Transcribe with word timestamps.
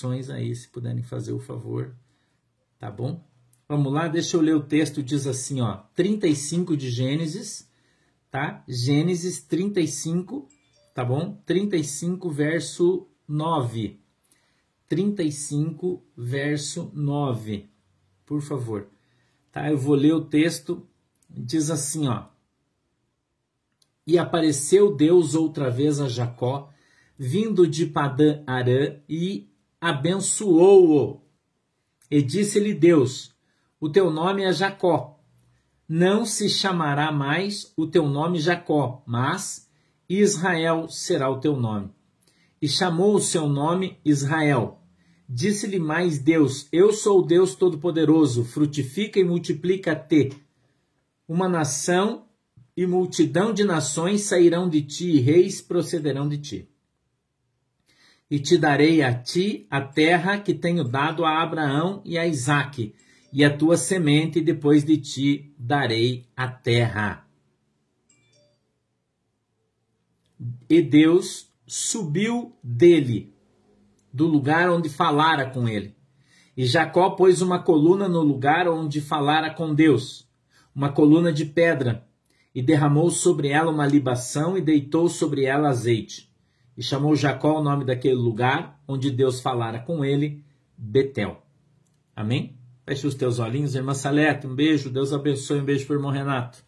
nações 0.00 0.30
aí, 0.30 0.54
se 0.54 0.68
puderem 0.68 1.02
fazer 1.02 1.32
o 1.32 1.38
favor, 1.38 1.94
tá 2.78 2.90
bom? 2.90 3.22
Vamos 3.68 3.92
lá, 3.92 4.08
deixa 4.08 4.36
eu 4.36 4.40
ler 4.40 4.56
o 4.56 4.62
texto, 4.62 5.02
diz 5.02 5.26
assim, 5.26 5.60
ó, 5.60 5.82
35 5.94 6.74
de 6.76 6.90
Gênesis, 6.90 7.68
tá? 8.30 8.64
Gênesis 8.66 9.42
35, 9.42 10.48
tá 10.94 11.04
bom? 11.04 11.38
35 11.44 12.30
verso 12.30 13.08
9. 13.28 14.00
35 14.88 16.02
verso 16.16 16.90
9. 16.94 17.68
Por 18.24 18.40
favor. 18.40 18.88
Tá? 19.52 19.70
Eu 19.70 19.76
vou 19.76 19.94
ler 19.94 20.14
o 20.14 20.24
texto, 20.24 20.86
diz 21.28 21.70
assim, 21.70 22.08
ó: 22.08 22.24
E 24.06 24.18
apareceu 24.18 24.96
Deus 24.96 25.34
outra 25.34 25.70
vez 25.70 26.00
a 26.00 26.08
Jacó, 26.08 26.72
vindo 27.16 27.66
de 27.68 27.86
Padã 27.86 28.42
Arã, 28.46 28.96
e 29.08 29.49
abençoou-o. 29.80 31.22
E 32.10 32.20
disse-lhe 32.20 32.74
Deus: 32.74 33.32
O 33.80 33.88
teu 33.88 34.10
nome 34.10 34.42
é 34.42 34.52
Jacó. 34.52 35.18
Não 35.88 36.24
se 36.24 36.48
chamará 36.48 37.10
mais 37.10 37.72
o 37.76 37.86
teu 37.86 38.06
nome 38.06 38.38
Jacó, 38.38 39.02
mas 39.06 39.68
Israel 40.08 40.88
será 40.88 41.28
o 41.30 41.40
teu 41.40 41.56
nome. 41.56 41.90
E 42.62 42.68
chamou 42.68 43.14
o 43.14 43.20
seu 43.20 43.48
nome 43.48 43.98
Israel. 44.04 44.80
Disse-lhe 45.28 45.78
mais 45.78 46.18
Deus: 46.18 46.68
Eu 46.70 46.92
sou 46.92 47.20
o 47.20 47.26
Deus 47.26 47.54
Todo-Poderoso, 47.54 48.44
frutifica 48.44 49.18
e 49.18 49.24
multiplica-te. 49.24 50.32
Uma 51.26 51.48
nação 51.48 52.26
e 52.76 52.86
multidão 52.86 53.52
de 53.52 53.64
nações 53.64 54.22
sairão 54.22 54.68
de 54.68 54.82
ti, 54.82 55.10
e 55.10 55.20
reis 55.20 55.60
procederão 55.60 56.28
de 56.28 56.38
ti 56.38 56.70
e 58.30 58.38
te 58.38 58.56
darei 58.56 59.02
a 59.02 59.12
ti 59.12 59.66
a 59.68 59.80
terra 59.80 60.38
que 60.38 60.54
tenho 60.54 60.84
dado 60.84 61.24
a 61.24 61.42
Abraão 61.42 62.00
e 62.04 62.16
a 62.16 62.26
Isaque, 62.26 62.94
e 63.32 63.44
a 63.44 63.56
tua 63.56 63.76
semente 63.76 64.40
depois 64.40 64.84
de 64.84 64.96
ti 64.98 65.52
darei 65.58 66.26
a 66.36 66.46
terra. 66.46 67.26
E 70.68 70.80
Deus 70.80 71.50
subiu 71.66 72.56
dele, 72.62 73.34
do 74.12 74.26
lugar 74.26 74.70
onde 74.70 74.88
falara 74.88 75.50
com 75.50 75.68
ele. 75.68 75.94
E 76.56 76.64
Jacó 76.66 77.10
pôs 77.10 77.42
uma 77.42 77.60
coluna 77.62 78.08
no 78.08 78.22
lugar 78.22 78.68
onde 78.68 79.00
falara 79.00 79.50
com 79.50 79.74
Deus, 79.74 80.28
uma 80.74 80.92
coluna 80.92 81.32
de 81.32 81.44
pedra, 81.44 82.06
e 82.54 82.62
derramou 82.62 83.10
sobre 83.10 83.48
ela 83.48 83.70
uma 83.70 83.86
libação 83.86 84.56
e 84.56 84.60
deitou 84.60 85.08
sobre 85.08 85.44
ela 85.44 85.68
azeite. 85.68 86.29
E 86.76 86.82
chamou 86.82 87.14
Jacó 87.14 87.58
o 87.58 87.62
nome 87.62 87.84
daquele 87.84 88.14
lugar 88.14 88.80
onde 88.86 89.10
Deus 89.10 89.40
falara 89.40 89.78
com 89.78 90.04
ele, 90.04 90.44
Betel. 90.76 91.42
Amém? 92.14 92.56
Feche 92.86 93.06
os 93.06 93.14
teus 93.14 93.38
olhinhos, 93.38 93.74
irmã 93.74 93.94
Salete, 93.94 94.46
um 94.46 94.54
beijo, 94.54 94.90
Deus 94.90 95.12
abençoe, 95.12 95.60
um 95.60 95.64
beijo 95.64 95.86
por 95.86 95.94
irmão 95.94 96.10
Renato. 96.10 96.58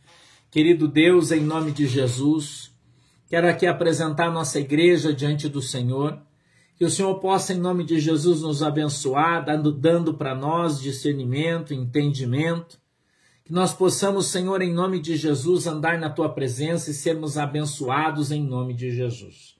Querido 0.50 0.86
Deus, 0.86 1.32
em 1.32 1.40
nome 1.40 1.72
de 1.72 1.86
Jesus, 1.86 2.70
quero 3.26 3.48
aqui 3.48 3.66
apresentar 3.66 4.30
nossa 4.30 4.60
igreja 4.60 5.12
diante 5.12 5.48
do 5.48 5.62
Senhor, 5.62 6.20
que 6.76 6.84
o 6.84 6.90
Senhor 6.90 7.18
possa, 7.20 7.54
em 7.54 7.58
nome 7.58 7.84
de 7.84 7.98
Jesus, 7.98 8.42
nos 8.42 8.62
abençoar, 8.62 9.44
dando, 9.44 9.72
dando 9.72 10.14
para 10.14 10.34
nós 10.34 10.80
discernimento, 10.80 11.72
entendimento, 11.72 12.78
que 13.44 13.52
nós 13.52 13.72
possamos, 13.74 14.26
Senhor, 14.26 14.62
em 14.62 14.72
nome 14.72 15.00
de 15.00 15.16
Jesus, 15.16 15.66
andar 15.66 15.98
na 15.98 16.10
tua 16.10 16.28
presença 16.28 16.90
e 16.90 16.94
sermos 16.94 17.36
abençoados 17.36 18.30
em 18.30 18.42
nome 18.42 18.74
de 18.74 18.90
Jesus. 18.90 19.56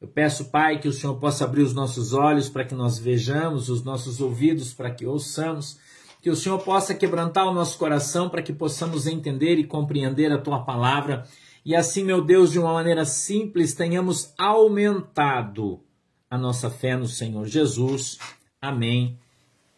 Eu 0.00 0.08
peço, 0.08 0.50
Pai, 0.50 0.78
que 0.78 0.88
o 0.88 0.92
Senhor 0.92 1.16
possa 1.16 1.44
abrir 1.44 1.62
os 1.62 1.74
nossos 1.74 2.12
olhos 2.12 2.48
para 2.48 2.64
que 2.64 2.74
nós 2.74 2.98
vejamos, 2.98 3.68
os 3.68 3.82
nossos 3.82 4.20
ouvidos 4.20 4.74
para 4.74 4.90
que 4.90 5.06
ouçamos, 5.06 5.78
que 6.20 6.30
o 6.30 6.36
Senhor 6.36 6.58
possa 6.58 6.94
quebrantar 6.94 7.46
o 7.46 7.54
nosso 7.54 7.78
coração 7.78 8.28
para 8.28 8.42
que 8.42 8.52
possamos 8.52 9.06
entender 9.06 9.56
e 9.56 9.64
compreender 9.64 10.30
a 10.32 10.38
tua 10.38 10.64
palavra 10.64 11.24
e 11.66 11.74
assim, 11.74 12.04
meu 12.04 12.22
Deus, 12.22 12.52
de 12.52 12.60
uma 12.60 12.72
maneira 12.72 13.04
simples, 13.04 13.74
tenhamos 13.74 14.32
aumentado 14.38 15.82
a 16.30 16.38
nossa 16.38 16.70
fé 16.70 16.96
no 16.96 17.08
Senhor 17.08 17.44
Jesus. 17.44 18.20
Amém 18.62 19.18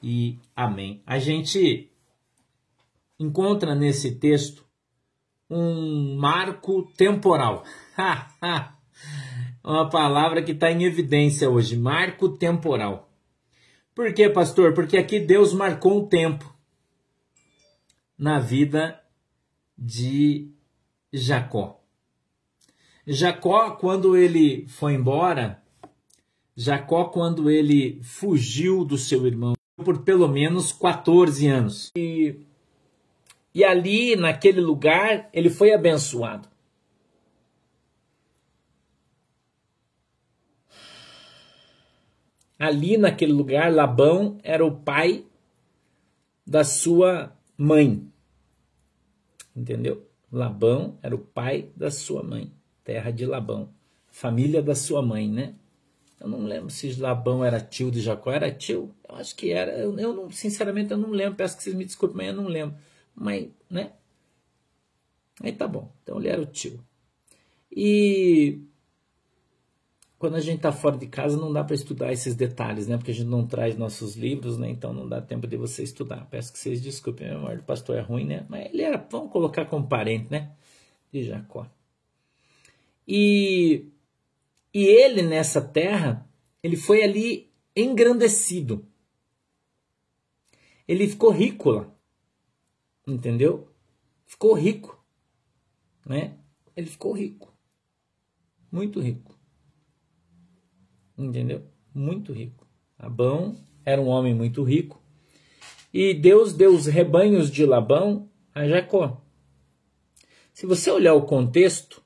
e 0.02 0.36
amém. 0.54 1.02
A 1.06 1.18
gente 1.18 1.90
encontra 3.18 3.74
nesse 3.74 4.16
texto 4.16 4.66
um 5.48 6.14
marco 6.18 6.82
temporal. 6.94 7.64
uma 9.72 9.88
palavra 9.88 10.42
que 10.42 10.52
está 10.52 10.70
em 10.70 10.84
evidência 10.84 11.50
hoje, 11.50 11.76
marco 11.76 12.30
temporal. 12.30 13.10
Por 13.94 14.14
quê, 14.14 14.30
pastor? 14.30 14.72
Porque 14.72 14.96
aqui 14.96 15.20
Deus 15.20 15.52
marcou 15.52 16.00
um 16.00 16.06
tempo 16.06 16.50
na 18.16 18.38
vida 18.38 18.98
de 19.76 20.50
Jacó. 21.12 21.80
Jacó, 23.06 23.72
quando 23.72 24.16
ele 24.16 24.66
foi 24.68 24.94
embora, 24.94 25.62
Jacó, 26.56 27.04
quando 27.04 27.50
ele 27.50 28.00
fugiu 28.02 28.84
do 28.84 28.96
seu 28.96 29.26
irmão, 29.26 29.52
por 29.76 30.02
pelo 30.02 30.28
menos 30.28 30.72
14 30.72 31.46
anos. 31.46 31.90
E, 31.96 32.36
e 33.54 33.64
ali, 33.64 34.16
naquele 34.16 34.60
lugar, 34.60 35.28
ele 35.32 35.50
foi 35.50 35.72
abençoado. 35.72 36.48
Ali 42.58 42.96
naquele 42.96 43.32
lugar, 43.32 43.72
Labão 43.72 44.38
era 44.42 44.64
o 44.64 44.74
pai 44.74 45.24
da 46.46 46.64
sua 46.64 47.32
mãe. 47.56 48.10
Entendeu? 49.54 50.06
Labão 50.30 50.98
era 51.02 51.14
o 51.14 51.18
pai 51.18 51.70
da 51.76 51.90
sua 51.90 52.22
mãe, 52.22 52.52
terra 52.84 53.10
de 53.10 53.24
Labão, 53.24 53.70
família 54.08 54.62
da 54.62 54.74
sua 54.74 55.00
mãe, 55.00 55.28
né? 55.28 55.54
Eu 56.20 56.28
não 56.28 56.44
lembro 56.44 56.70
se 56.70 57.00
Labão 57.00 57.44
era 57.44 57.60
tio 57.60 57.90
de 57.90 58.00
Jacó, 58.00 58.32
era 58.32 58.50
tio? 58.50 58.92
Eu 59.08 59.16
acho 59.16 59.36
que 59.36 59.52
era. 59.52 59.72
Eu, 59.78 59.96
eu 59.98 60.12
não, 60.12 60.30
sinceramente, 60.30 60.90
eu 60.90 60.98
não 60.98 61.10
lembro. 61.10 61.36
Peço 61.36 61.56
que 61.56 61.62
vocês 61.62 61.76
me 61.76 61.84
desculpem, 61.84 62.16
mas 62.16 62.26
eu 62.26 62.34
não 62.34 62.48
lembro. 62.48 62.76
Mas, 63.14 63.48
né? 63.70 63.92
Aí 65.40 65.52
tá 65.52 65.68
bom. 65.68 65.92
Então 66.02 66.18
ele 66.18 66.28
era 66.28 66.40
o 66.40 66.46
tio. 66.46 66.84
E 67.70 68.60
quando 70.18 70.34
a 70.34 70.40
gente 70.40 70.56
está 70.56 70.72
fora 70.72 70.96
de 70.98 71.06
casa 71.06 71.36
não 71.36 71.52
dá 71.52 71.62
para 71.62 71.76
estudar 71.76 72.12
esses 72.12 72.34
detalhes, 72.34 72.88
né? 72.88 72.96
Porque 72.96 73.12
a 73.12 73.14
gente 73.14 73.28
não 73.28 73.46
traz 73.46 73.76
nossos 73.76 74.16
livros, 74.16 74.58
né? 74.58 74.68
Então 74.68 74.92
não 74.92 75.08
dá 75.08 75.22
tempo 75.22 75.46
de 75.46 75.56
você 75.56 75.84
estudar. 75.84 76.26
Peço 76.28 76.52
que 76.52 76.58
vocês 76.58 76.82
desculpem, 76.82 77.28
a 77.28 77.34
memória 77.34 77.58
do 77.58 77.62
pastor 77.62 77.96
é 77.96 78.00
ruim, 78.00 78.24
né? 78.24 78.44
Mas 78.48 78.66
ele 78.66 78.82
era, 78.82 78.96
vamos 79.10 79.30
colocar 79.30 79.66
como 79.66 79.86
parente, 79.86 80.28
né? 80.28 80.52
De 81.12 81.22
Jacó. 81.22 81.66
E, 83.06 83.86
e 84.74 84.84
ele 84.84 85.22
nessa 85.22 85.60
terra, 85.60 86.28
ele 86.64 86.76
foi 86.76 87.04
ali 87.04 87.48
engrandecido. 87.76 88.84
Ele 90.86 91.06
ficou 91.06 91.30
rico 91.30 91.70
lá. 91.70 91.94
Entendeu? 93.06 93.68
Ficou 94.26 94.52
rico. 94.54 95.00
Né? 96.04 96.36
Ele 96.74 96.88
ficou 96.88 97.12
rico. 97.12 97.54
Muito 98.70 99.00
rico. 99.00 99.37
Entendeu? 101.18 101.64
Muito 101.92 102.32
rico. 102.32 102.66
Labão 102.98 103.56
era 103.84 104.00
um 104.00 104.06
homem 104.06 104.34
muito 104.34 104.62
rico. 104.62 105.02
E 105.92 106.14
Deus 106.14 106.52
deu 106.52 106.74
os 106.74 106.86
rebanhos 106.86 107.50
de 107.50 107.66
Labão 107.66 108.30
a 108.54 108.66
Jacó. 108.68 109.22
Se 110.52 110.66
você 110.66 110.90
olhar 110.90 111.14
o 111.14 111.26
contexto, 111.26 112.02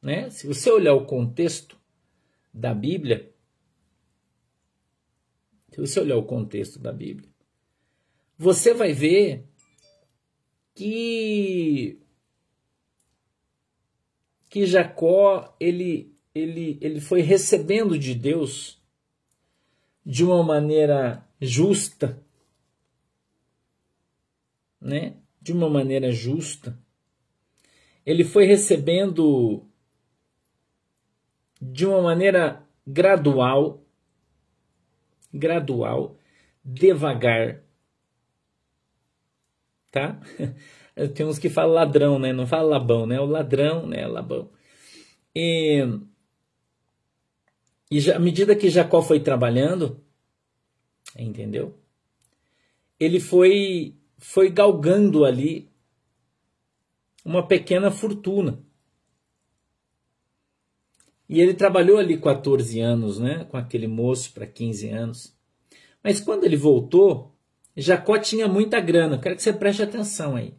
né? 0.00 0.30
Se 0.30 0.46
você 0.46 0.70
olhar 0.70 0.94
o 0.94 1.06
contexto 1.06 1.78
da 2.52 2.74
Bíblia, 2.74 3.32
se 5.70 5.80
você 5.80 6.00
olhar 6.00 6.16
o 6.16 6.24
contexto 6.24 6.78
da 6.78 6.92
Bíblia, 6.92 7.28
você 8.36 8.74
vai 8.74 8.92
ver 8.92 9.46
que 10.74 12.00
que 14.48 14.66
Jacó 14.66 15.54
ele 15.60 16.09
ele, 16.34 16.78
ele 16.80 17.00
foi 17.00 17.20
recebendo 17.20 17.98
de 17.98 18.14
Deus 18.14 18.80
de 20.04 20.24
uma 20.24 20.42
maneira 20.42 21.26
justa, 21.40 22.22
né? 24.80 25.16
De 25.40 25.52
uma 25.52 25.68
maneira 25.68 26.10
justa. 26.10 26.78
Ele 28.04 28.24
foi 28.24 28.44
recebendo 28.46 29.66
de 31.60 31.86
uma 31.86 32.00
maneira 32.00 32.66
gradual, 32.86 33.84
gradual, 35.32 36.16
devagar, 36.64 37.62
tá? 39.90 40.18
Tem 41.14 41.24
uns 41.26 41.38
que 41.38 41.48
falam 41.48 41.74
ladrão, 41.74 42.18
né? 42.18 42.32
Não 42.32 42.46
fala 42.46 42.78
labão, 42.78 43.06
né? 43.06 43.20
O 43.20 43.26
ladrão, 43.26 43.86
né? 43.86 44.06
Labão. 44.06 44.50
E 45.34 45.82
E 47.90 48.00
já, 48.00 48.16
à 48.16 48.18
medida 48.18 48.54
que 48.54 48.70
Jacó 48.70 49.02
foi 49.02 49.20
trabalhando, 49.20 50.00
entendeu? 51.18 51.76
Ele 52.98 53.18
foi 53.18 53.96
foi 54.18 54.50
galgando 54.50 55.24
ali 55.24 55.68
uma 57.24 57.46
pequena 57.46 57.90
fortuna. 57.90 58.62
E 61.28 61.40
ele 61.40 61.54
trabalhou 61.54 61.96
ali 61.96 62.18
14 62.18 62.80
anos, 62.80 63.18
né, 63.18 63.44
com 63.44 63.56
aquele 63.56 63.86
moço 63.86 64.32
para 64.32 64.46
15 64.46 64.88
anos. 64.88 65.36
Mas 66.02 66.20
quando 66.20 66.44
ele 66.44 66.56
voltou, 66.56 67.34
Jacó 67.76 68.18
tinha 68.18 68.48
muita 68.48 68.80
grana. 68.80 69.18
Quero 69.18 69.36
que 69.36 69.42
você 69.42 69.52
preste 69.52 69.82
atenção 69.82 70.36
aí. 70.36 70.54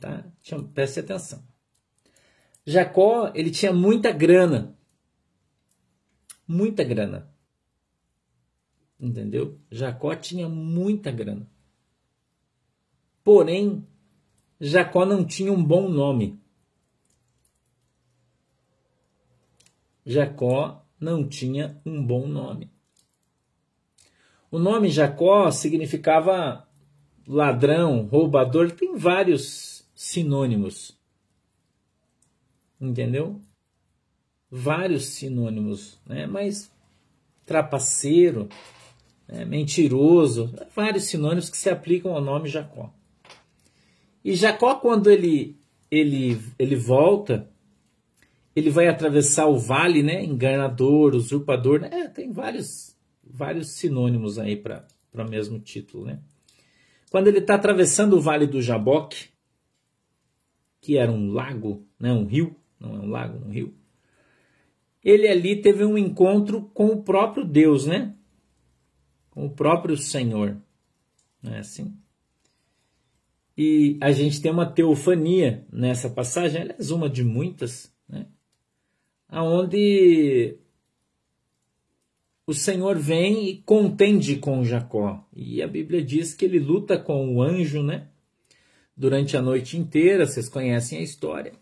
Tá? 0.00 0.24
Preste 0.72 1.00
atenção. 1.00 1.42
Jacó, 2.66 3.32
ele 3.34 3.50
tinha 3.50 3.72
muita 3.72 4.12
grana. 4.12 4.76
Muita 6.46 6.84
grana. 6.84 7.32
Entendeu? 8.98 9.58
Jacó 9.70 10.14
tinha 10.14 10.48
muita 10.48 11.10
grana. 11.10 11.48
Porém, 13.22 13.86
Jacó 14.60 15.04
não 15.04 15.24
tinha 15.24 15.52
um 15.52 15.62
bom 15.62 15.88
nome. 15.88 16.38
Jacó 20.04 20.84
não 21.00 21.26
tinha 21.26 21.80
um 21.84 22.04
bom 22.04 22.26
nome. 22.26 22.70
O 24.50 24.58
nome 24.58 24.88
Jacó 24.90 25.50
significava 25.50 26.68
ladrão, 27.26 28.06
roubador, 28.06 28.70
tem 28.70 28.96
vários 28.96 29.88
sinônimos. 29.94 30.96
Entendeu? 32.80 33.40
Vários 34.56 35.06
sinônimos, 35.06 35.98
né? 36.06 36.26
Mas 36.26 36.70
trapaceiro, 37.44 38.48
né? 39.26 39.44
mentiroso, 39.44 40.54
vários 40.74 41.04
sinônimos 41.04 41.50
que 41.50 41.56
se 41.56 41.68
aplicam 41.68 42.14
ao 42.14 42.20
nome 42.20 42.48
Jacó. 42.48 42.92
E 44.24 44.34
Jacó, 44.34 44.76
quando 44.76 45.10
ele, 45.10 45.56
ele, 45.90 46.40
ele 46.58 46.76
volta, 46.76 47.50
ele 48.54 48.70
vai 48.70 48.86
atravessar 48.86 49.46
o 49.46 49.58
vale, 49.58 50.02
né? 50.02 50.24
Enganador, 50.24 51.14
usurpador, 51.14 51.80
né? 51.80 52.08
tem 52.08 52.30
vários 52.30 52.94
vários 53.34 53.70
sinônimos 53.70 54.38
aí 54.38 54.56
para 54.56 54.86
o 55.12 55.28
mesmo 55.28 55.58
título. 55.58 56.04
Né? 56.04 56.20
Quando 57.10 57.28
ele 57.28 57.38
está 57.38 57.54
atravessando 57.54 58.16
o 58.16 58.20
Vale 58.20 58.46
do 58.46 58.62
Jaboque, 58.62 59.28
que 60.80 60.96
era 60.96 61.10
um 61.10 61.32
lago, 61.32 61.84
né, 61.98 62.12
um 62.12 62.24
rio, 62.24 62.54
não 62.78 62.94
é 62.94 62.98
um 62.98 63.08
lago, 63.08 63.44
um 63.44 63.50
rio, 63.50 63.74
ele 65.04 65.28
ali 65.28 65.60
teve 65.60 65.84
um 65.84 65.98
encontro 65.98 66.70
com 66.72 66.86
o 66.86 67.02
próprio 67.02 67.44
Deus, 67.44 67.86
né? 67.86 68.14
Com 69.30 69.46
o 69.46 69.50
próprio 69.50 69.96
Senhor. 69.96 70.56
Não 71.42 71.54
é 71.54 71.58
assim? 71.58 71.94
E 73.56 73.98
a 74.00 74.10
gente 74.10 74.40
tem 74.40 74.50
uma 74.50 74.66
teofania 74.66 75.64
nessa 75.72 76.08
passagem, 76.08 76.62
aliás, 76.62 76.90
uma 76.90 77.08
de 77.08 77.22
muitas, 77.22 77.92
né? 78.08 78.26
Onde 79.30 80.56
o 82.46 82.54
Senhor 82.54 82.98
vem 82.98 83.48
e 83.48 83.62
contende 83.62 84.36
com 84.36 84.64
Jacó. 84.64 85.26
E 85.34 85.62
a 85.62 85.66
Bíblia 85.66 86.02
diz 86.02 86.34
que 86.34 86.44
ele 86.44 86.58
luta 86.58 86.98
com 86.98 87.34
o 87.34 87.42
anjo, 87.42 87.82
né? 87.82 88.08
Durante 88.96 89.36
a 89.36 89.42
noite 89.42 89.76
inteira, 89.76 90.26
vocês 90.26 90.48
conhecem 90.48 90.98
a 90.98 91.02
história. 91.02 91.52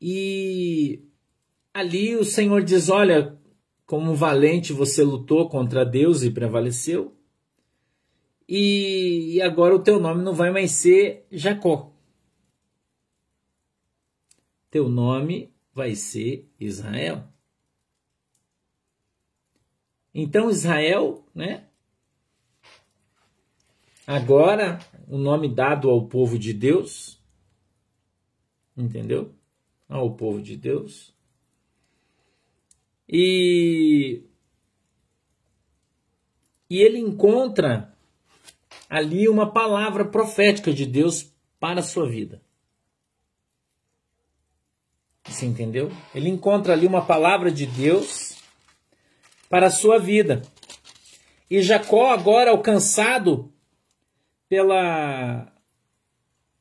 E 0.00 1.04
ali 1.74 2.16
o 2.16 2.24
Senhor 2.24 2.62
diz: 2.62 2.88
Olha, 2.88 3.38
como 3.88 4.14
valente 4.14 4.72
você 4.72 5.02
lutou 5.02 5.48
contra 5.48 5.84
Deus 5.84 6.22
e 6.22 6.30
prevaleceu. 6.30 7.16
E 8.46 9.40
agora 9.42 9.74
o 9.74 9.82
teu 9.82 9.98
nome 9.98 10.22
não 10.22 10.34
vai 10.34 10.50
mais 10.50 10.72
ser 10.72 11.26
Jacó. 11.30 11.92
Teu 14.70 14.88
nome 14.88 15.52
vai 15.72 15.94
ser 15.94 16.46
Israel. 16.60 17.24
Então 20.14 20.50
Israel, 20.50 21.24
né? 21.34 21.68
Agora, 24.06 24.78
o 25.06 25.16
nome 25.16 25.54
dado 25.54 25.88
ao 25.88 26.06
povo 26.08 26.38
de 26.38 26.52
Deus, 26.52 27.22
entendeu? 28.76 29.37
Ao 29.88 30.14
povo 30.14 30.42
de 30.42 30.56
Deus. 30.56 31.14
E 33.08 34.22
e 36.70 36.82
ele 36.82 36.98
encontra 36.98 37.94
ali 38.90 39.28
uma 39.28 39.50
palavra 39.50 40.04
profética 40.04 40.72
de 40.72 40.84
Deus 40.84 41.32
para 41.58 41.80
a 41.80 41.82
sua 41.82 42.08
vida. 42.08 42.42
Você 45.24 45.46
entendeu? 45.46 45.90
Ele 46.14 46.28
encontra 46.28 46.72
ali 46.72 46.86
uma 46.86 47.04
palavra 47.04 47.50
de 47.50 47.66
Deus 47.66 48.36
para 49.48 49.66
a 49.66 49.70
sua 49.70 49.98
vida. 49.98 50.42
E 51.50 51.62
Jacó, 51.62 52.10
agora 52.10 52.50
alcançado 52.50 53.52
pela, 54.48 55.52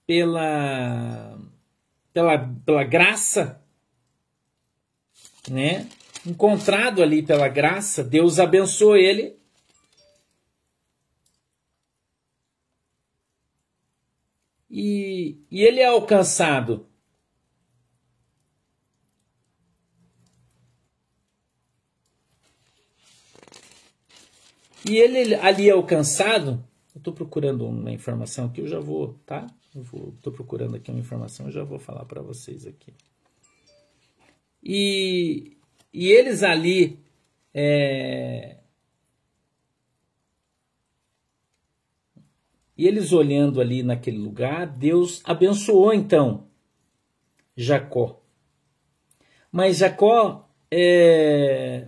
pela, 0.05 1.36
pela, 2.17 2.51
pela 2.65 2.83
graça, 2.83 3.61
né? 5.47 5.87
encontrado 6.25 7.03
ali 7.03 7.21
pela 7.21 7.47
graça, 7.47 8.03
Deus 8.03 8.39
abençoou 8.39 8.97
ele. 8.97 9.37
E, 14.67 15.37
e 15.51 15.61
ele 15.61 15.79
é 15.79 15.85
alcançado 15.85 16.87
E 24.89 24.97
ele 24.97 25.35
ali 25.35 25.69
alcançado, 25.69 26.65
eu 26.95 26.99
estou 26.99 27.13
procurando 27.13 27.67
uma 27.67 27.91
informação 27.91 28.45
aqui, 28.45 28.61
eu 28.61 28.67
já 28.67 28.79
vou, 28.79 29.19
tá? 29.25 29.45
Estou 29.81 30.33
procurando 30.33 30.75
aqui 30.75 30.91
uma 30.91 30.99
informação, 30.99 31.51
já 31.51 31.63
vou 31.63 31.79
falar 31.79 32.05
para 32.05 32.21
vocês 32.21 32.65
aqui. 32.65 32.93
E, 34.63 35.57
e 35.93 36.07
eles 36.07 36.43
ali, 36.43 36.99
é, 37.53 38.57
e 42.77 42.87
eles 42.87 43.13
olhando 43.13 43.61
ali 43.61 43.83
naquele 43.83 44.17
lugar, 44.17 44.67
Deus 44.67 45.21
abençoou 45.23 45.93
então 45.93 46.47
Jacó. 47.55 48.21
Mas 49.51 49.77
Jacó 49.77 50.49
é, 50.69 51.87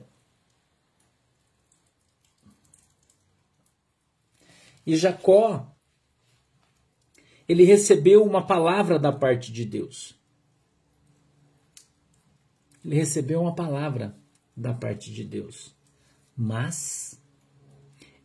E 4.89 4.95
Jacó, 4.95 5.71
ele 7.49 7.63
recebeu 7.63 8.23
uma 8.23 8.45
palavra 8.45 8.99
da 8.99 9.11
parte 9.11 9.51
de 9.51 9.65
Deus. 9.65 10.15
Ele 12.85 12.93
recebeu 12.93 13.41
uma 13.41 13.55
palavra 13.55 14.15
da 14.55 14.71
parte 14.71 15.11
de 15.11 15.23
Deus. 15.23 15.75
Mas 16.37 17.19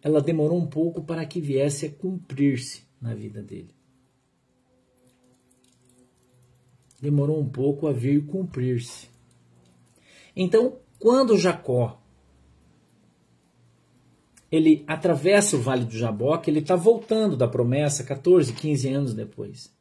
ela 0.03 0.21
demorou 0.21 0.59
um 0.59 0.67
pouco 0.67 1.03
para 1.03 1.25
que 1.25 1.41
viesse 1.41 1.87
a 1.87 1.91
cumprir-se 1.91 2.83
na 3.01 3.15
vida 3.15 3.43
dele. 3.43 3.75
Demorou 7.01 7.41
um 7.41 7.49
pouco 7.49 7.87
a 7.87 7.93
vir 7.93 8.27
cumprir-se. 8.27 9.09
Então, 10.37 10.81
quando 10.99 11.39
Jacó 11.39 12.04
ele 14.55 14.85
atravessa 14.87 15.57
o 15.57 15.61
Vale 15.61 15.85
do 15.85 15.99
Jaboque, 15.99 16.49
ele 16.49 16.61
está 16.61 16.77
voltando 16.77 17.37
da 17.37 17.49
promessa 17.49 18.05
14, 18.05 18.53
15 18.53 18.89
anos 18.89 19.15
depois. 19.15 19.75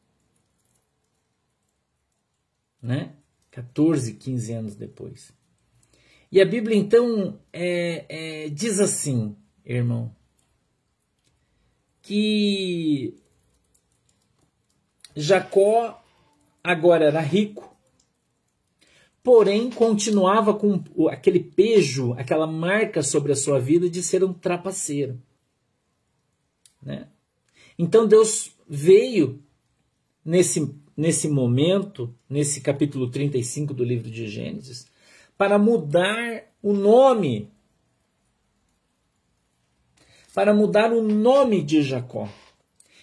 Né? 2.82 3.14
14, 3.52 4.14
15 4.16 4.54
anos 4.54 4.76
depois. 4.76 5.32
E 6.32 6.42
a 6.42 6.46
Bíblia 6.46 6.76
então 6.76 7.40
é, 7.54 8.06
é, 8.46 8.50
diz 8.50 8.80
assim, 8.80 9.38
irmão, 9.64 10.14
que 12.02 13.16
Jacó 15.16 16.04
agora 16.64 17.06
era 17.06 17.22
rico, 17.22 17.73
porém 19.24 19.70
continuava 19.70 20.54
com 20.54 20.84
aquele 21.08 21.40
pejo, 21.40 22.14
aquela 22.14 22.46
marca 22.46 23.02
sobre 23.02 23.32
a 23.32 23.36
sua 23.36 23.58
vida 23.58 23.90
de 23.90 24.04
ser 24.04 24.22
um 24.22 24.34
trapaceiro. 24.34 25.18
Né? 26.82 27.08
Então 27.80 28.06
Deus 28.06 28.52
veio 28.68 29.42
nesse, 30.26 30.76
nesse 30.96 31.30
momento, 31.30 32.14
nesse 32.30 32.60
capítulo 32.60 33.10
35 33.10 33.74
do 33.74 33.84
livro 33.84 34.12
de 34.12 34.28
Gênesis, 34.28 34.92
para 35.38 35.58
mudar 35.58 36.44
o 36.62 36.74
nome. 36.74 37.50
Para 40.34 40.54
mudar 40.54 40.92
o 40.92 41.02
nome 41.02 41.64
de 41.64 41.82
Jacó. 41.82 42.28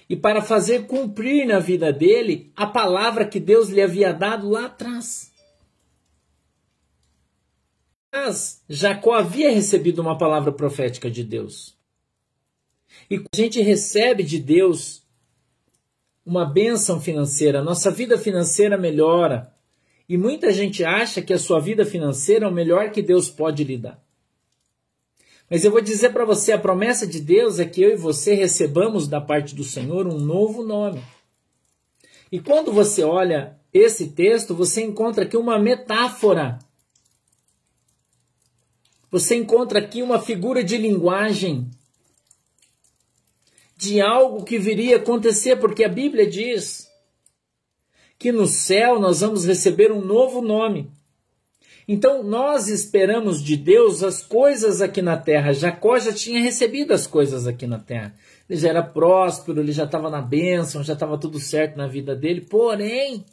E 0.09 0.17
para 0.17 0.43
fazer 0.43 0.87
cumprir 0.87 1.47
na 1.47 1.61
vida 1.61 1.93
dele 1.93 2.53
a 2.57 2.67
palavra 2.67 3.25
que 3.25 3.41
Deus 3.41 3.71
lhe 3.71 3.81
havia 3.81 4.13
dado 4.13 4.51
lá 4.51 4.67
atrás. 4.67 5.30
Mas 8.13 8.63
Jacó 8.69 9.15
havia 9.15 9.51
recebido 9.53 10.01
uma 10.01 10.19
palavra 10.19 10.53
profética 10.53 11.11
de 11.11 11.23
Deus. 11.23 11.77
E 13.09 13.17
a 13.17 13.37
gente 13.37 13.61
recebe 13.61 14.23
de 14.23 14.39
Deus 14.39 15.03
uma 16.25 16.45
bênção 16.45 17.01
financeira, 17.01 17.63
nossa 17.63 17.91
vida 17.91 18.19
financeira 18.19 18.77
melhora. 18.77 19.55
E 20.09 20.17
muita 20.17 20.53
gente 20.53 20.85
acha 20.85 21.23
que 21.23 21.33
a 21.33 21.39
sua 21.39 21.61
vida 21.61 21.87
financeira 21.87 22.47
é 22.47 22.49
o 22.49 22.53
melhor 22.53 22.91
que 22.91 23.01
Deus 23.01 23.31
pode 23.31 23.63
lhe 23.63 23.79
dar. 23.79 24.03
Mas 25.49 25.65
eu 25.65 25.71
vou 25.71 25.81
dizer 25.81 26.13
para 26.13 26.25
você: 26.25 26.53
a 26.53 26.59
promessa 26.59 27.07
de 27.07 27.21
Deus 27.21 27.59
é 27.59 27.65
que 27.65 27.83
eu 27.83 27.91
e 27.91 27.97
você 27.97 28.35
recebamos 28.35 29.09
da 29.09 29.21
parte 29.21 29.55
do 29.55 29.65
Senhor 29.65 30.07
um 30.07 30.19
novo 30.19 30.63
nome. 30.63 31.03
E 32.31 32.39
quando 32.39 32.73
você 32.73 33.03
olha 33.03 33.59
esse 33.73 34.09
texto, 34.09 34.55
você 34.55 34.83
encontra 34.83 35.25
aqui 35.25 35.37
uma 35.37 35.59
metáfora. 35.59 36.59
Você 39.11 39.35
encontra 39.35 39.81
aqui 39.81 40.03
uma 40.03 40.21
figura 40.21 40.63
de 40.63 40.77
linguagem 40.77 41.69
de 43.77 44.01
algo 44.01 44.45
que 44.45 44.59
viria 44.59 44.97
a 44.97 45.01
acontecer, 45.01 45.57
porque 45.57 45.83
a 45.83 45.89
Bíblia 45.89 46.29
diz 46.29 46.89
que 48.19 48.31
no 48.31 48.47
céu 48.47 49.01
nós 49.01 49.21
vamos 49.21 49.47
receber 49.47 49.91
um 49.91 50.03
novo 50.03 50.43
nome. 50.43 50.91
Então 51.89 52.23
nós 52.23 52.69
esperamos 52.69 53.43
de 53.43 53.57
Deus 53.57 54.03
as 54.05 54.23
coisas 54.23 54.83
aqui 54.83 55.01
na 55.01 55.17
terra. 55.17 55.53
Jacó 55.55 55.99
já 55.99 56.13
tinha 56.13 56.41
recebido 56.41 56.93
as 56.93 57.07
coisas 57.07 57.47
aqui 57.47 57.67
na 57.67 57.79
terra. 57.79 58.15
Ele 58.49 58.61
já 58.61 58.69
era 58.69 58.83
próspero, 58.83 59.61
ele 59.61 59.73
já 59.73 59.85
estava 59.85 60.11
na 60.11 60.21
bênção, 60.21 60.85
já 60.85 60.93
estava 60.93 61.17
tudo 61.17 61.41
certo 61.41 61.77
na 61.77 61.87
vida 61.87 62.15
dele. 62.15 62.43
Porém, 62.43 63.25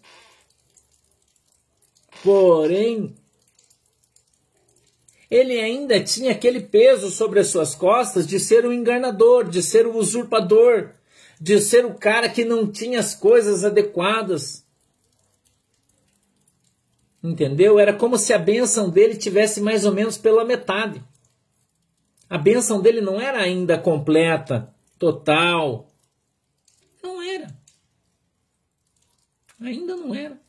porém, 2.23 3.13
ele 5.29 5.59
ainda 5.59 6.01
tinha 6.01 6.31
aquele 6.31 6.61
peso 6.61 7.09
sobre 7.09 7.39
as 7.39 7.47
suas 7.47 7.75
costas 7.75 8.25
de 8.25 8.39
ser 8.39 8.65
um 8.65 8.71
enganador, 8.71 9.49
de 9.49 9.61
ser 9.61 9.85
um 9.85 9.97
usurpador, 9.97 10.91
de 11.39 11.59
ser 11.59 11.85
o 11.85 11.93
cara 11.93 12.29
que 12.29 12.45
não 12.45 12.71
tinha 12.71 12.99
as 12.99 13.13
coisas 13.13 13.65
adequadas. 13.65 14.65
Entendeu? 17.21 17.77
Era 17.77 17.93
como 17.93 18.17
se 18.17 18.33
a 18.33 18.39
bênção 18.39 18.89
dele 18.89 19.17
tivesse 19.17 19.59
mais 19.59 19.85
ou 19.85 19.93
menos 19.93 20.17
pela 20.17 20.45
metade. 20.45 21.03
A 22.29 22.37
bênção 22.37 22.81
dele 22.81 23.01
não 23.01 23.19
era 23.19 23.39
ainda 23.39 23.77
completa, 23.77 24.73
total. 24.97 25.89
Não 27.03 27.21
era. 27.21 27.47
Ainda 29.59 29.95
não 29.95 30.13
era. 30.15 30.39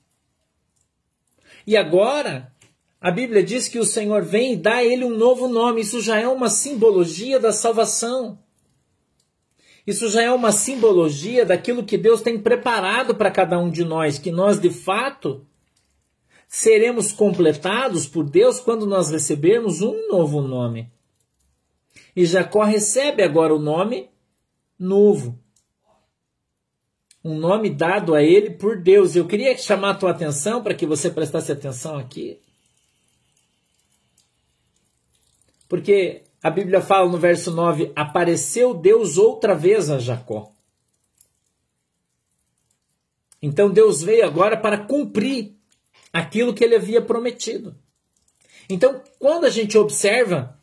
E 1.66 1.76
agora, 1.76 2.52
a 3.00 3.10
Bíblia 3.12 3.42
diz 3.42 3.68
que 3.68 3.78
o 3.78 3.84
Senhor 3.84 4.22
vem 4.24 4.54
e 4.54 4.56
dá 4.56 4.76
a 4.76 4.84
ele 4.84 5.04
um 5.04 5.16
novo 5.16 5.46
nome. 5.46 5.82
Isso 5.82 6.00
já 6.00 6.18
é 6.18 6.26
uma 6.26 6.50
simbologia 6.50 7.38
da 7.38 7.52
salvação. 7.52 8.38
Isso 9.86 10.08
já 10.10 10.22
é 10.22 10.32
uma 10.32 10.50
simbologia 10.50 11.46
daquilo 11.46 11.84
que 11.84 11.96
Deus 11.96 12.20
tem 12.20 12.38
preparado 12.38 13.14
para 13.14 13.30
cada 13.30 13.58
um 13.58 13.70
de 13.70 13.84
nós, 13.84 14.18
que 14.18 14.30
nós 14.30 14.60
de 14.60 14.68
fato 14.68 15.46
seremos 16.48 17.12
completados 17.12 18.06
por 18.06 18.24
Deus 18.24 18.58
quando 18.58 18.84
nós 18.84 19.10
recebermos 19.10 19.80
um 19.80 20.08
novo 20.08 20.42
nome. 20.42 20.90
E 22.16 22.26
Jacó 22.26 22.64
recebe 22.64 23.22
agora 23.22 23.54
o 23.54 23.58
nome 23.58 24.10
novo. 24.78 25.38
Um 27.24 27.38
nome 27.38 27.70
dado 27.70 28.14
a 28.14 28.22
ele 28.22 28.50
por 28.50 28.80
Deus. 28.80 29.14
Eu 29.14 29.26
queria 29.26 29.56
chamar 29.56 29.90
a 29.90 29.94
tua 29.94 30.10
atenção 30.10 30.62
para 30.62 30.74
que 30.74 30.86
você 30.86 31.10
prestasse 31.10 31.52
atenção 31.52 31.96
aqui. 31.96 32.40
Porque 35.68 36.22
a 36.42 36.50
Bíblia 36.50 36.80
fala 36.80 37.10
no 37.10 37.18
verso 37.18 37.50
9: 37.50 37.92
apareceu 37.94 38.74
Deus 38.74 39.18
outra 39.18 39.54
vez 39.54 39.90
a 39.90 39.98
Jacó. 39.98 40.52
Então 43.40 43.70
Deus 43.70 44.02
veio 44.02 44.24
agora 44.24 44.56
para 44.56 44.78
cumprir 44.78 45.54
aquilo 46.12 46.54
que 46.54 46.64
ele 46.64 46.74
havia 46.74 47.02
prometido. 47.02 47.76
Então, 48.68 49.02
quando 49.18 49.44
a 49.44 49.50
gente 49.50 49.78
observa 49.78 50.58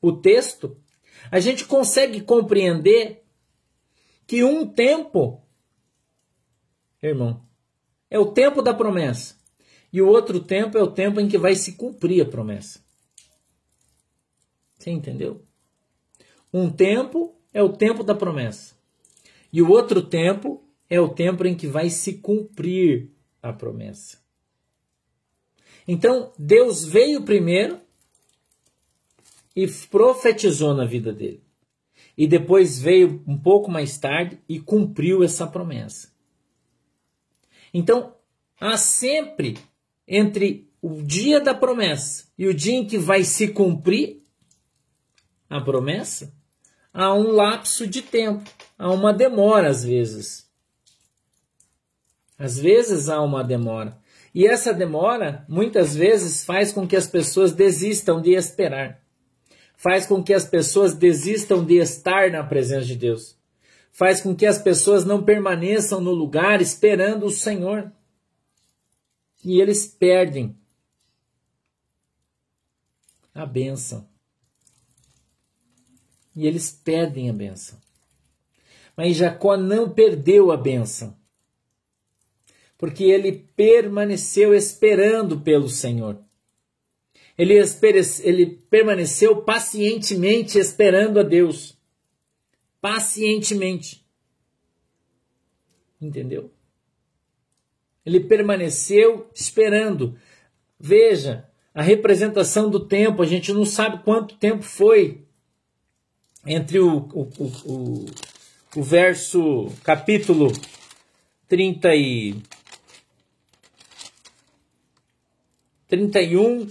o 0.00 0.12
texto, 0.12 0.76
a 1.30 1.40
gente 1.40 1.64
consegue 1.64 2.20
compreender 2.20 3.24
que 4.26 4.44
um 4.44 4.66
tempo, 4.66 5.42
irmão, 7.02 7.42
é 8.10 8.18
o 8.18 8.32
tempo 8.32 8.60
da 8.60 8.74
promessa, 8.74 9.36
e 9.92 10.02
o 10.02 10.08
outro 10.08 10.40
tempo 10.40 10.76
é 10.76 10.82
o 10.82 10.90
tempo 10.90 11.20
em 11.20 11.28
que 11.28 11.38
vai 11.38 11.54
se 11.54 11.72
cumprir 11.72 12.22
a 12.22 12.28
promessa. 12.28 12.85
Você 14.86 14.92
entendeu? 14.92 15.42
Um 16.54 16.70
tempo 16.70 17.34
é 17.52 17.60
o 17.60 17.72
tempo 17.72 18.04
da 18.04 18.14
promessa. 18.14 18.76
E 19.52 19.60
o 19.60 19.68
outro 19.68 20.00
tempo 20.00 20.62
é 20.88 21.00
o 21.00 21.08
tempo 21.08 21.44
em 21.44 21.56
que 21.56 21.66
vai 21.66 21.90
se 21.90 22.18
cumprir 22.18 23.10
a 23.42 23.52
promessa. 23.52 24.18
Então, 25.88 26.32
Deus 26.38 26.84
veio 26.84 27.24
primeiro 27.24 27.80
e 29.56 29.66
profetizou 29.90 30.72
na 30.72 30.84
vida 30.84 31.12
dele. 31.12 31.42
E 32.16 32.28
depois 32.28 32.80
veio 32.80 33.24
um 33.26 33.36
pouco 33.36 33.68
mais 33.68 33.98
tarde 33.98 34.38
e 34.48 34.60
cumpriu 34.60 35.24
essa 35.24 35.48
promessa. 35.48 36.12
Então, 37.74 38.14
há 38.60 38.76
sempre 38.76 39.58
entre 40.06 40.70
o 40.80 41.02
dia 41.02 41.40
da 41.40 41.52
promessa 41.52 42.28
e 42.38 42.46
o 42.46 42.54
dia 42.54 42.76
em 42.76 42.86
que 42.86 42.98
vai 42.98 43.24
se 43.24 43.48
cumprir 43.48 44.24
a 45.48 45.60
promessa, 45.60 46.32
há 46.92 47.12
um 47.14 47.30
lapso 47.30 47.86
de 47.86 48.02
tempo, 48.02 48.48
há 48.78 48.90
uma 48.90 49.12
demora 49.12 49.68
às 49.68 49.84
vezes. 49.84 50.46
Às 52.38 52.58
vezes 52.58 53.08
há 53.08 53.20
uma 53.22 53.42
demora. 53.42 53.96
E 54.34 54.46
essa 54.46 54.74
demora, 54.74 55.46
muitas 55.48 55.96
vezes, 55.96 56.44
faz 56.44 56.70
com 56.70 56.86
que 56.86 56.96
as 56.96 57.06
pessoas 57.06 57.52
desistam 57.52 58.20
de 58.20 58.34
esperar. 58.34 59.02
Faz 59.76 60.04
com 60.04 60.22
que 60.22 60.34
as 60.34 60.44
pessoas 60.44 60.94
desistam 60.94 61.64
de 61.64 61.76
estar 61.76 62.30
na 62.30 62.44
presença 62.44 62.84
de 62.84 62.96
Deus. 62.96 63.36
Faz 63.90 64.20
com 64.20 64.36
que 64.36 64.44
as 64.44 64.58
pessoas 64.58 65.06
não 65.06 65.22
permaneçam 65.22 66.02
no 66.02 66.12
lugar 66.12 66.60
esperando 66.60 67.24
o 67.24 67.30
Senhor. 67.30 67.90
E 69.42 69.58
eles 69.58 69.86
perdem 69.86 70.54
a 73.34 73.46
bênção 73.46 74.06
e 76.36 76.46
eles 76.46 76.70
perdem 76.70 77.30
a 77.30 77.32
benção. 77.32 77.78
Mas 78.94 79.16
Jacó 79.16 79.56
não 79.56 79.90
perdeu 79.90 80.52
a 80.52 80.56
benção, 80.56 81.16
porque 82.76 83.04
ele 83.04 83.48
permaneceu 83.56 84.54
esperando 84.54 85.40
pelo 85.40 85.68
Senhor. 85.68 86.18
Ele, 87.38 87.54
ele 88.22 88.46
permaneceu 88.70 89.42
pacientemente 89.42 90.58
esperando 90.58 91.20
a 91.20 91.22
Deus. 91.22 91.76
Pacientemente. 92.80 94.06
Entendeu? 96.00 96.50
Ele 98.04 98.20
permaneceu 98.20 99.28
esperando. 99.34 100.18
Veja, 100.78 101.46
a 101.74 101.82
representação 101.82 102.70
do 102.70 102.86
tempo, 102.86 103.22
a 103.22 103.26
gente 103.26 103.52
não 103.52 103.66
sabe 103.66 104.02
quanto 104.02 104.36
tempo 104.36 104.62
foi 104.62 105.25
entre 106.46 106.78
o, 106.78 106.98
o, 107.12 107.28
o, 107.64 108.06
o 108.76 108.82
verso 108.82 109.66
capítulo 109.82 110.52
30 111.48 111.94
e 111.94 112.36
31, 115.88 116.68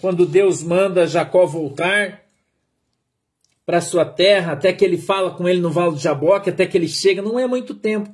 quando 0.00 0.26
Deus 0.26 0.62
manda 0.62 1.06
Jacó 1.06 1.46
voltar 1.46 2.22
para 3.64 3.80
sua 3.80 4.04
terra, 4.04 4.52
até 4.52 4.72
que 4.72 4.84
ele 4.84 4.98
fala 4.98 5.30
com 5.30 5.48
ele 5.48 5.60
no 5.60 5.70
Vale 5.70 5.94
de 5.94 6.02
Jaboque, 6.02 6.50
até 6.50 6.66
que 6.66 6.76
ele 6.76 6.88
chega, 6.88 7.22
não 7.22 7.38
é 7.38 7.46
muito 7.46 7.74
tempo. 7.74 8.12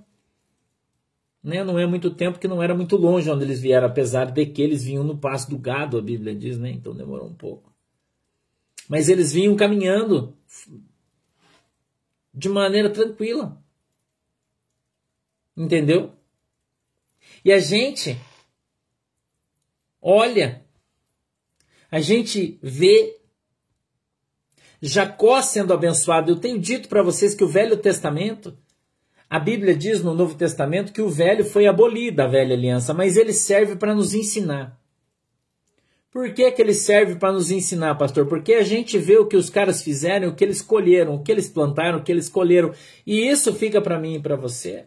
Né? 1.42 1.64
Não 1.64 1.78
é 1.78 1.86
muito 1.86 2.10
tempo 2.10 2.38
que 2.38 2.46
não 2.46 2.62
era 2.62 2.74
muito 2.74 2.96
longe 2.96 3.30
onde 3.30 3.44
eles 3.44 3.60
vieram, 3.60 3.86
apesar 3.86 4.26
de 4.26 4.44
que 4.44 4.60
eles 4.60 4.84
vinham 4.84 5.04
no 5.04 5.16
passo 5.16 5.48
do 5.48 5.58
gado, 5.58 5.96
a 5.96 6.02
Bíblia 6.02 6.34
diz, 6.34 6.58
né? 6.58 6.70
Então 6.70 6.94
demorou 6.94 7.26
um 7.26 7.34
pouco. 7.34 7.72
Mas 8.88 9.08
eles 9.08 9.32
vinham 9.32 9.54
caminhando 9.54 10.36
de 12.32 12.48
maneira 12.48 12.90
tranquila. 12.90 13.62
Entendeu? 15.56 16.12
E 17.44 17.52
a 17.52 17.58
gente 17.58 18.18
olha, 20.00 20.64
a 21.90 22.00
gente 22.00 22.58
vê 22.62 23.18
Jacó 24.80 25.42
sendo 25.42 25.72
abençoado. 25.74 26.30
Eu 26.30 26.36
tenho 26.36 26.58
dito 26.58 26.88
para 26.88 27.02
vocês 27.02 27.34
que 27.34 27.44
o 27.44 27.48
Velho 27.48 27.76
Testamento, 27.76 28.56
a 29.28 29.38
Bíblia 29.38 29.76
diz 29.76 30.02
no 30.02 30.14
Novo 30.14 30.34
Testamento 30.34 30.92
que 30.92 31.02
o 31.02 31.10
velho 31.10 31.44
foi 31.44 31.66
abolido, 31.66 32.20
a 32.20 32.26
velha 32.26 32.54
aliança, 32.54 32.94
mas 32.94 33.16
ele 33.16 33.32
serve 33.32 33.76
para 33.76 33.94
nos 33.94 34.14
ensinar. 34.14 34.77
Por 36.10 36.32
que, 36.32 36.50
que 36.50 36.62
ele 36.62 36.74
serve 36.74 37.16
para 37.16 37.32
nos 37.32 37.50
ensinar, 37.50 37.94
pastor? 37.96 38.26
Porque 38.26 38.54
a 38.54 38.62
gente 38.62 38.98
vê 38.98 39.18
o 39.18 39.26
que 39.26 39.36
os 39.36 39.50
caras 39.50 39.82
fizeram, 39.82 40.28
o 40.28 40.34
que 40.34 40.42
eles 40.42 40.62
colheram, 40.62 41.14
o 41.14 41.22
que 41.22 41.30
eles 41.30 41.48
plantaram, 41.48 41.98
o 41.98 42.02
que 42.02 42.10
eles 42.10 42.28
colheram. 42.28 42.72
E 43.06 43.28
isso 43.28 43.52
fica 43.54 43.80
para 43.80 43.98
mim 43.98 44.14
e 44.14 44.20
para 44.20 44.34
você 44.34 44.86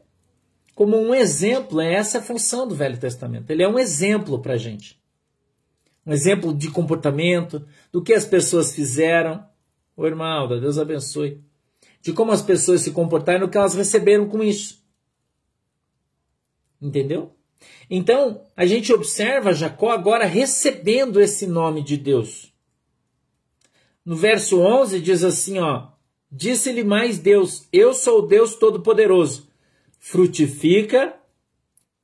como 0.81 0.97
um 0.97 1.13
exemplo. 1.13 1.79
É 1.79 1.93
essa 1.93 2.17
a 2.17 2.21
função 2.21 2.67
do 2.67 2.75
Velho 2.75 2.99
Testamento. 2.99 3.51
Ele 3.51 3.63
é 3.63 3.67
um 3.67 3.77
exemplo 3.77 4.39
para 4.41 4.53
a 4.53 4.57
gente. 4.57 4.99
Um 6.03 6.11
exemplo 6.11 6.53
de 6.53 6.71
comportamento, 6.71 7.63
do 7.91 8.01
que 8.01 8.13
as 8.13 8.25
pessoas 8.25 8.73
fizeram. 8.73 9.45
Ô 9.95 10.07
irmão, 10.07 10.47
Deus 10.47 10.79
abençoe. 10.79 11.39
De 12.01 12.11
como 12.11 12.31
as 12.31 12.41
pessoas 12.41 12.81
se 12.81 12.91
comportaram 12.91 13.41
e 13.41 13.43
o 13.43 13.49
que 13.49 13.59
elas 13.59 13.75
receberam 13.75 14.27
com 14.27 14.41
isso. 14.41 14.83
Entendeu? 16.81 17.35
Então, 17.89 18.41
a 18.55 18.65
gente 18.65 18.93
observa 18.93 19.53
Jacó 19.53 19.89
agora 19.89 20.25
recebendo 20.25 21.19
esse 21.19 21.45
nome 21.45 21.83
de 21.83 21.97
Deus. 21.97 22.53
No 24.05 24.15
verso 24.15 24.61
11 24.61 25.01
diz 25.01 25.23
assim, 25.25 25.59
ó: 25.59 25.89
Disse-lhe 26.31 26.83
mais 26.85 27.19
Deus: 27.19 27.67
Eu 27.71 27.93
sou 27.93 28.19
o 28.19 28.27
Deus 28.27 28.55
todo-poderoso. 28.55 29.49
Frutifica 29.99 31.13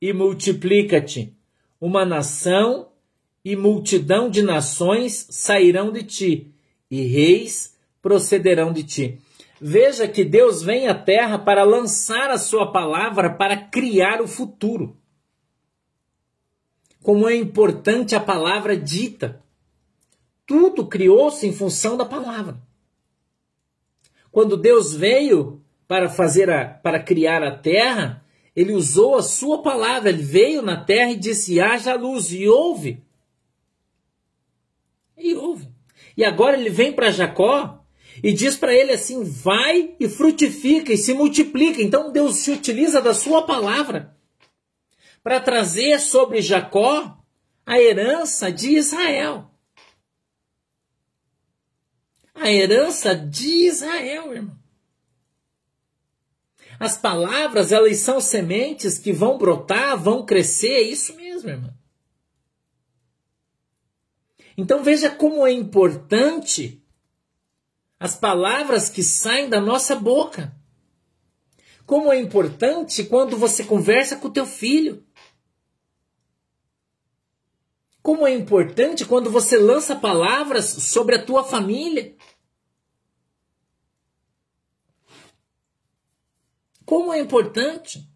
e 0.00 0.12
multiplica-te. 0.12 1.34
Uma 1.80 2.04
nação 2.04 2.88
e 3.42 3.56
multidão 3.56 4.28
de 4.28 4.42
nações 4.42 5.26
sairão 5.30 5.90
de 5.90 6.02
ti, 6.02 6.52
e 6.90 7.02
reis 7.06 7.74
procederão 8.02 8.72
de 8.72 8.82
ti. 8.84 9.18
Veja 9.58 10.06
que 10.06 10.22
Deus 10.22 10.62
vem 10.62 10.86
à 10.86 10.94
terra 10.94 11.38
para 11.38 11.64
lançar 11.64 12.30
a 12.30 12.36
sua 12.36 12.70
palavra 12.70 13.30
para 13.30 13.56
criar 13.56 14.20
o 14.20 14.28
futuro 14.28 14.97
como 17.08 17.26
é 17.26 17.34
importante 17.34 18.14
a 18.14 18.20
palavra 18.20 18.76
dita. 18.76 19.42
Tudo 20.44 20.86
criou-se 20.86 21.46
em 21.46 21.54
função 21.54 21.96
da 21.96 22.04
palavra. 22.04 22.60
Quando 24.30 24.58
Deus 24.58 24.92
veio 24.92 25.64
para 25.86 26.10
fazer 26.10 26.50
a, 26.50 26.66
para 26.66 27.02
criar 27.02 27.42
a 27.42 27.56
terra, 27.56 28.22
ele 28.54 28.74
usou 28.74 29.14
a 29.14 29.22
sua 29.22 29.62
palavra, 29.62 30.10
ele 30.10 30.22
veio 30.22 30.60
na 30.60 30.84
terra 30.84 31.12
e 31.12 31.16
disse: 31.16 31.58
haja 31.58 31.94
luz, 31.94 32.30
e 32.30 32.46
houve. 32.46 33.02
E 35.16 35.34
houve. 35.34 35.66
E 36.14 36.22
agora 36.26 36.60
ele 36.60 36.68
vem 36.68 36.92
para 36.92 37.10
Jacó 37.10 37.82
e 38.22 38.34
diz 38.34 38.54
para 38.54 38.74
ele 38.74 38.92
assim: 38.92 39.24
vai 39.24 39.94
e 39.98 40.10
frutifica 40.10 40.92
e 40.92 40.98
se 40.98 41.14
multiplica. 41.14 41.80
Então 41.80 42.12
Deus 42.12 42.36
se 42.36 42.50
utiliza 42.50 43.00
da 43.00 43.14
sua 43.14 43.46
palavra 43.46 44.17
para 45.28 45.40
trazer 45.40 46.00
sobre 46.00 46.40
Jacó 46.40 47.22
a 47.66 47.78
herança 47.78 48.50
de 48.50 48.70
Israel. 48.70 49.50
A 52.34 52.50
herança 52.50 53.14
de 53.14 53.66
Israel, 53.66 54.32
irmão. 54.32 54.58
As 56.80 56.96
palavras, 56.96 57.72
elas 57.72 57.98
são 57.98 58.22
sementes 58.22 58.96
que 58.96 59.12
vão 59.12 59.36
brotar, 59.36 60.02
vão 60.02 60.24
crescer, 60.24 60.70
é 60.70 60.80
isso 60.80 61.14
mesmo, 61.14 61.50
irmão. 61.50 61.74
Então 64.56 64.82
veja 64.82 65.10
como 65.10 65.46
é 65.46 65.52
importante 65.52 66.82
as 68.00 68.16
palavras 68.16 68.88
que 68.88 69.02
saem 69.02 69.46
da 69.46 69.60
nossa 69.60 69.94
boca. 69.94 70.56
Como 71.84 72.10
é 72.10 72.18
importante 72.18 73.04
quando 73.04 73.36
você 73.36 73.62
conversa 73.62 74.16
com 74.16 74.28
o 74.28 74.32
teu 74.32 74.46
filho. 74.46 75.06
Como 78.08 78.26
é 78.26 78.32
importante 78.32 79.04
quando 79.04 79.30
você 79.30 79.58
lança 79.58 79.94
palavras 79.94 80.64
sobre 80.64 81.16
a 81.16 81.22
tua 81.22 81.44
família. 81.44 82.16
Como 86.86 87.12
é 87.12 87.20
importante 87.20 88.08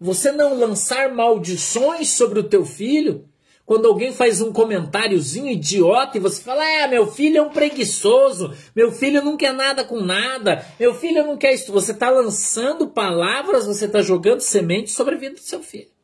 você 0.00 0.32
não 0.32 0.58
lançar 0.58 1.12
maldições 1.12 2.08
sobre 2.12 2.40
o 2.40 2.48
teu 2.48 2.64
filho 2.64 3.28
quando 3.66 3.86
alguém 3.86 4.14
faz 4.14 4.40
um 4.40 4.50
comentáriozinho 4.50 5.52
idiota 5.52 6.16
e 6.16 6.20
você 6.20 6.42
fala: 6.42 6.64
"É, 6.64 6.88
meu 6.88 7.06
filho 7.06 7.36
é 7.36 7.42
um 7.42 7.50
preguiçoso, 7.50 8.56
meu 8.74 8.90
filho 8.90 9.22
não 9.22 9.36
quer 9.36 9.52
nada 9.52 9.84
com 9.84 10.00
nada, 10.00 10.64
meu 10.80 10.94
filho 10.94 11.22
não 11.22 11.36
quer 11.36 11.52
isso". 11.52 11.70
Você 11.70 11.92
está 11.92 12.08
lançando 12.08 12.88
palavras, 12.88 13.66
você 13.66 13.84
está 13.84 14.00
jogando 14.00 14.40
sementes 14.40 14.94
sobre 14.94 15.16
a 15.16 15.18
vida 15.18 15.34
do 15.34 15.40
seu 15.42 15.62
filho. 15.62 15.95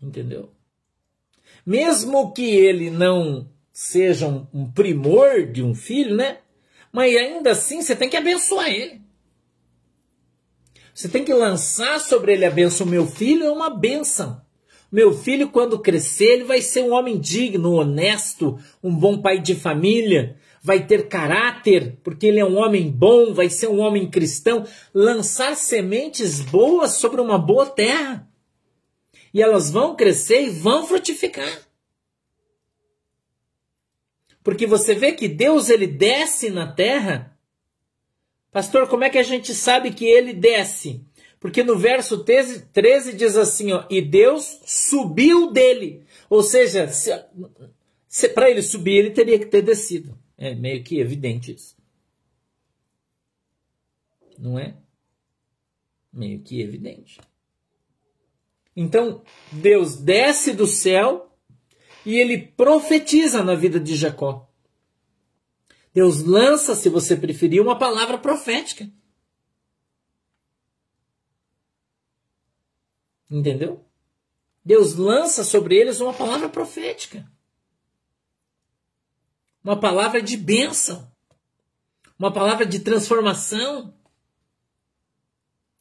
Entendeu? 0.00 0.50
Mesmo 1.66 2.32
que 2.32 2.44
ele 2.44 2.90
não 2.90 3.48
seja 3.72 4.26
um, 4.26 4.46
um 4.52 4.70
primor 4.70 5.46
de 5.46 5.62
um 5.62 5.74
filho, 5.74 6.16
né? 6.16 6.38
Mas 6.92 7.14
ainda 7.16 7.50
assim 7.50 7.82
você 7.82 7.94
tem 7.94 8.08
que 8.08 8.16
abençoar 8.16 8.68
ele. 8.68 9.00
Você 10.94 11.08
tem 11.08 11.24
que 11.24 11.32
lançar 11.32 12.00
sobre 12.00 12.32
ele 12.32 12.44
a 12.44 12.50
benção. 12.50 12.86
Meu 12.86 13.06
filho 13.06 13.44
é 13.44 13.52
uma 13.52 13.70
benção. 13.70 14.40
Meu 14.90 15.12
filho, 15.12 15.50
quando 15.50 15.78
crescer, 15.78 16.24
ele 16.24 16.44
vai 16.44 16.62
ser 16.62 16.82
um 16.82 16.92
homem 16.92 17.18
digno, 17.20 17.74
honesto, 17.74 18.58
um 18.82 18.94
bom 18.94 19.20
pai 19.20 19.38
de 19.38 19.54
família, 19.54 20.36
vai 20.62 20.86
ter 20.86 21.06
caráter, 21.06 21.98
porque 22.02 22.26
ele 22.26 22.40
é 22.40 22.44
um 22.44 22.56
homem 22.56 22.90
bom, 22.90 23.34
vai 23.34 23.50
ser 23.50 23.68
um 23.68 23.80
homem 23.80 24.08
cristão. 24.08 24.64
Lançar 24.94 25.54
sementes 25.54 26.40
boas 26.40 26.92
sobre 26.92 27.20
uma 27.20 27.38
boa 27.38 27.66
terra 27.66 28.27
e 29.38 29.42
elas 29.42 29.70
vão 29.70 29.94
crescer 29.94 30.42
e 30.42 30.50
vão 30.50 30.84
frutificar. 30.84 31.62
Porque 34.42 34.66
você 34.66 34.96
vê 34.96 35.12
que 35.12 35.28
Deus 35.28 35.70
ele 35.70 35.86
desce 35.86 36.50
na 36.50 36.66
terra. 36.66 37.38
Pastor, 38.50 38.88
como 38.88 39.04
é 39.04 39.10
que 39.10 39.16
a 39.16 39.22
gente 39.22 39.54
sabe 39.54 39.94
que 39.94 40.04
ele 40.04 40.32
desce? 40.32 41.06
Porque 41.38 41.62
no 41.62 41.78
verso 41.78 42.24
13, 42.24 42.66
13 42.72 43.12
diz 43.12 43.36
assim, 43.36 43.70
ó, 43.70 43.86
e 43.88 44.02
Deus 44.02 44.60
subiu 44.66 45.52
dele. 45.52 46.04
Ou 46.28 46.42
seja, 46.42 46.88
se, 46.88 47.12
se 48.08 48.28
para 48.30 48.50
ele 48.50 48.60
subir, 48.60 48.96
ele 48.96 49.10
teria 49.10 49.38
que 49.38 49.46
ter 49.46 49.62
descido. 49.62 50.18
É 50.36 50.52
meio 50.52 50.82
que 50.82 50.98
evidente 50.98 51.54
isso. 51.54 51.76
Não 54.36 54.58
é? 54.58 54.74
Meio 56.12 56.40
que 56.40 56.60
evidente. 56.60 57.20
Então, 58.80 59.24
Deus 59.50 59.96
desce 59.96 60.52
do 60.52 60.64
céu 60.64 61.36
e 62.06 62.16
ele 62.16 62.46
profetiza 62.46 63.42
na 63.42 63.56
vida 63.56 63.80
de 63.80 63.96
Jacó. 63.96 64.48
Deus 65.92 66.22
lança, 66.22 66.76
se 66.76 66.88
você 66.88 67.16
preferir, 67.16 67.60
uma 67.60 67.76
palavra 67.76 68.16
profética. 68.16 68.88
Entendeu? 73.28 73.84
Deus 74.64 74.94
lança 74.94 75.42
sobre 75.42 75.74
eles 75.74 75.98
uma 75.98 76.14
palavra 76.14 76.48
profética. 76.48 77.28
Uma 79.64 79.80
palavra 79.80 80.22
de 80.22 80.36
bênção. 80.36 81.10
Uma 82.16 82.32
palavra 82.32 82.64
de 82.64 82.78
transformação 82.78 83.97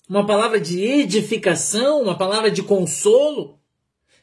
uma 0.07 0.25
palavra 0.25 0.59
de 0.59 0.81
edificação, 0.81 2.01
uma 2.01 2.17
palavra 2.17 2.49
de 2.49 2.63
consolo. 2.63 3.59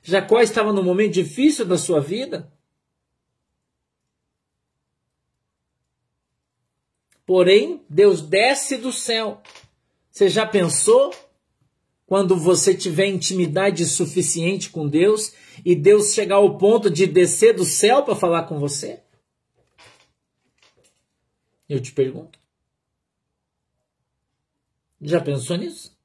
Jacó 0.03 0.41
estava 0.41 0.73
num 0.73 0.83
momento 0.83 1.13
difícil 1.13 1.65
da 1.65 1.77
sua 1.77 2.01
vida. 2.01 2.51
Porém, 7.27 7.83
Deus 7.89 8.21
desce 8.21 8.77
do 8.77 8.93
céu. 8.93 9.43
Você 10.11 10.29
já 10.29 10.47
pensou 10.47 11.15
quando 12.07 12.37
você 12.37 12.75
tiver 12.75 13.07
intimidade 13.07 13.85
suficiente 13.87 14.71
com 14.71 14.87
Deus 14.89 15.33
e 15.65 15.75
Deus 15.75 16.13
chegar 16.13 16.37
ao 16.37 16.59
ponto 16.59 16.91
de 16.91 17.07
descer 17.07 17.55
do 17.55 17.65
céu 17.65 18.03
para 18.03 18.15
falar 18.15 18.45
com 18.45 18.59
você? 18.59 19.01
Eu 21.67 21.81
te 21.81 21.93
pergunto. 21.93 22.44
Já 25.01 25.21
pensou 25.21 25.57
nisso? 25.57 25.97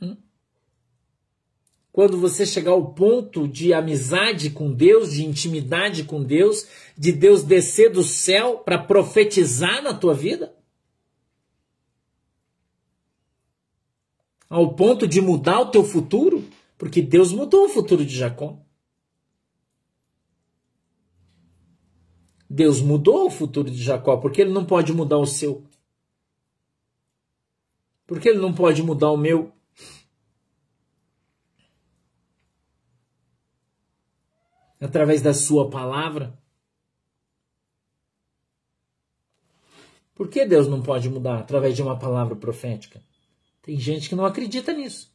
Hum? 0.00 0.16
Quando 1.92 2.18
você 2.18 2.46
chegar 2.46 2.72
ao 2.72 2.94
ponto 2.94 3.46
de 3.46 3.72
amizade 3.72 4.50
com 4.50 4.72
Deus, 4.72 5.12
de 5.12 5.24
intimidade 5.24 6.04
com 6.04 6.22
Deus, 6.22 6.66
de 6.96 7.12
Deus 7.12 7.42
descer 7.42 7.90
do 7.90 8.02
céu 8.02 8.58
para 8.58 8.78
profetizar 8.78 9.82
na 9.82 9.92
tua 9.92 10.14
vida? 10.14 10.54
Ao 14.48 14.74
ponto 14.74 15.06
de 15.06 15.20
mudar 15.20 15.60
o 15.60 15.70
teu 15.70 15.84
futuro? 15.84 16.42
Porque 16.78 17.02
Deus 17.02 17.32
mudou 17.32 17.66
o 17.66 17.68
futuro 17.68 18.04
de 18.04 18.16
Jacó. 18.16 18.58
Deus 22.48 22.80
mudou 22.80 23.26
o 23.26 23.30
futuro 23.30 23.70
de 23.70 23.82
Jacó, 23.82 24.16
porque 24.16 24.40
ele 24.40 24.52
não 24.52 24.64
pode 24.64 24.92
mudar 24.92 25.18
o 25.18 25.26
seu. 25.26 25.67
Porque 28.08 28.30
ele 28.30 28.38
não 28.38 28.54
pode 28.54 28.82
mudar 28.82 29.10
o 29.10 29.18
meu. 29.18 29.52
Através 34.80 35.20
da 35.20 35.34
sua 35.34 35.68
palavra. 35.68 36.36
Por 40.14 40.28
que 40.28 40.46
Deus 40.46 40.66
não 40.66 40.82
pode 40.82 41.10
mudar 41.10 41.38
através 41.38 41.76
de 41.76 41.82
uma 41.82 41.98
palavra 41.98 42.34
profética? 42.34 43.04
Tem 43.60 43.78
gente 43.78 44.08
que 44.08 44.14
não 44.14 44.24
acredita 44.24 44.72
nisso. 44.72 45.12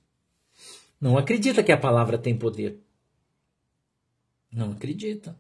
Não 1.02 1.18
acredita 1.18 1.64
que 1.64 1.72
a 1.72 1.78
palavra 1.78 2.20
tem 2.20 2.38
poder. 2.38 2.80
Não 4.52 4.72
acredita. 4.72 5.36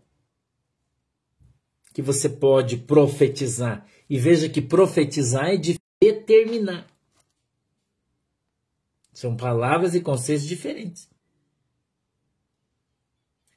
Que 1.93 2.01
você 2.01 2.27
pode 2.27 2.77
profetizar. 2.77 3.87
E 4.09 4.17
veja 4.17 4.49
que 4.49 4.59
profetizar 4.59 5.49
é 5.49 5.57
de 5.57 5.79
determinar. 6.01 6.91
São 9.13 9.37
palavras 9.37 9.93
e 9.93 10.01
conceitos 10.01 10.45
diferentes. 10.45 11.07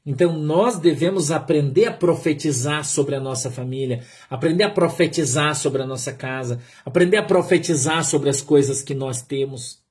Então 0.05 0.39
nós 0.39 0.79
devemos 0.79 1.33
aprender 1.33 1.87
a 1.87 1.93
profetizar 1.93 2.85
sobre 2.85 3.17
a 3.17 3.21
nossa 3.21 3.51
família, 3.51 4.05
aprender 4.31 4.63
a 4.63 4.71
profetizar 4.71 5.57
sobre 5.57 5.83
a 5.83 5.87
nossa 5.87 6.13
casa, 6.13 6.63
aprender 6.85 7.17
a 7.17 7.25
profetizar 7.25 8.05
sobre 8.05 8.31
as 8.31 8.41
coisas 8.41 8.83
que 8.83 8.95
nós 8.95 9.21
temos. 9.21 9.85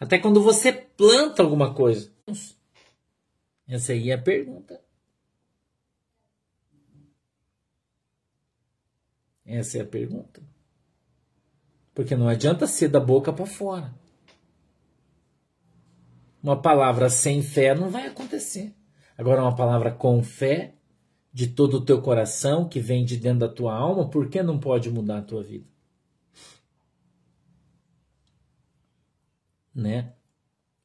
Até 0.00 0.18
quando 0.18 0.42
você 0.42 0.72
planta 0.72 1.44
alguma 1.44 1.72
coisa. 1.74 2.10
Essa 3.68 3.92
aí 3.92 4.10
é 4.10 4.14
a 4.14 4.18
pergunta. 4.18 4.80
Essa 9.44 9.78
é 9.78 9.80
a 9.82 9.86
pergunta. 9.86 10.42
Porque 11.94 12.16
não 12.16 12.28
adianta 12.28 12.66
ser 12.66 12.88
da 12.88 12.98
boca 12.98 13.32
para 13.32 13.46
fora. 13.46 13.94
Uma 16.46 16.62
palavra 16.62 17.10
sem 17.10 17.42
fé 17.42 17.74
não 17.74 17.90
vai 17.90 18.06
acontecer. 18.06 18.72
Agora, 19.18 19.42
uma 19.42 19.56
palavra 19.56 19.90
com 19.90 20.22
fé, 20.22 20.76
de 21.32 21.48
todo 21.48 21.78
o 21.78 21.84
teu 21.84 22.00
coração, 22.00 22.68
que 22.68 22.78
vem 22.78 23.04
de 23.04 23.16
dentro 23.16 23.40
da 23.40 23.48
tua 23.48 23.74
alma, 23.74 24.08
por 24.08 24.28
que 24.28 24.40
não 24.44 24.56
pode 24.56 24.88
mudar 24.88 25.18
a 25.18 25.22
tua 25.22 25.42
vida? 25.42 25.66
Né? 29.74 30.12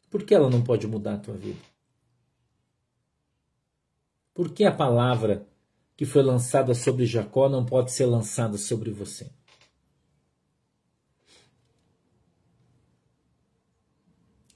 Por 0.10 0.24
que 0.24 0.34
ela 0.34 0.50
não 0.50 0.63
pode 0.63 0.88
mudar 0.88 1.13
a 1.13 1.19
tua 1.19 1.36
vida? 1.36 1.62
Por 4.34 4.50
que 4.52 4.65
a 4.65 4.71
palavra 4.71 5.47
que 5.95 6.06
foi 6.08 6.24
lançada 6.24 6.74
sobre 6.74 7.06
Jacó 7.06 7.47
não 7.47 7.63
pode 7.63 7.91
ser 7.91 8.08
lançada 8.08 8.58
sobre 8.58 8.89
você? 8.89 9.32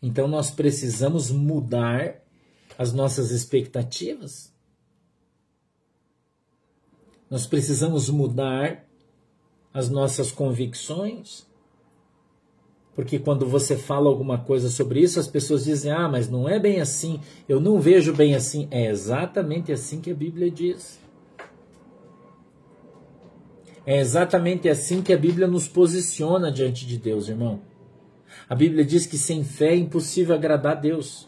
Então 0.01 0.27
nós 0.27 0.51
precisamos 0.51 1.31
mudar 1.31 2.21
as 2.77 2.93
nossas 2.93 3.31
expectativas. 3.31 4.53
Nós 7.29 7.47
precisamos 7.47 8.09
mudar 8.09 8.85
as 9.73 9.89
nossas 9.89 10.31
convicções. 10.31 11.45
Porque 12.95 13.19
quando 13.19 13.45
você 13.45 13.75
fala 13.75 14.07
alguma 14.07 14.37
coisa 14.37 14.69
sobre 14.69 15.01
isso, 15.01 15.19
as 15.19 15.27
pessoas 15.27 15.65
dizem: 15.65 15.91
ah, 15.91 16.07
mas 16.07 16.29
não 16.29 16.47
é 16.47 16.57
bem 16.57 16.79
assim, 16.79 17.19
eu 17.47 17.59
não 17.59 17.79
vejo 17.79 18.13
bem 18.13 18.35
assim. 18.35 18.67
É 18.71 18.85
exatamente 18.89 19.71
assim 19.71 19.99
que 19.99 20.11
a 20.11 20.15
Bíblia 20.15 20.49
diz. 20.49 20.97
É 23.85 23.99
exatamente 23.99 24.69
assim 24.69 25.01
que 25.01 25.13
a 25.13 25.17
Bíblia 25.17 25.47
nos 25.47 25.67
posiciona 25.67 26.51
diante 26.51 26.87
de 26.87 26.97
Deus, 26.97 27.27
irmão. 27.27 27.59
A 28.47 28.55
Bíblia 28.55 28.85
diz 28.85 29.05
que 29.05 29.17
sem 29.17 29.43
fé 29.43 29.69
é 29.69 29.75
impossível 29.75 30.35
agradar 30.35 30.77
a 30.77 30.79
Deus. 30.79 31.27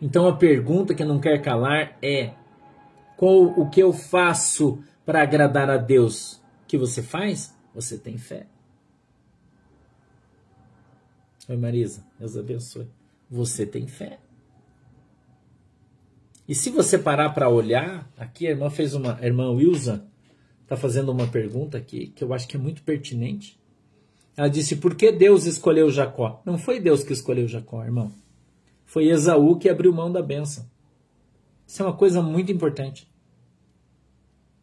Então 0.00 0.26
a 0.26 0.36
pergunta 0.36 0.94
que 0.94 1.04
não 1.04 1.20
quer 1.20 1.40
calar 1.42 1.96
é: 2.00 2.34
qual 3.16 3.44
o 3.58 3.68
que 3.68 3.80
eu 3.80 3.92
faço 3.92 4.82
para 5.04 5.22
agradar 5.22 5.68
a 5.68 5.76
Deus? 5.76 6.40
Que 6.66 6.78
você 6.78 7.02
faz? 7.02 7.54
Você 7.74 7.98
tem 7.98 8.16
fé. 8.16 8.46
Oi 11.48 11.56
Marisa, 11.56 12.04
Deus 12.18 12.36
abençoe. 12.36 12.88
Você 13.30 13.66
tem 13.66 13.86
fé. 13.86 14.18
E 16.46 16.54
se 16.54 16.70
você 16.70 16.98
parar 16.98 17.30
para 17.30 17.48
olhar, 17.48 18.10
aqui 18.16 18.46
a 18.46 18.50
irmã 18.50 18.70
fez 18.70 18.94
uma, 18.94 19.18
a 19.18 19.26
irmã 19.26 19.50
Wilson 19.50 20.00
está 20.62 20.76
fazendo 20.76 21.10
uma 21.10 21.26
pergunta 21.26 21.78
aqui 21.78 22.08
que 22.08 22.22
eu 22.22 22.32
acho 22.32 22.46
que 22.46 22.56
é 22.56 22.60
muito 22.60 22.82
pertinente. 22.82 23.58
Ela 24.36 24.48
disse: 24.48 24.76
Por 24.76 24.94
que 24.94 25.12
Deus 25.12 25.46
escolheu 25.46 25.90
Jacó? 25.90 26.42
Não 26.44 26.58
foi 26.58 26.80
Deus 26.80 27.02
que 27.04 27.12
escolheu 27.12 27.46
Jacó, 27.46 27.84
irmão. 27.84 28.12
Foi 28.84 29.06
Esaú 29.06 29.58
que 29.58 29.68
abriu 29.68 29.92
mão 29.92 30.10
da 30.10 30.22
bênção. 30.22 30.68
Isso 31.66 31.82
é 31.82 31.86
uma 31.86 31.96
coisa 31.96 32.20
muito 32.20 32.52
importante. 32.52 33.08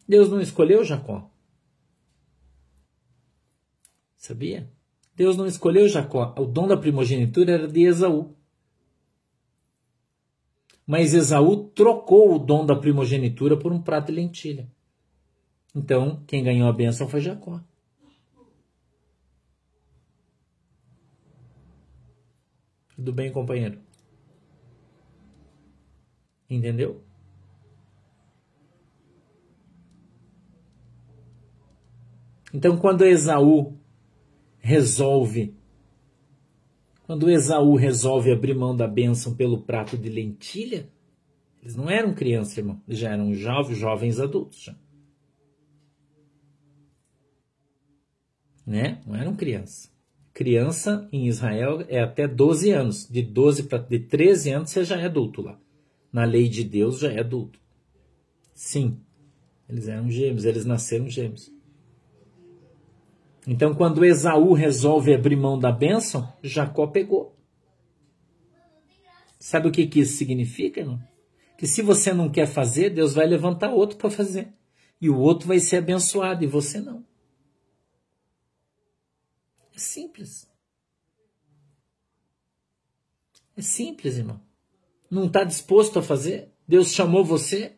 Deus 0.06 0.30
não 0.30 0.40
escolheu 0.40 0.84
Jacó. 0.84 1.30
Sabia? 4.16 4.70
Deus 5.16 5.36
não 5.36 5.46
escolheu 5.46 5.88
Jacó. 5.88 6.34
O 6.38 6.44
dom 6.44 6.66
da 6.66 6.76
primogenitura 6.76 7.52
era 7.52 7.68
de 7.68 7.82
Esaú. 7.82 8.34
Mas 10.86 11.14
Esaú 11.14 11.68
trocou 11.70 12.34
o 12.34 12.38
dom 12.38 12.64
da 12.64 12.76
primogenitura 12.76 13.56
por 13.56 13.72
um 13.72 13.80
prato 13.80 14.06
de 14.06 14.12
lentilha. 14.12 14.70
Então, 15.74 16.22
quem 16.26 16.44
ganhou 16.44 16.68
a 16.68 16.72
bênção 16.72 17.08
foi 17.08 17.20
Jacó. 17.20 17.60
Tudo 23.02 23.14
bem, 23.14 23.32
companheiro? 23.32 23.80
Entendeu? 26.48 27.02
Então, 32.54 32.78
quando 32.78 33.04
Esaú 33.04 33.76
resolve, 34.60 35.52
quando 37.02 37.28
Esaú 37.28 37.74
resolve 37.74 38.30
abrir 38.30 38.54
mão 38.54 38.76
da 38.76 38.86
bênção 38.86 39.34
pelo 39.34 39.64
prato 39.64 39.98
de 39.98 40.08
lentilha, 40.08 40.88
eles 41.60 41.74
não 41.74 41.90
eram 41.90 42.14
crianças, 42.14 42.56
irmão, 42.56 42.80
eles 42.86 43.00
já 43.00 43.10
eram 43.10 43.34
jovens, 43.34 43.78
jovens 43.78 44.20
adultos. 44.20 44.62
Já. 44.62 44.76
Né? 48.64 49.02
Não 49.04 49.16
eram 49.16 49.34
crianças. 49.34 49.91
Criança 50.42 51.08
em 51.12 51.28
Israel 51.28 51.84
é 51.88 52.00
até 52.00 52.26
12 52.26 52.72
anos. 52.72 53.08
De 53.08 53.22
12 53.22 53.62
para 53.62 53.78
de 53.78 54.00
13 54.00 54.50
anos 54.50 54.70
você 54.70 54.84
já 54.84 54.98
é 54.98 55.04
adulto 55.04 55.40
lá. 55.40 55.56
Na 56.12 56.24
lei 56.24 56.48
de 56.48 56.64
Deus 56.64 56.98
já 56.98 57.12
é 57.12 57.20
adulto. 57.20 57.60
Sim. 58.52 58.98
Eles 59.68 59.86
eram 59.86 60.10
gêmeos, 60.10 60.44
eles 60.44 60.64
nasceram 60.64 61.08
gêmeos. 61.08 61.48
Então, 63.46 63.72
quando 63.72 64.04
Esaú 64.04 64.52
resolve 64.52 65.14
abrir 65.14 65.36
mão 65.36 65.56
da 65.56 65.70
bênção, 65.70 66.32
Jacó 66.42 66.88
pegou. 66.88 67.36
Sabe 69.38 69.68
o 69.68 69.70
que, 69.70 69.86
que 69.86 70.00
isso 70.00 70.16
significa? 70.16 70.80
Irmão? 70.80 71.00
Que 71.56 71.68
se 71.68 71.82
você 71.82 72.12
não 72.12 72.28
quer 72.28 72.48
fazer, 72.48 72.90
Deus 72.90 73.14
vai 73.14 73.28
levantar 73.28 73.70
outro 73.70 73.96
para 73.96 74.10
fazer. 74.10 74.48
E 75.00 75.08
o 75.08 75.16
outro 75.16 75.46
vai 75.46 75.60
ser 75.60 75.76
abençoado 75.76 76.42
e 76.42 76.48
você 76.48 76.80
não. 76.80 77.04
É 79.74 79.78
simples. 79.78 80.48
É 83.56 83.62
simples, 83.62 84.18
irmão. 84.18 84.40
Não 85.10 85.26
está 85.26 85.44
disposto 85.44 85.98
a 85.98 86.02
fazer? 86.02 86.48
Deus 86.66 86.94
chamou 86.94 87.24
você 87.24 87.72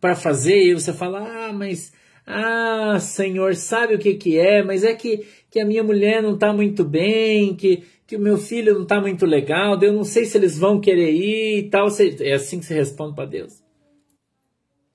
para 0.00 0.14
fazer 0.14 0.62
e 0.62 0.74
você 0.74 0.92
fala: 0.92 1.48
Ah, 1.48 1.52
mas. 1.52 1.92
Ah, 2.26 2.98
Senhor, 3.00 3.56
sabe 3.56 3.94
o 3.94 3.98
que, 3.98 4.14
que 4.14 4.38
é? 4.38 4.62
Mas 4.62 4.84
é 4.84 4.94
que, 4.94 5.26
que 5.50 5.58
a 5.58 5.64
minha 5.64 5.82
mulher 5.82 6.22
não 6.22 6.34
está 6.34 6.52
muito 6.52 6.84
bem, 6.84 7.56
que, 7.56 7.82
que 8.06 8.14
o 8.14 8.20
meu 8.20 8.38
filho 8.38 8.74
não 8.74 8.82
está 8.82 9.00
muito 9.00 9.26
legal, 9.26 9.80
eu 9.82 9.92
não 9.92 10.04
sei 10.04 10.24
se 10.24 10.38
eles 10.38 10.56
vão 10.56 10.80
querer 10.80 11.10
ir 11.12 11.58
e 11.58 11.70
tal. 11.70 11.88
É 12.20 12.34
assim 12.34 12.60
que 12.60 12.66
você 12.66 12.74
responde 12.74 13.16
para 13.16 13.24
Deus. 13.24 13.60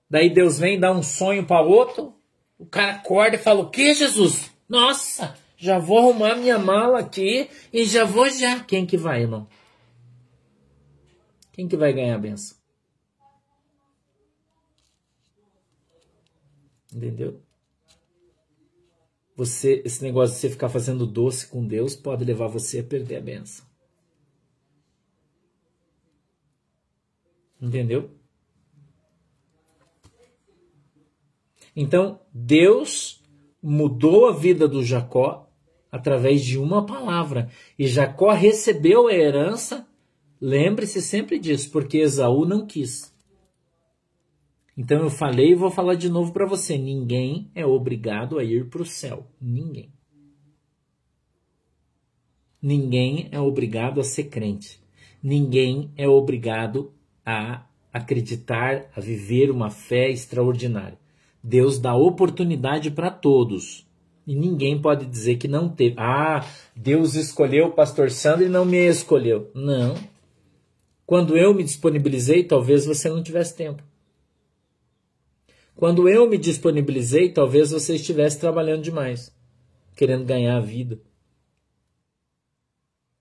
Daí 0.09 0.29
Deus 0.29 0.59
vem 0.59 0.79
dar 0.79 0.93
um 0.93 1.03
sonho 1.03 1.45
para 1.45 1.61
outro, 1.61 2.13
o 2.57 2.65
cara 2.65 2.93
acorda 2.93 3.35
e 3.35 3.39
fala: 3.39 3.61
O 3.61 3.69
que, 3.69 3.93
Jesus? 3.93 4.54
Nossa, 4.67 5.37
já 5.57 5.79
vou 5.79 5.99
arrumar 5.99 6.35
minha 6.35 6.57
mala 6.59 6.99
aqui 6.99 7.49
e 7.71 7.85
já 7.85 8.03
vou 8.03 8.29
já. 8.29 8.63
Quem 8.63 8.85
que 8.85 8.97
vai, 8.97 9.21
irmão? 9.21 9.47
Quem 11.51 11.67
que 11.67 11.77
vai 11.77 11.93
ganhar 11.93 12.15
a 12.15 12.19
benção? 12.19 12.57
Entendeu? 16.93 17.45
você, 19.35 19.81
esse 19.83 20.01
negócio 20.01 20.33
de 20.33 20.41
você 20.41 20.49
ficar 20.49 20.69
fazendo 20.69 21.05
doce 21.05 21.47
com 21.47 21.67
Deus 21.67 21.95
pode 21.95 22.23
levar 22.23 22.47
você 22.47 22.79
a 22.79 22.83
perder 22.83 23.17
a 23.17 23.21
benção. 23.21 23.65
Entendeu? 27.61 28.09
Então, 31.75 32.21
Deus 32.33 33.21
mudou 33.65 34.27
a 34.27 34.31
vida 34.31 34.67
do 34.67 34.83
Jacó 34.83 35.49
através 35.91 36.43
de 36.43 36.59
uma 36.59 36.85
palavra. 36.85 37.49
E 37.79 37.87
Jacó 37.87 38.31
recebeu 38.31 39.07
a 39.07 39.13
herança, 39.13 39.87
lembre-se 40.39 41.01
sempre 41.01 41.39
disso, 41.39 41.71
porque 41.71 41.97
Esaú 41.97 42.45
não 42.45 42.67
quis. 42.67 43.11
Então 44.77 45.01
eu 45.01 45.09
falei 45.09 45.51
e 45.51 45.55
vou 45.55 45.71
falar 45.71 45.95
de 45.95 46.09
novo 46.09 46.31
para 46.31 46.45
você: 46.45 46.77
ninguém 46.77 47.49
é 47.55 47.65
obrigado 47.65 48.37
a 48.37 48.43
ir 48.43 48.69
para 48.69 48.83
o 48.83 48.85
céu. 48.85 49.25
Ninguém. 49.41 49.91
Ninguém 52.61 53.29
é 53.31 53.39
obrigado 53.39 53.99
a 53.99 54.03
ser 54.03 54.25
crente. 54.25 54.79
Ninguém 55.23 55.91
é 55.95 56.07
obrigado 56.07 56.93
a 57.25 57.65
acreditar, 57.91 58.91
a 58.95 58.99
viver 58.99 59.49
uma 59.49 59.69
fé 59.69 60.09
extraordinária. 60.11 60.99
Deus 61.47 61.77
dá 61.77 61.93
oportunidade 61.95 62.89
para 62.89 63.11
todos. 63.11 63.85
E 64.25 64.33
ninguém 64.33 64.81
pode 64.81 65.05
dizer 65.05 65.35
que 65.35 65.47
não 65.47 65.69
teve. 65.69 65.93
Ah, 65.95 66.43
Deus 66.75 67.13
escolheu 67.13 67.67
o 67.67 67.71
pastor 67.71 68.09
Sandro 68.09 68.47
e 68.47 68.49
não 68.49 68.65
me 68.65 68.77
escolheu. 68.87 69.51
Não. 69.53 69.93
Quando 71.05 71.37
eu 71.37 71.53
me 71.53 71.63
disponibilizei, 71.63 72.43
talvez 72.43 72.87
você 72.87 73.09
não 73.09 73.21
tivesse 73.21 73.55
tempo. 73.55 73.83
Quando 75.75 76.09
eu 76.09 76.27
me 76.27 76.39
disponibilizei, 76.39 77.31
talvez 77.31 77.69
você 77.69 77.93
estivesse 77.93 78.39
trabalhando 78.39 78.81
demais, 78.81 79.31
querendo 79.95 80.25
ganhar 80.25 80.57
a 80.57 80.61
vida. 80.61 80.99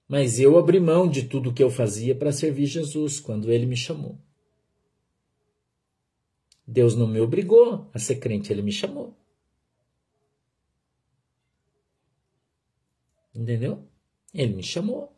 Mas 0.09 0.41
eu 0.41 0.57
abri 0.57 0.81
mão 0.81 1.07
de 1.07 1.25
tudo 1.25 1.53
que 1.53 1.63
eu 1.63 1.69
fazia 1.69 2.15
para 2.15 2.33
servir 2.33 2.65
Jesus 2.65 3.21
quando 3.21 3.53
ele 3.53 3.67
me 3.67 3.77
chamou. 3.77 4.19
Deus 6.66 6.96
não 6.96 7.07
me 7.07 7.20
obrigou 7.20 7.90
a 7.92 7.98
ser 7.98 8.16
crente, 8.16 8.53
ele 8.53 8.62
me 8.62 8.72
chamou. 8.72 9.14
Entendeu? 13.35 13.87
Ele 14.33 14.55
me 14.55 14.62
chamou. 14.62 15.12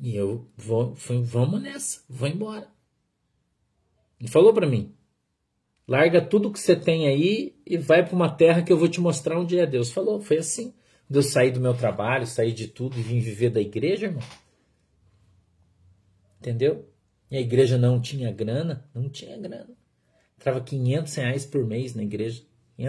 E 0.00 0.14
eu 0.14 0.48
vou, 0.56 0.94
fui, 0.94 1.20
vamos 1.22 1.62
nessa, 1.62 2.02
vou 2.08 2.28
embora. 2.28 2.68
Ele 4.18 4.28
falou 4.28 4.52
para 4.54 4.66
mim: 4.66 4.94
larga 5.86 6.24
tudo 6.24 6.52
que 6.52 6.58
você 6.58 6.74
tem 6.74 7.06
aí 7.08 7.54
e 7.66 7.76
vai 7.76 8.04
para 8.04 8.14
uma 8.14 8.30
terra 8.30 8.62
que 8.62 8.72
eu 8.72 8.78
vou 8.78 8.88
te 8.88 9.00
mostrar 9.00 9.38
onde 9.38 9.58
é. 9.58 9.66
Deus 9.66 9.90
falou, 9.90 10.20
foi 10.20 10.38
assim. 10.38 10.74
Eu 11.10 11.22
sair 11.22 11.52
do 11.52 11.60
meu 11.60 11.74
trabalho, 11.74 12.26
sair 12.26 12.52
de 12.52 12.66
tudo 12.66 12.98
e 12.98 13.02
vim 13.02 13.20
viver 13.20 13.50
da 13.50 13.60
igreja, 13.60 14.06
irmão. 14.06 14.22
Entendeu? 16.40 16.88
E 17.30 17.36
a 17.36 17.40
igreja 17.40 17.76
não 17.78 18.00
tinha 18.00 18.32
grana, 18.32 18.88
não 18.94 19.08
tinha 19.08 19.36
grana. 19.36 19.76
Entrava 20.38 20.60
500 20.60 21.14
reais 21.14 21.46
por 21.46 21.64
mês 21.64 21.94
na 21.94 22.02
igreja. 22.02 22.42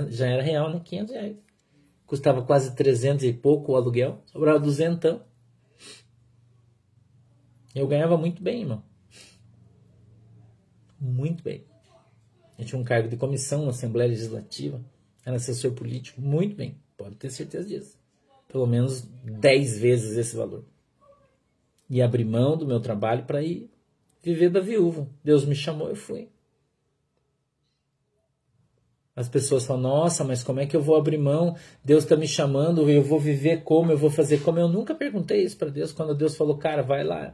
Já 0.09 0.27
era 0.27 0.41
real, 0.41 0.69
né? 0.69 0.81
500 0.83 1.13
reais. 1.13 1.37
Custava 2.05 2.43
quase 2.43 2.75
300 2.75 3.23
e 3.25 3.33
pouco 3.33 3.71
o 3.71 3.75
aluguel. 3.75 4.21
Sobrava 4.25 4.59
200. 4.59 5.19
Eu 7.73 7.87
ganhava 7.87 8.17
muito 8.17 8.41
bem, 8.41 8.61
irmão. 8.61 8.83
Muito 10.99 11.43
bem. 11.43 11.63
Eu 12.57 12.65
tinha 12.65 12.79
um 12.79 12.83
cargo 12.83 13.09
de 13.09 13.17
comissão 13.17 13.63
na 13.63 13.71
Assembleia 13.71 14.09
Legislativa. 14.09 14.83
Era 15.25 15.35
assessor 15.35 15.73
político. 15.73 16.21
Muito 16.21 16.55
bem. 16.55 16.79
Pode 16.97 17.15
ter 17.15 17.29
certeza 17.29 17.67
disso. 17.67 17.97
Pelo 18.47 18.65
menos 18.65 19.01
10 19.23 19.79
vezes 19.79 20.17
esse 20.17 20.35
valor. 20.35 20.63
E 21.89 22.01
abri 22.01 22.23
mão 22.23 22.57
do 22.57 22.65
meu 22.65 22.79
trabalho 22.79 23.25
para 23.25 23.43
ir 23.43 23.69
viver 24.23 24.49
da 24.49 24.59
viúva. 24.59 25.07
Deus 25.23 25.45
me 25.45 25.53
chamou, 25.55 25.89
eu 25.89 25.95
fui. 25.95 26.29
As 29.15 29.29
pessoas 29.29 29.65
falam: 29.65 29.83
Nossa, 29.83 30.23
mas 30.23 30.43
como 30.43 30.59
é 30.59 30.65
que 30.65 30.75
eu 30.75 30.81
vou 30.81 30.97
abrir 30.97 31.17
mão? 31.17 31.55
Deus 31.83 32.03
está 32.03 32.17
me 32.17 32.27
chamando, 32.27 32.89
eu 32.89 33.01
vou 33.01 33.19
viver 33.19 33.63
como? 33.63 33.91
Eu 33.91 33.97
vou 33.97 34.09
fazer 34.09 34.39
como? 34.43 34.59
Eu 34.59 34.67
nunca 34.67 34.93
perguntei 34.93 35.43
isso 35.43 35.57
para 35.57 35.69
Deus 35.69 35.93
quando 35.93 36.13
Deus 36.13 36.35
falou: 36.35 36.57
Cara, 36.57 36.83
vai 36.83 37.03
lá, 37.03 37.33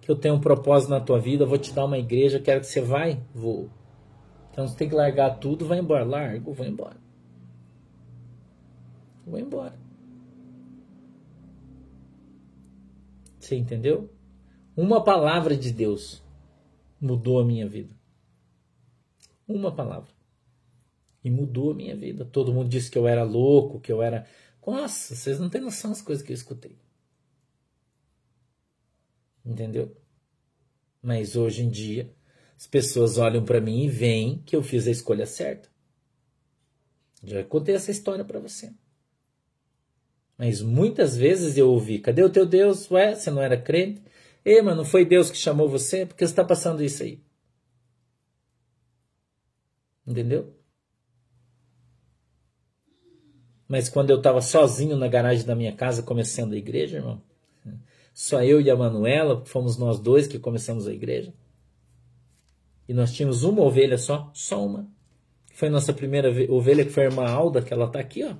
que 0.00 0.08
eu 0.08 0.14
tenho 0.14 0.34
um 0.34 0.40
propósito 0.40 0.90
na 0.90 1.00
tua 1.00 1.18
vida, 1.18 1.44
vou 1.44 1.58
te 1.58 1.72
dar 1.72 1.86
uma 1.86 1.98
igreja, 1.98 2.38
quero 2.38 2.60
que 2.60 2.66
você 2.66 2.80
vai. 2.80 3.20
Vou. 3.34 3.68
Então 4.52 4.66
você 4.66 4.76
tem 4.76 4.88
que 4.88 4.94
largar 4.94 5.38
tudo, 5.38 5.66
vai 5.66 5.80
embora. 5.80 6.04
Largo, 6.04 6.52
vou 6.52 6.66
embora. 6.66 6.96
Vou 9.26 9.38
embora. 9.38 9.74
Você 13.40 13.56
entendeu? 13.56 14.08
Uma 14.76 15.02
palavra 15.02 15.56
de 15.56 15.72
Deus 15.72 16.22
mudou 17.00 17.40
a 17.40 17.44
minha 17.44 17.68
vida. 17.68 17.92
Uma 19.48 19.72
palavra 19.72 20.17
e 21.22 21.30
mudou 21.30 21.72
a 21.72 21.74
minha 21.74 21.96
vida. 21.96 22.24
Todo 22.24 22.52
mundo 22.52 22.68
disse 22.68 22.90
que 22.90 22.98
eu 22.98 23.06
era 23.06 23.22
louco, 23.22 23.80
que 23.80 23.92
eu 23.92 24.02
era. 24.02 24.26
Nossa, 24.66 25.14
vocês 25.14 25.38
não 25.40 25.48
têm 25.48 25.60
noção 25.60 25.90
das 25.90 26.02
coisas 26.02 26.24
que 26.24 26.32
eu 26.32 26.34
escutei. 26.34 26.78
Entendeu? 29.44 29.96
Mas 31.02 31.36
hoje 31.36 31.62
em 31.62 31.70
dia, 31.70 32.14
as 32.56 32.66
pessoas 32.66 33.18
olham 33.18 33.44
para 33.44 33.60
mim 33.60 33.84
e 33.84 33.88
veem 33.88 34.42
que 34.42 34.54
eu 34.54 34.62
fiz 34.62 34.86
a 34.86 34.90
escolha 34.90 35.26
certa. 35.26 35.68
Já 37.22 37.42
contei 37.44 37.74
essa 37.74 37.90
história 37.90 38.24
para 38.24 38.38
você. 38.38 38.72
Mas 40.36 40.62
muitas 40.62 41.16
vezes 41.16 41.56
eu 41.56 41.70
ouvi: 41.70 41.98
cadê 41.98 42.22
o 42.22 42.30
teu 42.30 42.46
Deus? 42.46 42.90
Ué, 42.90 43.14
você 43.14 43.30
não 43.30 43.42
era 43.42 43.60
crente? 43.60 44.02
Ei, 44.44 44.62
mas 44.62 44.76
não 44.76 44.84
foi 44.84 45.04
Deus 45.04 45.30
que 45.30 45.36
chamou 45.36 45.68
você? 45.68 46.06
Por 46.06 46.14
que 46.16 46.26
você 46.26 46.32
está 46.32 46.44
passando 46.44 46.82
isso 46.82 47.02
aí? 47.02 47.22
Entendeu? 50.06 50.57
Mas 53.68 53.90
quando 53.90 54.10
eu 54.10 54.16
estava 54.16 54.40
sozinho 54.40 54.96
na 54.96 55.06
garagem 55.06 55.44
da 55.44 55.54
minha 55.54 55.72
casa 55.72 56.02
começando 56.02 56.54
a 56.54 56.56
igreja, 56.56 56.96
irmão, 56.96 57.22
só 58.14 58.42
eu 58.42 58.60
e 58.60 58.70
a 58.70 58.74
Manuela, 58.74 59.44
fomos 59.44 59.76
nós 59.76 60.00
dois 60.00 60.26
que 60.26 60.38
começamos 60.38 60.88
a 60.88 60.92
igreja. 60.92 61.32
E 62.88 62.94
nós 62.94 63.12
tínhamos 63.12 63.44
uma 63.44 63.62
ovelha 63.62 63.98
só, 63.98 64.30
só 64.32 64.64
uma. 64.64 64.90
Foi 65.52 65.68
nossa 65.68 65.92
primeira 65.92 66.30
ovelha, 66.50 66.84
que 66.84 66.90
foi 66.90 67.04
a 67.04 67.06
irmã 67.10 67.28
Alda, 67.28 67.60
que 67.60 67.72
ela 67.72 67.84
está 67.84 68.00
aqui, 68.00 68.24
ó. 68.24 68.34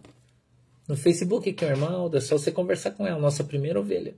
No 0.89 0.97
Facebook, 0.97 1.53
que 1.53 1.65
é 1.65 1.69
a 1.69 1.73
irmã 1.73 1.91
Alda, 1.91 2.17
é 2.17 2.21
só 2.21 2.39
você 2.39 2.51
conversar 2.51 2.93
com 2.93 3.07
ela, 3.07 3.21
nossa 3.21 3.45
primeira 3.45 3.79
ovelha. 3.79 4.17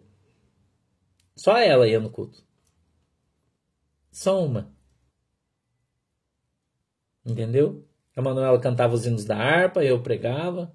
Só 1.35 1.59
ela 1.59 1.89
ia 1.89 1.99
no 1.99 2.11
culto. 2.11 2.45
Só 4.13 4.45
uma. 4.45 4.73
Entendeu? 7.27 7.85
A 8.15 8.23
Manuela 8.23 8.61
cantava 8.61 8.95
os 8.95 9.05
hinos 9.05 9.25
da 9.25 9.37
harpa, 9.37 9.85
eu 9.85 10.01
pregava. 10.03 10.75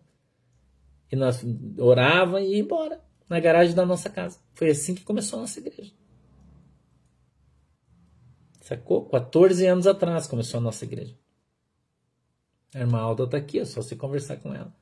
E 1.12 1.16
nós 1.16 1.44
orava 1.78 2.42
e 2.42 2.54
ia 2.54 2.60
embora 2.60 3.02
na 3.30 3.40
garagem 3.40 3.76
da 3.76 3.86
nossa 3.86 4.10
casa. 4.10 4.40
Foi 4.54 4.70
assim 4.70 4.96
que 4.96 5.04
começou 5.04 5.40
a 5.40 5.42
nossa 5.44 5.60
igreja. 5.60 5.92
Sacou? 8.62 9.06
14 9.06 9.66
anos 9.68 9.86
atrás 9.86 10.26
começou 10.26 10.60
a 10.60 10.62
nossa 10.62 10.86
igreja. 10.86 11.16
A 12.74 12.80
irmã 12.80 13.00
Alda 13.00 13.24
está 13.24 13.38
aqui, 13.38 13.60
é 13.60 13.66
só 13.66 13.82
você 13.82 13.96
conversar 13.96 14.38
com 14.38 14.54
ela. 14.54 14.76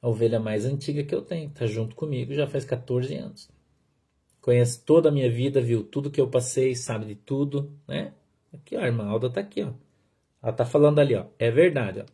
A 0.00 0.08
ovelha 0.08 0.38
mais 0.38 0.64
antiga 0.64 1.02
que 1.02 1.14
eu 1.14 1.20
tenho, 1.22 1.48
está 1.48 1.66
junto 1.66 1.96
comigo 1.96 2.32
já 2.32 2.46
faz 2.46 2.64
14 2.64 3.14
anos. 3.16 3.50
Conhece 4.40 4.84
toda 4.84 5.08
a 5.08 5.12
minha 5.12 5.30
vida, 5.30 5.60
viu 5.60 5.82
tudo 5.82 6.10
que 6.10 6.20
eu 6.20 6.28
passei, 6.28 6.74
sabe 6.76 7.06
de 7.06 7.14
tudo, 7.14 7.72
né? 7.88 8.12
Aqui, 8.52 8.76
ó, 8.76 8.80
a 8.80 8.86
irmã 8.86 9.06
Alda 9.06 9.26
está 9.26 9.40
aqui, 9.40 9.62
ó. 9.62 9.72
Ela 10.42 10.52
está 10.52 10.64
falando 10.64 11.00
ali, 11.00 11.14
ó. 11.14 11.26
É 11.38 11.50
verdade, 11.50 12.00
ó. 12.00 12.04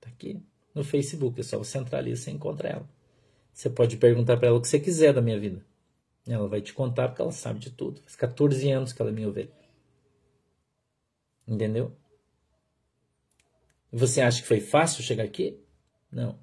Tá 0.00 0.08
aqui 0.08 0.40
no 0.74 0.82
Facebook, 0.82 1.40
é 1.40 1.42
só 1.42 1.58
você 1.58 1.78
entrar 1.78 1.98
ali 1.98 2.12
e 2.12 2.16
você 2.16 2.30
encontra 2.30 2.68
ela. 2.68 2.88
Você 3.52 3.68
pode 3.68 3.96
perguntar 3.96 4.36
para 4.36 4.48
ela 4.48 4.58
o 4.58 4.60
que 4.60 4.68
você 4.68 4.80
quiser 4.80 5.12
da 5.12 5.20
minha 5.20 5.38
vida. 5.38 5.64
Ela 6.26 6.48
vai 6.48 6.60
te 6.60 6.72
contar 6.72 7.08
porque 7.08 7.22
ela 7.22 7.32
sabe 7.32 7.58
de 7.58 7.70
tudo. 7.70 8.00
Faz 8.02 8.16
14 8.16 8.70
anos 8.70 8.92
que 8.92 9.02
ela 9.02 9.10
é 9.10 9.14
minha 9.14 9.28
ovelha. 9.28 9.52
Entendeu? 11.46 11.96
Você 13.92 14.20
acha 14.20 14.40
que 14.40 14.46
foi 14.46 14.60
fácil 14.60 15.02
chegar 15.02 15.24
aqui? 15.24 15.60
Não. 16.10 16.38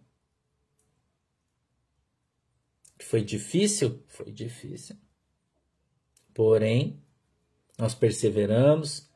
Foi 3.00 3.24
difícil? 3.24 4.04
Foi 4.08 4.32
difícil. 4.32 4.98
Porém, 6.34 7.02
nós 7.78 7.96
perseveramos, 7.96 9.10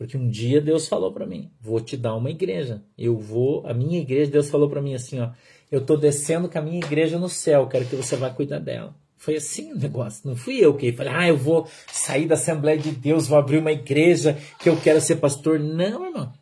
porque 0.00 0.16
um 0.16 0.30
dia 0.30 0.62
Deus 0.62 0.88
falou 0.88 1.12
para 1.12 1.26
mim: 1.26 1.50
"Vou 1.60 1.78
te 1.78 1.94
dar 1.94 2.16
uma 2.16 2.30
igreja. 2.30 2.82
Eu 2.96 3.18
vou, 3.18 3.66
a 3.66 3.74
minha 3.74 4.00
igreja, 4.00 4.30
Deus 4.30 4.48
falou 4.48 4.66
para 4.66 4.80
mim 4.80 4.94
assim, 4.94 5.20
ó, 5.20 5.32
eu 5.70 5.80
estou 5.80 5.98
descendo 5.98 6.48
com 6.48 6.58
a 6.58 6.62
minha 6.62 6.78
igreja 6.78 7.18
no 7.18 7.28
céu, 7.28 7.68
quero 7.68 7.84
que 7.84 7.96
você 7.96 8.16
vá 8.16 8.30
cuidar 8.30 8.60
dela. 8.60 8.96
Foi 9.18 9.36
assim 9.36 9.72
o 9.72 9.76
negócio. 9.76 10.26
Não 10.26 10.34
fui 10.34 10.56
eu 10.56 10.74
que 10.74 10.90
falei, 10.90 11.12
ah, 11.14 11.28
eu 11.28 11.36
vou 11.36 11.68
sair 11.92 12.26
da 12.26 12.34
Assembleia 12.34 12.78
de 12.78 12.92
Deus, 12.92 13.28
vou 13.28 13.36
abrir 13.36 13.58
uma 13.58 13.72
igreja 13.72 14.38
que 14.58 14.70
eu 14.70 14.80
quero 14.80 15.02
ser 15.02 15.16
pastor. 15.16 15.60
Não, 15.60 16.06
irmão. 16.06 16.32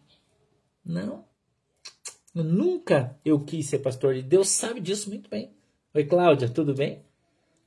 Não. 0.86 1.24
Nunca 2.32 3.18
eu 3.24 3.40
quis 3.40 3.66
ser 3.66 3.80
pastor 3.80 4.14
e 4.14 4.22
Deus 4.22 4.50
sabe 4.50 4.78
disso 4.78 5.10
muito 5.10 5.28
bem. 5.28 5.52
Oi, 5.92 6.04
Cláudia, 6.04 6.48
tudo 6.48 6.74
bem? 6.74 7.02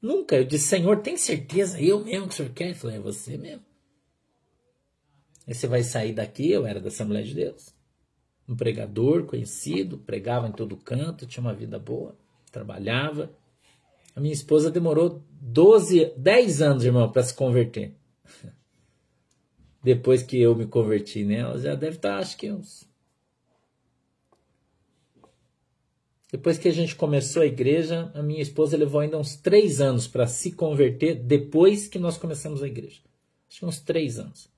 Nunca. 0.01 0.38
Eu 0.38 0.45
disse, 0.45 0.69
Senhor, 0.69 1.01
tem 1.01 1.17
certeza? 1.17 1.82
Eu 1.82 1.99
mesmo 1.99 2.30
que 2.30 2.34
o 2.34 2.38
senhor 2.38 2.54
quer? 2.54 2.67
Ele 2.67 2.75
falou, 2.75 2.95
é 2.95 2.99
você 2.99 3.38
mesmo. 3.38 3.71
Aí 5.47 5.54
você 5.54 5.67
vai 5.67 5.84
sair 5.84 6.13
daqui, 6.13 6.49
eu 6.49 6.65
era 6.65 6.80
da 6.80 6.89
Assembleia 6.89 7.25
de 7.25 7.34
Deus. 7.34 7.73
Um 8.47 8.56
pregador 8.56 9.25
conhecido, 9.25 9.97
pregava 9.97 10.47
em 10.47 10.51
todo 10.51 10.77
canto, 10.77 11.25
tinha 11.25 11.41
uma 11.41 11.54
vida 11.54 11.80
boa, 11.80 12.15
trabalhava. 12.51 13.32
A 14.15 14.19
minha 14.19 14.34
esposa 14.34 14.69
demorou 14.69 15.23
12, 15.41 16.13
10 16.17 16.62
anos, 16.62 16.86
irmão, 16.86 17.12
para 17.12 17.23
se 17.23 17.34
converter. 17.34 17.95
Depois 19.84 20.21
que 20.21 20.39
eu 20.39 20.56
me 20.56 20.67
converti 20.67 21.23
nela, 21.23 21.58
já 21.58 21.75
deve 21.75 21.95
estar, 21.95 22.17
acho 22.19 22.38
que 22.38 22.51
uns 22.51 22.89
Depois 26.32 26.58
que 26.58 26.69
a 26.69 26.73
gente 26.73 26.95
começou 26.95 27.41
a 27.41 27.45
igreja, 27.45 28.10
a 28.13 28.23
minha 28.23 28.41
esposa 28.41 28.77
levou 28.77 29.01
ainda 29.01 29.17
uns 29.17 29.36
três 29.36 29.82
anos 29.82 30.08
para 30.08 30.25
se 30.27 30.54
converter 30.54 31.15
depois 31.15 31.89
que 31.89 31.99
nós 31.99 32.17
começamos 32.17 32.63
a 32.63 32.67
igreja. 32.67 33.01
Acho 33.49 33.60
que 33.60 33.65
uns 33.65 33.82
três 33.82 34.17
anos. 34.17 34.49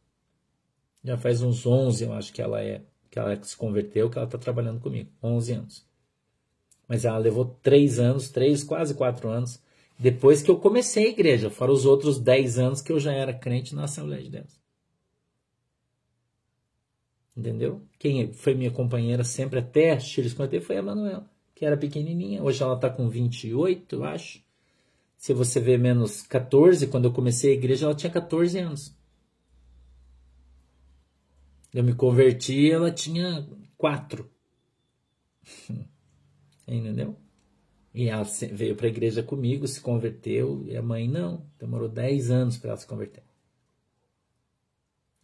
Já 1.04 1.18
faz 1.18 1.42
uns 1.42 1.66
11, 1.66 2.04
eu 2.06 2.14
acho 2.14 2.32
que 2.32 2.42
ela 2.42 2.62
é, 2.62 2.82
que 3.12 3.20
ela 3.20 3.42
se 3.44 3.56
converteu, 3.58 4.10
que 4.10 4.18
ela 4.18 4.26
está 4.26 4.38
trabalhando 4.38 4.80
comigo. 4.80 5.10
11 5.22 5.54
anos. 5.54 5.86
Mas 6.88 7.06
ela 7.06 7.18
levou 7.18 7.46
três 7.62 8.00
anos, 8.00 8.30
três, 8.30 8.64
quase 8.64 8.94
quatro 8.94 9.30
anos, 9.30 9.62
depois 9.98 10.42
que 10.42 10.50
eu 10.50 10.58
comecei 10.58 11.08
a 11.08 11.10
igreja, 11.10 11.50
fora 11.50 11.72
os 11.72 11.86
outros 11.86 12.20
dez 12.20 12.58
anos 12.58 12.82
que 12.82 12.92
eu 12.92 13.00
já 13.00 13.14
era 13.14 13.34
crente 13.34 13.76
na 13.76 13.86
Assembleia 13.86 14.24
de 14.24 14.30
Deus. 14.30 14.60
Entendeu? 17.36 17.82
Quem 17.98 18.32
foi 18.32 18.54
minha 18.54 18.72
companheira 18.72 19.24
sempre 19.24 19.60
até 19.60 20.00
Chile 20.00 20.30
se 20.30 20.36
converter 20.36 20.62
foi 20.62 20.78
a 20.78 20.84
Manuela 20.84 21.34
que 21.64 21.66
era 21.66 21.78
pequenininha. 21.78 22.44
Hoje 22.44 22.62
ela 22.62 22.76
está 22.76 22.90
com 22.90 23.08
28, 23.08 23.96
eu 23.96 24.04
acho. 24.04 24.44
Se 25.16 25.34
você 25.34 25.62
vê 25.62 25.78
menos 25.78 26.22
14, 26.24 26.88
quando 26.88 27.06
eu 27.06 27.14
comecei 27.14 27.52
a 27.52 27.54
igreja, 27.54 27.86
ela 27.86 27.96
tinha 27.96 28.12
14 28.12 28.60
anos. 28.60 28.94
Eu 31.74 31.84
me 31.84 31.96
converti, 31.96 32.72
ela 32.72 32.92
tinha 32.92 33.48
4. 33.78 34.30
Entendeu? 36.68 37.18
E 37.94 38.08
ela 38.08 38.24
veio 38.52 38.76
para 38.76 38.88
a 38.88 38.90
igreja 38.90 39.22
comigo, 39.22 39.68
se 39.68 39.82
converteu, 39.82 40.64
e 40.68 40.76
a 40.76 40.82
mãe 40.82 41.08
não. 41.08 41.46
Demorou 41.60 41.90
10 41.90 42.32
anos 42.32 42.58
para 42.58 42.70
ela 42.70 42.78
se 42.78 42.88
converter. 42.88 43.24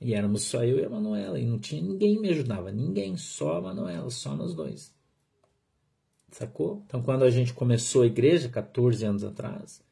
E 0.02 0.14
éramos 0.14 0.44
só 0.44 0.64
eu 0.64 0.80
e 0.80 0.86
a 0.86 0.90
Manuela, 0.90 1.40
e 1.40 1.46
não 1.46 1.60
tinha 1.60 1.82
ninguém 1.82 2.20
me 2.22 2.30
ajudava, 2.30 2.72
ninguém, 2.72 3.18
só 3.18 3.58
a 3.58 3.62
Manuela, 3.62 4.10
só 4.10 4.34
nós 4.36 4.54
dois. 4.54 4.94
Sacou? 6.32 6.84
Então, 6.86 7.02
quando 7.02 7.24
a 7.24 7.30
gente 7.30 7.54
começou 7.54 8.04
a 8.04 8.08
igreja, 8.08 8.48
14 8.50 9.04
anos 9.04 9.24
atrás, 9.24 9.84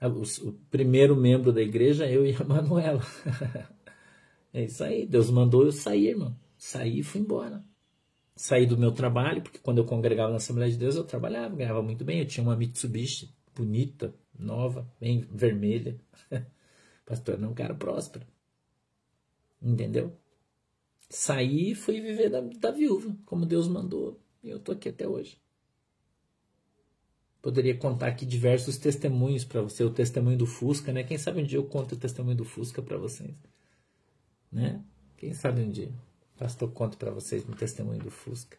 o, 0.00 0.52
primeiro 0.70 1.16
membro 1.16 1.52
da 1.52 1.62
igreja, 1.62 2.06
eu 2.06 2.24
e 2.24 2.36
a 2.36 2.44
Manuela. 2.44 3.02
é 4.58 4.64
isso 4.64 4.82
aí. 4.82 5.06
Deus 5.06 5.30
mandou 5.30 5.64
eu 5.64 5.72
sair, 5.72 6.08
irmão. 6.08 6.36
Saí 6.56 7.00
e 7.00 7.02
fui 7.02 7.20
embora. 7.20 7.64
Saí 8.34 8.66
do 8.66 8.76
meu 8.76 8.92
trabalho, 8.92 9.42
porque 9.42 9.58
quando 9.58 9.78
eu 9.78 9.84
congregava 9.84 10.30
na 10.30 10.36
Assembleia 10.36 10.70
de 10.70 10.78
Deus, 10.78 10.96
eu 10.96 11.04
trabalhava, 11.04 11.56
ganhava 11.56 11.82
muito 11.82 12.04
bem. 12.04 12.20
Eu 12.20 12.26
tinha 12.26 12.42
uma 12.42 12.56
Mitsubishi 12.56 13.34
bonita, 13.54 14.14
nova, 14.38 14.90
bem 15.00 15.20
vermelha. 15.32 16.00
Pastor, 17.06 17.38
não, 17.38 17.50
um 17.50 17.54
cara 17.54 17.74
próspero. 17.74 18.26
Entendeu? 19.60 20.16
Saí 21.08 21.70
e 21.70 21.74
fui 21.74 22.00
viver 22.00 22.28
da, 22.28 22.40
da 22.40 22.70
viúva, 22.70 23.16
como 23.24 23.46
Deus 23.46 23.66
mandou. 23.66 24.20
E 24.42 24.50
eu 24.50 24.58
tô 24.58 24.72
aqui 24.72 24.88
até 24.88 25.08
hoje. 25.08 25.40
Poderia 27.40 27.76
contar 27.76 28.08
aqui 28.08 28.26
diversos 28.26 28.76
testemunhos 28.76 29.44
para 29.44 29.62
você, 29.62 29.84
o 29.84 29.90
testemunho 29.90 30.36
do 30.36 30.46
Fusca, 30.46 30.92
né? 30.92 31.02
Quem 31.02 31.16
sabe 31.16 31.40
um 31.40 31.44
dia 31.44 31.58
eu 31.58 31.64
conto 31.64 31.94
o 31.94 31.98
testemunho 31.98 32.36
do 32.36 32.44
Fusca 32.44 32.82
para 32.82 32.96
vocês, 32.98 33.34
né? 34.50 34.82
Quem 35.16 35.32
sabe 35.34 35.62
um 35.62 35.70
dia, 35.70 35.92
pastor 36.36 36.70
conto 36.72 36.96
para 36.96 37.10
vocês 37.10 37.48
um 37.48 37.52
testemunho 37.52 37.98
do 37.98 38.10
Fusca, 38.10 38.56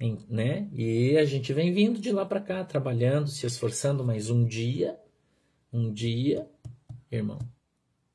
em, 0.00 0.18
né? 0.28 0.68
E 0.72 1.16
a 1.16 1.24
gente 1.24 1.52
vem 1.52 1.72
vindo 1.72 2.00
de 2.00 2.10
lá 2.10 2.26
para 2.26 2.40
cá, 2.40 2.64
trabalhando, 2.64 3.28
se 3.28 3.46
esforçando, 3.46 4.04
mas 4.04 4.30
um 4.30 4.44
dia, 4.44 4.98
um 5.72 5.92
dia, 5.92 6.48
irmão, 7.10 7.38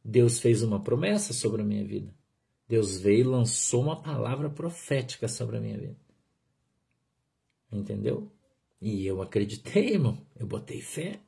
Deus 0.04 0.40
fez 0.40 0.64
uma 0.64 0.82
promessa 0.82 1.34
sobre 1.34 1.62
a 1.62 1.66
minha 1.66 1.86
vida. 1.86 2.14
Deus 2.68 3.00
veio 3.00 3.22
e 3.22 3.24
lançou 3.24 3.82
uma 3.82 4.02
palavra 4.02 4.50
profética 4.50 5.28
sobre 5.28 5.58
a 5.58 5.60
minha 5.62 5.78
vida. 5.78 5.98
Entendeu? 7.72 8.32
E 8.82 9.06
eu 9.06 9.22
acreditei, 9.22 9.94
irmão. 9.94 10.18
Eu 10.40 10.46
botei 10.46 10.82
fé. 10.82 11.20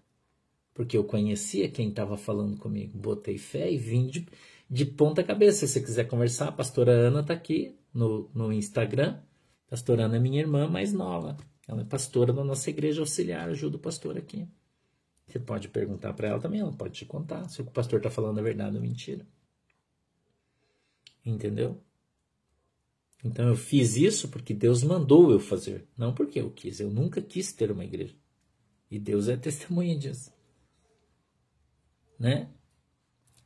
Porque 0.74 0.96
eu 0.96 1.04
conhecia 1.04 1.70
quem 1.70 1.90
estava 1.90 2.16
falando 2.16 2.58
comigo. 2.58 2.98
Botei 2.98 3.38
fé 3.38 3.72
e 3.72 3.78
vim 3.78 4.08
de, 4.08 4.26
de 4.72 4.86
ponta 4.86 5.22
cabeça. 5.22 5.68
Se 5.68 5.74
você 5.74 5.82
quiser 5.82 6.06
conversar, 6.06 6.48
a 6.48 6.52
pastora 6.54 6.94
Ana 6.94 7.20
está 7.20 7.34
aqui 7.34 7.78
no, 7.94 8.32
no 8.34 8.54
Instagram. 8.54 9.20
A 9.68 9.72
pastora 9.72 10.06
Ana 10.06 10.16
é 10.16 10.20
minha 10.20 10.40
irmã 10.40 10.66
mais 10.70 10.94
nova. 10.94 11.36
Ela 11.68 11.82
é 11.82 11.86
pastora 11.86 12.32
da 12.32 12.44
nossa 12.44 12.70
igreja 12.70 13.02
auxiliar, 13.02 13.50
ajuda 13.50 13.76
o 13.76 13.80
pastor 13.80 14.18
aqui. 14.18 14.48
Você 15.28 15.40
pode 15.40 15.68
perguntar 15.68 16.14
para 16.14 16.30
ela 16.30 16.40
também, 16.40 16.62
ela 16.62 16.72
pode 16.72 16.94
te 16.94 17.06
contar 17.06 17.48
se 17.50 17.62
o 17.62 17.66
pastor 17.66 18.00
está 18.00 18.10
falando 18.10 18.40
a 18.40 18.42
verdade 18.42 18.78
ou 18.78 18.82
mentira. 18.82 19.28
Entendeu? 21.26 21.82
Então 23.24 23.48
eu 23.48 23.56
fiz 23.56 23.96
isso 23.98 24.30
porque 24.30 24.54
Deus 24.54 24.84
mandou 24.84 25.32
eu 25.32 25.40
fazer, 25.40 25.88
não 25.98 26.14
porque 26.14 26.40
eu 26.40 26.50
quis. 26.50 26.80
Eu 26.80 26.90
nunca 26.90 27.22
quis 27.22 27.54
ter 27.54 27.72
uma 27.72 27.84
igreja. 27.84 28.16
E 28.90 28.98
Deus 28.98 29.28
é 29.28 29.38
testemunha 29.38 29.98
disso. 29.98 30.34
Né? 32.18 32.50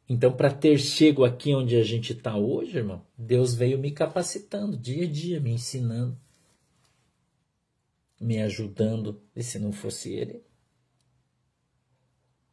Então, 0.08 0.36
para 0.36 0.54
ter 0.54 0.78
chego 0.78 1.24
aqui 1.26 1.54
onde 1.54 1.76
a 1.76 1.84
gente 1.84 2.14
está 2.14 2.38
hoje, 2.38 2.78
irmão, 2.78 3.02
Deus 3.18 3.56
veio 3.56 3.80
me 3.80 3.92
capacitando 3.92 4.78
dia 4.78 5.06
a 5.06 5.12
dia, 5.12 5.40
me 5.40 5.52
ensinando, 5.52 6.18
me 8.20 8.40
ajudando. 8.42 9.20
E 9.36 9.42
se 9.42 9.58
não 9.58 9.72
fosse 9.72 10.14
Ele, 10.14 10.44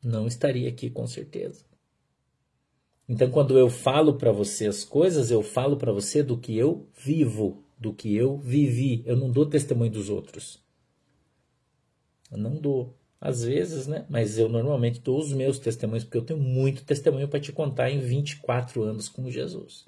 não 0.02 0.26
estaria 0.26 0.68
aqui 0.68 0.88
com 0.88 1.06
certeza. 1.06 1.64
Então, 3.08 3.30
quando 3.30 3.58
eu 3.58 3.68
falo 3.68 4.14
para 4.14 4.32
você 4.32 4.66
as 4.66 4.84
coisas, 4.84 5.30
eu 5.30 5.42
falo 5.42 5.76
para 5.76 5.92
você 5.92 6.22
do 6.22 6.38
que 6.38 6.56
eu 6.56 6.88
vivo, 6.96 7.62
do 7.78 7.92
que 7.92 8.14
eu 8.14 8.38
vivi. 8.38 9.02
Eu 9.04 9.16
não 9.16 9.30
dou 9.30 9.44
testemunho 9.44 9.90
dos 9.90 10.08
outros. 10.08 10.62
Eu 12.30 12.38
não 12.38 12.56
dou. 12.56 12.96
Às 13.24 13.44
vezes, 13.44 13.86
né? 13.86 14.04
Mas 14.08 14.36
eu 14.36 14.48
normalmente 14.48 15.00
dou 15.00 15.16
os 15.16 15.32
meus 15.32 15.56
testemunhos, 15.56 16.02
porque 16.02 16.18
eu 16.18 16.24
tenho 16.24 16.40
muito 16.40 16.82
testemunho 16.82 17.28
para 17.28 17.38
te 17.38 17.52
contar 17.52 17.88
em 17.88 18.00
24 18.00 18.82
anos 18.82 19.08
com 19.08 19.30
Jesus. 19.30 19.86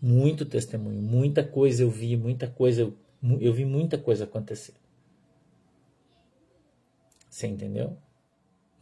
Muito 0.00 0.46
testemunho, 0.46 1.02
muita 1.02 1.44
coisa 1.44 1.82
eu 1.82 1.90
vi, 1.90 2.16
muita 2.16 2.48
coisa 2.48 2.80
eu, 2.80 2.96
eu 3.38 3.52
vi 3.52 3.66
muita 3.66 3.98
coisa 3.98 4.24
acontecer. 4.24 4.72
Você 7.28 7.46
entendeu? 7.48 7.98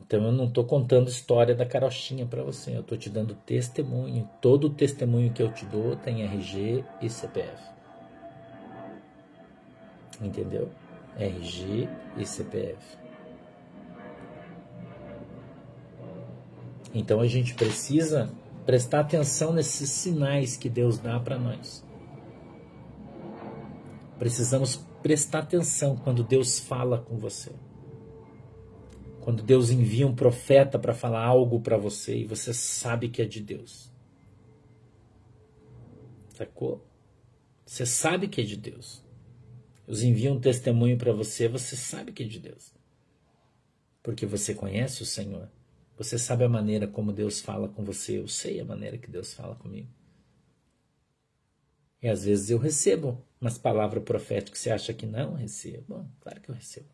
Então 0.00 0.22
eu 0.22 0.30
não 0.30 0.44
estou 0.44 0.64
contando 0.64 1.08
história 1.08 1.56
da 1.56 1.66
carochinha 1.66 2.24
para 2.24 2.44
você, 2.44 2.76
eu 2.76 2.82
estou 2.82 2.96
te 2.96 3.10
dando 3.10 3.34
testemunho. 3.34 4.30
Todo 4.40 4.70
testemunho 4.70 5.32
que 5.32 5.42
eu 5.42 5.52
te 5.52 5.66
dou 5.66 5.96
tem 5.96 6.22
RG 6.22 6.84
e 7.00 7.10
CPF. 7.10 7.62
Entendeu? 10.20 10.70
RG 11.18 11.88
e 12.16 12.26
CPF. 12.26 12.98
Então 16.94 17.20
a 17.20 17.26
gente 17.26 17.54
precisa 17.54 18.30
prestar 18.66 19.00
atenção 19.00 19.52
nesses 19.52 19.90
sinais 19.90 20.56
que 20.56 20.68
Deus 20.68 20.98
dá 20.98 21.18
para 21.18 21.38
nós. 21.38 21.84
Precisamos 24.18 24.76
prestar 25.02 25.40
atenção 25.40 25.96
quando 25.96 26.22
Deus 26.22 26.58
fala 26.58 26.98
com 26.98 27.16
você. 27.16 27.52
Quando 29.20 29.42
Deus 29.42 29.70
envia 29.70 30.06
um 30.06 30.14
profeta 30.14 30.78
para 30.78 30.94
falar 30.94 31.24
algo 31.24 31.60
para 31.60 31.76
você 31.76 32.18
e 32.18 32.24
você 32.24 32.52
sabe 32.52 33.08
que 33.08 33.22
é 33.22 33.24
de 33.24 33.40
Deus. 33.40 33.90
Sacou? 36.34 36.84
Você 37.64 37.86
sabe 37.86 38.28
que 38.28 38.40
é 38.40 38.44
de 38.44 38.56
Deus. 38.56 39.01
Deus 39.92 40.02
envia 40.04 40.32
um 40.32 40.40
testemunho 40.40 40.96
para 40.96 41.12
você, 41.12 41.46
você 41.46 41.76
sabe 41.76 42.12
que 42.12 42.22
é 42.22 42.26
de 42.26 42.40
Deus. 42.40 42.72
Porque 44.02 44.24
você 44.24 44.54
conhece 44.54 45.02
o 45.02 45.04
Senhor. 45.04 45.50
Você 45.98 46.18
sabe 46.18 46.44
a 46.44 46.48
maneira 46.48 46.86
como 46.86 47.12
Deus 47.12 47.42
fala 47.42 47.68
com 47.68 47.84
você. 47.84 48.18
Eu 48.18 48.26
sei 48.26 48.58
a 48.58 48.64
maneira 48.64 48.96
que 48.96 49.10
Deus 49.10 49.34
fala 49.34 49.54
comigo. 49.54 49.90
E 52.00 52.08
às 52.08 52.24
vezes 52.24 52.48
eu 52.48 52.56
recebo 52.56 53.22
umas 53.38 53.58
palavras 53.58 54.02
proféticas 54.02 54.52
que 54.52 54.58
você 54.58 54.70
acha 54.70 54.94
que 54.94 55.04
não 55.04 55.34
recebo. 55.34 55.84
Bom, 55.86 56.10
claro 56.20 56.40
que 56.40 56.48
eu 56.48 56.54
recebo. 56.54 56.88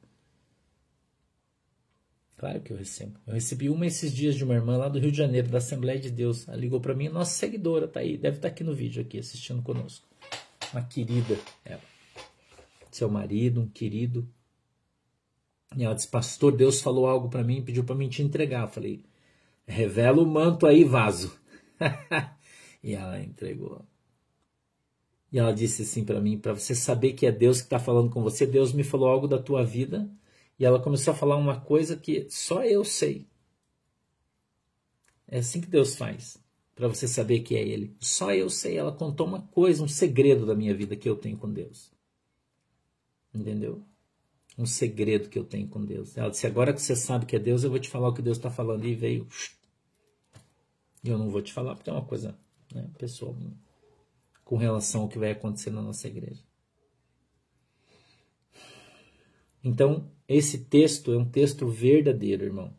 Claro 2.36 2.61
que 2.62 2.72
eu 2.72 2.76
recebo. 2.76 3.16
Eu 3.28 3.34
recebi 3.34 3.68
uma 3.68 3.86
esses 3.86 4.12
dias 4.12 4.34
de 4.34 4.42
uma 4.42 4.55
irmã 4.55 4.76
lá 4.76 4.88
do 4.88 4.99
Rio 4.99 5.12
de 5.12 5.18
Janeiro, 5.18 5.46
da 5.46 5.59
Assembleia 5.59 6.01
de 6.01 6.11
Deus. 6.11 6.49
Ela 6.49 6.57
ligou 6.57 6.80
para 6.80 6.94
mim, 6.94 7.09
nossa 7.09 7.30
seguidora 7.30 7.86
tá 7.86 8.01
aí, 8.01 8.18
deve 8.18 8.38
estar 8.38 8.49
tá 8.49 8.53
aqui 8.53 8.64
no 8.64 8.74
vídeo 8.74 9.01
aqui 9.01 9.20
assistindo 9.20 9.62
conosco. 9.62 10.05
Uma 10.72 10.82
querida 10.82 11.38
ela. 11.64 11.97
Seu 12.97 13.11
marido, 13.11 13.61
um 13.61 13.68
querido. 13.68 14.28
E 15.76 15.84
ela 15.84 15.95
disse: 15.95 16.09
Pastor, 16.09 16.57
Deus 16.57 16.80
falou 16.80 17.07
algo 17.07 17.28
para 17.28 17.45
mim, 17.45 17.62
pediu 17.62 17.84
para 17.84 17.95
mim 17.95 18.09
te 18.09 18.22
entregar. 18.22 18.62
Eu 18.62 18.68
falei: 18.68 19.05
Revela 19.66 20.22
o 20.22 20.26
manto 20.26 20.66
aí, 20.66 20.84
vaso. 20.84 21.39
e 22.82 22.95
ela 22.95 23.20
entregou. 23.20 23.84
E 25.30 25.39
ela 25.39 25.53
disse 25.53 25.82
assim 25.82 26.05
para 26.05 26.20
mim: 26.20 26.39
para 26.39 26.55
você 26.55 26.74
saber 26.74 27.12
que 27.12 27.26
é 27.26 27.32
Deus 27.32 27.59
que 27.59 27.66
está 27.66 27.78
falando 27.78 28.11
com 28.11 28.22
você, 28.22 28.47
Deus 28.47 28.72
me 28.72 28.82
falou 28.82 29.09
algo 29.09 29.28
da 29.28 29.39
tua 29.39 29.64
vida. 29.64 30.11
E 30.59 30.64
ela 30.64 30.80
começou 30.80 31.12
a 31.12 31.16
falar 31.16 31.36
uma 31.36 31.61
coisa 31.61 31.97
que 31.97 32.26
só 32.28 32.64
eu 32.64 32.84
sei. 32.84 33.28
É 35.28 35.39
assim 35.39 35.61
que 35.61 35.68
Deus 35.68 35.95
faz, 35.95 36.43
para 36.74 36.89
você 36.89 37.07
saber 37.07 37.41
que 37.41 37.55
é 37.55 37.62
Ele. 37.62 37.95
Só 38.01 38.32
eu 38.32 38.49
sei. 38.51 38.76
Ela 38.76 38.91
contou 38.91 39.26
uma 39.26 39.43
coisa, 39.43 39.84
um 39.84 39.89
segredo 39.89 40.47
da 40.47 40.55
minha 40.55 40.74
vida 40.74 40.97
que 40.97 41.09
eu 41.09 41.16
tenho 41.16 41.36
com 41.36 41.53
Deus. 41.53 41.93
Entendeu? 43.35 43.83
Um 44.57 44.66
segredo 44.66 45.29
que 45.29 45.39
eu 45.39 45.45
tenho 45.45 45.68
com 45.68 45.85
Deus. 45.85 46.16
Ela 46.16 46.31
disse: 46.31 46.47
Agora 46.47 46.72
que 46.72 46.83
você 46.83 46.97
sabe 46.97 47.26
que 47.26 47.37
é 47.37 47.39
Deus, 47.39 47.62
eu 47.62 47.70
vou 47.70 47.79
te 47.79 47.89
falar 47.89 48.09
o 48.09 48.14
que 48.14 48.22
Deus 48.22 48.37
está 48.37 48.51
falando. 48.51 48.85
E 48.85 48.95
veio. 48.95 49.26
E 51.05 51.09
eu 51.09 51.18
não 51.18 51.31
vou 51.31 51.41
te 51.41 51.53
falar 51.53 51.74
porque 51.74 51.91
é 51.91 51.93
uma 51.93 52.05
coisa 52.05 52.37
né, 52.74 52.89
pessoal 52.99 53.33
minha 53.35 53.57
com 54.49 54.57
relação 54.57 55.03
ao 55.03 55.09
que 55.11 55.18
vai 55.18 55.33
acontecer 55.33 55.68
na 55.68 55.83
nossa 55.83 56.09
igreja. 56.09 56.43
Então, 59.62 60.11
esse 60.26 60.64
texto 60.64 61.12
é 61.12 61.18
um 61.18 61.29
texto 61.29 61.68
verdadeiro, 61.68 62.47
irmão. 62.47 62.74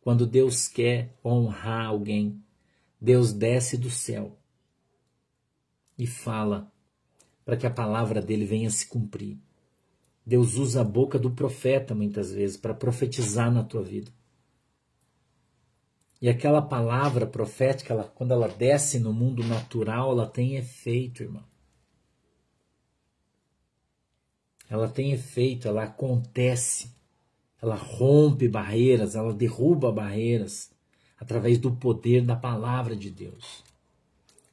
Quando 0.00 0.26
Deus 0.26 0.68
quer 0.68 1.14
honrar 1.22 1.88
alguém, 1.88 2.42
Deus 2.98 3.34
desce 3.34 3.76
do 3.76 3.90
céu 3.90 4.38
e 5.98 6.06
fala 6.06 6.72
para 7.44 7.58
que 7.58 7.66
a 7.66 7.70
palavra 7.70 8.22
dele 8.22 8.46
venha 8.46 8.70
se 8.70 8.86
cumprir. 8.86 9.36
Deus 10.26 10.56
usa 10.56 10.80
a 10.80 10.84
boca 10.84 11.20
do 11.20 11.30
profeta 11.30 11.94
muitas 11.94 12.32
vezes 12.32 12.56
para 12.56 12.74
profetizar 12.74 13.52
na 13.52 13.62
tua 13.62 13.82
vida. 13.82 14.10
E 16.20 16.28
aquela 16.28 16.60
palavra 16.60 17.26
profética, 17.26 17.94
ela, 17.94 18.04
quando 18.04 18.32
ela 18.32 18.48
desce 18.48 18.98
no 18.98 19.12
mundo 19.12 19.44
natural, 19.44 20.10
ela 20.10 20.26
tem 20.26 20.56
efeito, 20.56 21.22
irmão. 21.22 21.44
Ela 24.68 24.88
tem 24.88 25.12
efeito, 25.12 25.68
ela 25.68 25.84
acontece. 25.84 26.90
Ela 27.62 27.76
rompe 27.76 28.48
barreiras, 28.48 29.14
ela 29.14 29.32
derruba 29.32 29.92
barreiras 29.92 30.72
através 31.18 31.58
do 31.58 31.70
poder 31.76 32.24
da 32.24 32.34
palavra 32.34 32.96
de 32.96 33.10
Deus. 33.10 33.62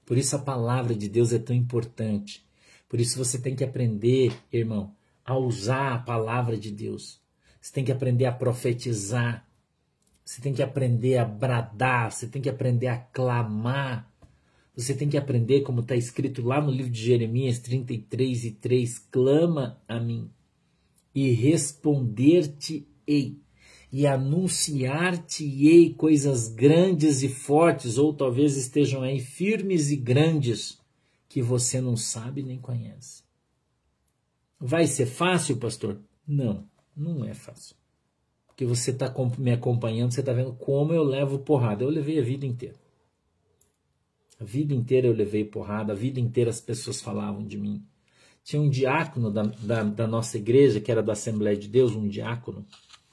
Por 0.05 0.17
isso 0.17 0.35
a 0.35 0.39
palavra 0.39 0.93
de 0.93 1.09
Deus 1.09 1.33
é 1.33 1.39
tão 1.39 1.55
importante. 1.55 2.45
Por 2.87 2.99
isso 2.99 3.17
você 3.17 3.39
tem 3.39 3.55
que 3.55 3.63
aprender, 3.63 4.33
irmão, 4.51 4.95
a 5.25 5.37
usar 5.37 5.93
a 5.93 5.99
palavra 5.99 6.57
de 6.57 6.71
Deus. 6.71 7.21
Você 7.61 7.73
tem 7.73 7.83
que 7.83 7.91
aprender 7.91 8.25
a 8.25 8.31
profetizar. 8.31 9.47
Você 10.25 10.41
tem 10.41 10.53
que 10.53 10.63
aprender 10.63 11.17
a 11.17 11.25
bradar, 11.25 12.11
você 12.11 12.27
tem 12.27 12.41
que 12.41 12.49
aprender 12.49 12.87
a 12.87 12.97
clamar. 12.97 14.09
Você 14.75 14.93
tem 14.93 15.09
que 15.09 15.17
aprender, 15.17 15.61
como 15.61 15.81
está 15.81 15.95
escrito 15.95 16.41
lá 16.41 16.61
no 16.61 16.71
livro 16.71 16.91
de 16.91 17.01
Jeremias 17.01 17.59
33 17.59 18.45
e 18.45 18.51
3, 18.51 18.99
clama 19.11 19.81
a 19.87 19.99
mim 19.99 20.31
e 21.13 21.31
responder-te-ei 21.31 23.39
e 23.91 24.07
anunciar-te-ei 24.07 25.93
coisas 25.93 26.47
grandes 26.47 27.21
e 27.21 27.29
fortes, 27.29 27.99
ou 27.99 28.11
talvez 28.11 28.57
estejam 28.57 29.03
aí 29.03 29.19
firmes 29.19 29.91
e 29.91 29.95
grandes, 29.95 30.79
que 31.29 31.43
você 31.43 31.79
não 31.79 31.95
sabe 31.95 32.41
nem 32.41 32.57
conhece. 32.57 33.22
Vai 34.65 34.87
ser 34.87 35.07
fácil, 35.07 35.57
pastor? 35.57 35.99
Não, 36.25 36.65
não 36.95 37.25
é 37.25 37.33
fácil 37.33 37.75
que 38.55 38.65
você 38.65 38.91
está 38.91 39.13
me 39.37 39.51
acompanhando, 39.51 40.13
você 40.13 40.21
está 40.21 40.31
vendo 40.31 40.53
como 40.53 40.93
eu 40.93 41.03
levo 41.03 41.39
porrada. 41.39 41.83
Eu 41.83 41.89
levei 41.89 42.17
a 42.17 42.23
vida 42.23 42.45
inteira. 42.45 42.75
A 44.39 44.45
vida 44.45 44.73
inteira 44.73 45.05
eu 45.05 45.11
levei 45.11 45.43
porrada, 45.43 45.91
a 45.91 45.95
vida 45.95 46.17
inteira 46.17 46.49
as 46.49 46.61
pessoas 46.61 47.01
falavam 47.01 47.43
de 47.43 47.57
mim. 47.57 47.83
Tinha 48.41 48.61
um 48.61 48.69
diácono 48.69 49.29
da, 49.29 49.43
da, 49.43 49.83
da 49.83 50.07
nossa 50.07 50.37
igreja, 50.37 50.79
que 50.79 50.89
era 50.89 51.03
da 51.03 51.11
Assembleia 51.11 51.57
de 51.57 51.67
Deus, 51.67 51.93
um 51.93 52.07
diácono 52.07 52.65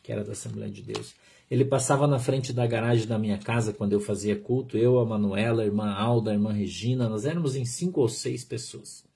que 0.05 0.13
era 0.13 0.23
da 0.23 0.33
Assembleia 0.33 0.71
de 0.71 0.83
Deus. 0.83 1.17
Ele 1.51 1.65
passava 1.65 2.07
na 2.07 2.21
frente 2.21 2.53
da 2.53 2.65
garagem 2.65 3.09
da 3.09 3.19
minha 3.19 3.39
casa 3.39 3.73
quando 3.73 3.93
eu 3.93 4.01
fazia 4.01 4.39
culto, 4.39 4.79
eu, 4.79 5.01
a 5.01 5.05
Manuela, 5.05 5.65
a 5.65 5.67
irmã 5.67 5.91
Alda, 5.91 6.31
a 6.31 6.35
irmã 6.35 6.53
Regina, 6.53 7.09
nós 7.09 7.25
éramos 7.25 7.57
em 7.57 7.65
cinco 7.65 8.01
ou 8.01 8.09
seis 8.09 8.45
pessoas 8.45 9.10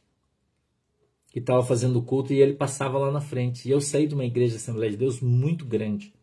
que 1.35 1.41
estava 1.41 1.64
fazendo 1.64 2.01
culto 2.01 2.32
e 2.32 2.41
ele 2.41 2.55
passava 2.55 2.97
lá 2.97 3.11
na 3.11 3.20
frente. 3.20 3.66
E 3.66 3.72
eu 3.72 3.80
saí 3.80 4.07
de 4.07 4.14
uma 4.14 4.24
igreja 4.24 4.55
Assembleia 4.55 4.93
de 4.93 4.97
Deus 4.97 5.20
muito 5.20 5.66
grande. 5.66 6.14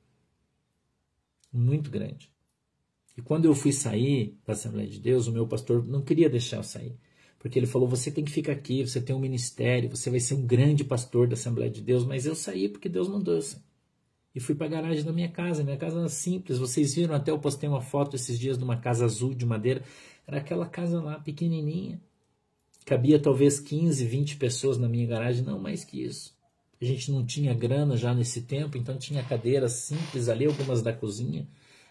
Muito 1.52 1.92
grande. 1.92 2.32
E 3.18 3.22
quando 3.22 3.44
eu 3.44 3.54
fui 3.54 3.74
sair 3.74 4.40
da 4.48 4.54
Assembleia 4.54 4.88
de 4.88 5.02
Deus, 5.02 5.28
o 5.28 5.34
meu 5.34 5.46
pastor 5.46 5.86
não 5.86 6.02
queria 6.02 6.30
deixar 6.30 6.56
eu 6.56 6.64
sair. 6.64 6.96
Porque 7.40 7.60
ele 7.60 7.66
falou: 7.68 7.90
você 7.90 8.10
tem 8.10 8.24
que 8.24 8.32
ficar 8.32 8.54
aqui, 8.54 8.88
você 8.88 9.02
tem 9.02 9.14
um 9.14 9.20
ministério, 9.20 9.90
você 9.90 10.10
vai 10.10 10.22
ser 10.22 10.36
um 10.36 10.48
grande 10.48 10.86
pastor 10.86 11.28
da 11.28 11.34
Assembleia 11.34 11.70
de 11.70 11.82
Deus. 11.82 12.06
Mas 12.06 12.26
eu 12.26 12.34
saí 12.34 12.70
porque 12.70 12.88
Deus 12.88 13.10
mandou 13.10 13.42
sair. 13.42 13.62
E 14.34 14.40
fui 14.40 14.56
para 14.56 14.68
a 14.68 14.70
garagem 14.70 15.04
da 15.04 15.12
minha 15.12 15.30
casa. 15.30 15.62
Minha 15.62 15.76
casa 15.76 16.00
era 16.00 16.08
simples. 16.08 16.58
Vocês 16.58 16.96
viram 16.96 17.14
até 17.14 17.32
eu 17.32 17.40
postei 17.40 17.68
uma 17.68 17.82
foto 17.82 18.16
esses 18.16 18.40
dias 18.40 18.58
de 18.58 18.64
uma 18.64 18.78
casa 18.78 19.04
azul 19.04 19.34
de 19.34 19.46
madeira. 19.46 19.84
Era 20.26 20.38
aquela 20.38 20.70
casa 20.70 21.02
lá, 21.02 21.20
pequenininha 21.20 22.00
Cabia 22.86 23.20
talvez 23.20 23.60
15, 23.60 24.04
20 24.06 24.38
pessoas 24.38 24.78
na 24.78 24.88
minha 24.88 25.08
garagem, 25.08 25.44
não 25.44 25.60
mais 25.60 25.84
que 25.84 26.04
isso. 26.04 26.34
A 26.82 26.86
gente 26.86 27.12
não 27.12 27.24
tinha 27.24 27.54
grana 27.54 27.96
já 27.96 28.14
nesse 28.14 28.42
tempo, 28.42 28.78
então 28.78 28.98
tinha 28.98 29.24
cadeiras 29.24 29.74
simples 29.74 30.28
ali, 30.28 30.46
algumas 30.46 30.82
da 30.82 30.92
cozinha. 30.92 31.48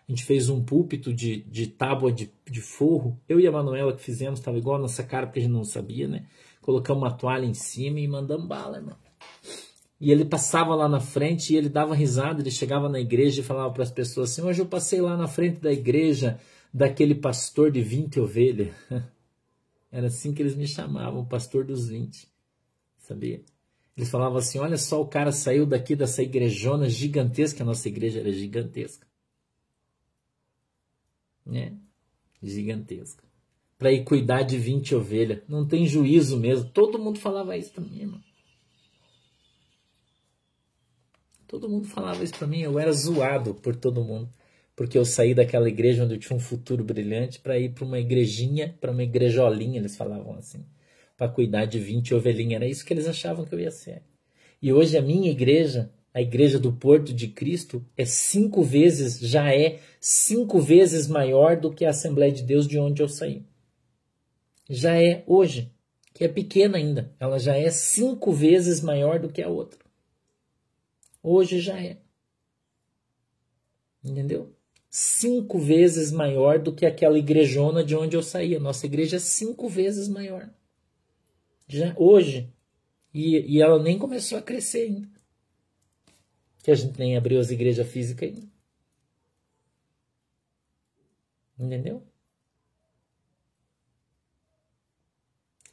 A 0.08 0.10
gente 0.10 0.24
fez 0.24 0.48
um 0.48 0.60
púlpito 0.60 1.14
de, 1.14 1.42
de 1.42 1.68
tábua 1.68 2.10
de, 2.10 2.28
de 2.50 2.60
forro. 2.60 3.16
Eu 3.28 3.38
e 3.38 3.46
a 3.46 3.52
Manuela 3.52 3.92
que 3.92 4.02
fizemos, 4.02 4.40
estava 4.40 4.58
igual 4.58 4.80
nossa 4.80 5.04
cara, 5.04 5.26
porque 5.26 5.38
a 5.38 5.42
gente 5.42 5.52
não 5.52 5.62
sabia, 5.62 6.08
né? 6.08 6.26
Colocamos 6.60 7.04
uma 7.04 7.12
toalha 7.12 7.46
em 7.46 7.54
cima 7.54 8.00
e 8.00 8.08
mandamos 8.08 8.48
bala, 8.48 8.78
irmão. 8.78 8.96
E 10.00 10.10
ele 10.10 10.24
passava 10.24 10.74
lá 10.74 10.88
na 10.88 10.98
frente 10.98 11.52
e 11.52 11.56
ele 11.56 11.68
dava 11.68 11.94
risada, 11.94 12.40
ele 12.40 12.50
chegava 12.50 12.88
na 12.88 12.98
igreja 12.98 13.40
e 13.40 13.44
falava 13.44 13.72
para 13.72 13.84
as 13.84 13.90
pessoas 13.92 14.32
assim: 14.32 14.42
Hoje 14.42 14.60
eu 14.60 14.66
passei 14.66 15.00
lá 15.00 15.16
na 15.16 15.28
frente 15.28 15.60
da 15.60 15.72
igreja 15.72 16.40
daquele 16.74 17.14
pastor 17.14 17.70
de 17.70 17.80
20 17.80 18.18
ovelhas. 18.18 18.74
Era 19.90 20.06
assim 20.06 20.32
que 20.32 20.40
eles 20.40 20.54
me 20.54 20.66
chamavam, 20.66 21.24
pastor 21.24 21.64
dos 21.64 21.88
20. 21.88 22.28
Sabia? 22.98 23.42
Eles 23.96 24.08
falavam 24.08 24.38
assim: 24.38 24.58
olha 24.58 24.76
só, 24.76 25.00
o 25.00 25.08
cara 25.08 25.32
saiu 25.32 25.66
daqui 25.66 25.96
dessa 25.96 26.22
igrejona 26.22 26.88
gigantesca, 26.88 27.62
a 27.62 27.66
nossa 27.66 27.88
igreja 27.88 28.20
era 28.20 28.32
gigantesca. 28.32 29.06
Né? 31.44 31.76
Gigantesca. 32.42 33.24
Para 33.76 33.92
ir 33.92 34.04
cuidar 34.04 34.42
de 34.42 34.58
20 34.58 34.94
ovelhas. 34.94 35.42
Não 35.48 35.66
tem 35.66 35.86
juízo 35.86 36.38
mesmo. 36.38 36.70
Todo 36.70 36.98
mundo 36.98 37.18
falava 37.18 37.56
isso 37.56 37.72
para 37.72 37.82
mim, 37.82 38.00
irmão. 38.00 38.20
Todo 41.48 41.68
mundo 41.68 41.88
falava 41.88 42.22
isso 42.22 42.34
para 42.36 42.46
mim. 42.46 42.60
Eu 42.60 42.78
era 42.78 42.92
zoado 42.92 43.54
por 43.54 43.74
todo 43.74 44.04
mundo 44.04 44.30
porque 44.80 44.96
eu 44.96 45.04
saí 45.04 45.34
daquela 45.34 45.68
igreja 45.68 46.04
onde 46.04 46.14
eu 46.14 46.18
tinha 46.18 46.34
um 46.34 46.40
futuro 46.40 46.82
brilhante 46.82 47.38
para 47.38 47.58
ir 47.58 47.74
para 47.74 47.84
uma 47.84 47.98
igrejinha, 47.98 48.74
para 48.80 48.90
uma 48.90 49.02
igrejolinha, 49.02 49.78
eles 49.78 49.94
falavam 49.94 50.36
assim, 50.36 50.64
para 51.18 51.28
cuidar 51.28 51.66
de 51.66 51.78
20 51.78 52.14
ovelhinhas. 52.14 52.62
Era 52.62 52.66
isso 52.66 52.86
que 52.86 52.94
eles 52.94 53.06
achavam 53.06 53.44
que 53.44 53.54
eu 53.54 53.60
ia 53.60 53.70
ser. 53.70 54.02
E 54.62 54.72
hoje 54.72 54.96
a 54.96 55.02
minha 55.02 55.30
igreja, 55.30 55.92
a 56.14 56.22
igreja 56.22 56.58
do 56.58 56.72
Porto 56.72 57.12
de 57.12 57.28
Cristo, 57.28 57.84
é 57.94 58.06
cinco 58.06 58.62
vezes, 58.62 59.20
já 59.20 59.54
é 59.54 59.80
cinco 60.00 60.58
vezes 60.58 61.06
maior 61.06 61.60
do 61.60 61.70
que 61.70 61.84
a 61.84 61.90
Assembleia 61.90 62.32
de 62.32 62.42
Deus 62.42 62.66
de 62.66 62.78
onde 62.78 63.02
eu 63.02 63.08
saí. 63.10 63.44
Já 64.66 64.98
é 64.98 65.22
hoje, 65.26 65.70
que 66.14 66.24
é 66.24 66.28
pequena 66.28 66.78
ainda, 66.78 67.14
ela 67.20 67.38
já 67.38 67.54
é 67.54 67.68
cinco 67.70 68.32
vezes 68.32 68.80
maior 68.80 69.18
do 69.18 69.28
que 69.28 69.42
a 69.42 69.48
outra. 69.50 69.78
Hoje 71.22 71.60
já 71.60 71.78
é. 71.78 71.98
Entendeu? 74.02 74.58
Cinco 74.90 75.56
vezes 75.58 76.10
maior 76.10 76.58
do 76.58 76.74
que 76.74 76.84
aquela 76.84 77.16
igrejona 77.16 77.84
de 77.84 77.94
onde 77.94 78.16
eu 78.16 78.22
saí. 78.22 78.56
A 78.56 78.60
nossa 78.60 78.84
igreja 78.86 79.16
é 79.16 79.20
cinco 79.20 79.68
vezes 79.68 80.08
maior. 80.08 80.50
Já, 81.68 81.94
hoje. 81.96 82.52
E, 83.14 83.56
e 83.56 83.62
ela 83.62 83.80
nem 83.80 83.96
começou 83.96 84.36
a 84.36 84.42
crescer 84.42 84.88
ainda. 84.88 85.08
Que 86.62 86.72
a 86.72 86.74
gente 86.74 86.98
nem 86.98 87.16
abriu 87.16 87.38
as 87.38 87.50
igrejas 87.50 87.88
físicas 87.88 88.28
ainda. 88.28 88.50
Entendeu? 91.58 92.02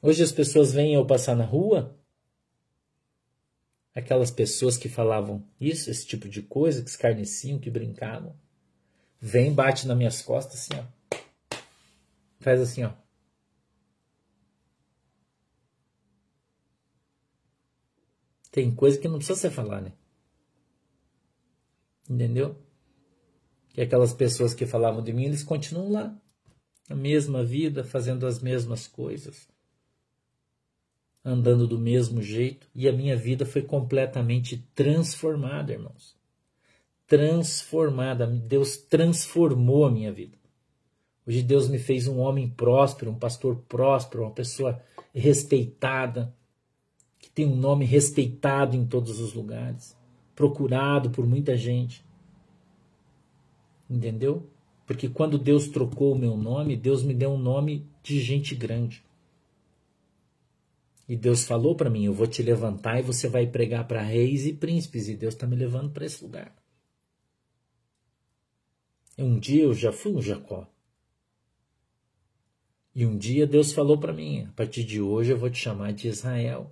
Hoje 0.02 0.22
as 0.22 0.32
pessoas 0.32 0.72
vêm 0.72 0.94
eu 0.94 1.06
passar 1.08 1.36
na 1.36 1.44
rua, 1.44 1.98
aquelas 3.96 4.30
pessoas 4.30 4.78
que 4.78 4.88
falavam 4.88 5.44
isso, 5.60 5.90
esse 5.90 6.06
tipo 6.06 6.30
de 6.30 6.42
coisa, 6.42 6.84
que 6.84 6.90
escarneciam, 6.90 7.60
que 7.60 7.72
brincavam. 7.72 8.36
Vem, 9.20 9.54
bate 9.54 9.88
nas 9.88 9.98
minhas 9.98 10.22
costas 10.22 10.60
assim, 10.60 10.80
ó. 10.80 10.98
Faz 12.40 12.62
assim, 12.62 12.84
ó. 12.84 12.94
Tem 18.52 18.74
coisa 18.74 18.98
que 18.98 19.08
não 19.08 19.18
precisa 19.18 19.40
você 19.40 19.52
falar, 19.52 19.82
né? 19.82 19.94
Entendeu? 22.10 22.58
Que 23.70 23.82
aquelas 23.82 24.14
pessoas 24.14 24.54
que 24.54 24.66
falavam 24.66 25.04
de 25.04 25.14
mim, 25.14 25.26
eles 25.26 25.44
continuam 25.44 25.92
lá. 25.92 26.20
A 26.90 26.96
mesma 26.96 27.44
vida, 27.44 27.84
fazendo 27.84 28.26
as 28.26 28.40
mesmas 28.42 28.88
coisas. 28.88 29.48
Andando 31.24 31.68
do 31.68 31.78
mesmo 31.78 32.20
jeito. 32.20 32.68
E 32.74 32.88
a 32.88 32.92
minha 32.92 33.16
vida 33.16 33.46
foi 33.46 33.62
completamente 33.62 34.58
transformada, 34.74 35.74
irmãos. 35.74 36.17
Transformada. 37.08 38.28
Deus 38.28 38.78
transformou 38.78 39.86
a 39.86 39.92
minha 39.92 40.12
vida. 40.12 40.38
Hoje 41.26 41.42
Deus 41.42 41.68
me 41.68 41.80
fez 41.80 42.08
um 42.08 42.20
homem 42.20 42.50
próspero, 42.50 43.12
um 43.12 43.20
pastor 43.20 43.58
próspero, 43.68 44.24
uma 44.24 44.32
pessoa 44.32 44.82
respeitada, 45.14 46.34
que 47.20 47.30
tem 47.30 47.46
um 47.46 47.56
nome 47.56 47.86
respeitado 47.86 48.76
em 48.76 48.86
todos 48.86 49.20
os 49.20 49.34
lugares, 49.34 49.98
procurado 50.36 51.10
por 51.10 51.26
muita 51.26 51.58
gente. 51.58 52.06
Entendeu? 53.90 54.50
Porque 54.86 55.10
quando 55.10 55.38
Deus 55.38 55.68
trocou 55.68 56.14
o 56.14 56.18
meu 56.18 56.38
nome, 56.38 56.78
Deus 56.78 57.04
me 57.04 57.14
deu 57.14 57.32
um 57.32 57.38
nome 57.38 57.86
de 58.02 58.22
gente 58.22 58.56
grande. 58.56 59.04
E 61.10 61.16
Deus 61.16 61.46
falou 61.46 61.76
para 61.76 61.90
mim: 61.90 62.06
Eu 62.06 62.14
vou 62.14 62.28
te 62.28 62.42
levantar 62.42 63.00
e 63.00 63.04
você 63.04 63.28
vai 63.28 63.48
pregar 63.48 63.88
para 63.88 64.02
reis 64.02 64.46
e 64.46 64.54
príncipes. 64.54 65.08
E 65.08 65.16
Deus 65.16 65.34
está 65.34 65.46
me 65.46 65.56
levando 65.56 65.92
para 65.92 66.06
esse 66.06 66.24
lugar. 66.24 66.54
Um 69.18 69.40
dia 69.40 69.64
eu 69.64 69.74
já 69.74 69.92
fui 69.92 70.14
um 70.14 70.22
Jacó. 70.22 70.72
E 72.94 73.04
um 73.04 73.18
dia 73.18 73.48
Deus 73.48 73.74
falou 73.74 73.98
para 73.98 74.14
mim: 74.14 74.46
a 74.46 74.52
partir 74.52 74.84
de 74.84 75.02
hoje 75.02 75.32
eu 75.32 75.38
vou 75.38 75.50
te 75.50 75.58
chamar 75.58 75.92
de 75.92 76.08
Israel. 76.08 76.72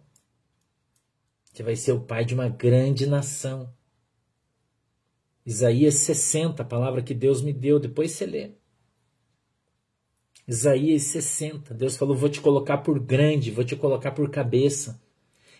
Você 1.44 1.64
vai 1.64 1.76
ser 1.76 1.94
o 1.94 2.02
pai 2.02 2.24
de 2.24 2.36
uma 2.36 2.48
grande 2.48 3.08
nação. 3.08 3.74
Isaías 5.46 5.96
60, 5.96 6.62
a 6.62 6.66
palavra 6.66 7.02
que 7.02 7.14
Deus 7.14 7.42
me 7.42 7.54
deu, 7.54 7.80
depois 7.80 8.12
você 8.12 8.26
lê. 8.26 8.52
Isaías 10.48 11.04
60, 11.04 11.74
Deus 11.74 11.96
falou: 11.96 12.16
vou 12.16 12.30
te 12.30 12.42
colocar 12.42 12.80
por 12.80 13.00
grande, 13.00 13.50
vou 13.50 13.64
te 13.64 13.76
colocar 13.76 14.12
por 14.12 14.30
cabeça. 14.30 15.02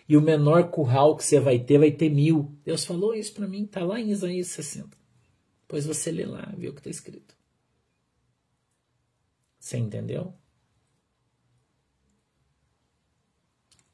E 0.08 0.16
o 0.16 0.22
menor 0.22 0.70
curral 0.70 1.16
que 1.16 1.24
você 1.24 1.40
vai 1.40 1.58
ter 1.58 1.78
vai 1.78 1.90
ter 1.90 2.10
mil. 2.10 2.56
Deus 2.64 2.84
falou 2.84 3.12
isso 3.12 3.34
para 3.34 3.48
mim, 3.48 3.64
está 3.64 3.84
lá 3.84 3.98
em 4.00 4.10
Isaías 4.10 4.46
60. 4.48 5.05
Depois 5.66 5.84
você 5.84 6.12
lê 6.12 6.24
lá, 6.24 6.54
vê 6.56 6.68
o 6.68 6.72
que 6.72 6.78
está 6.78 6.90
escrito. 6.90 7.36
Você 9.58 9.76
entendeu? 9.76 10.32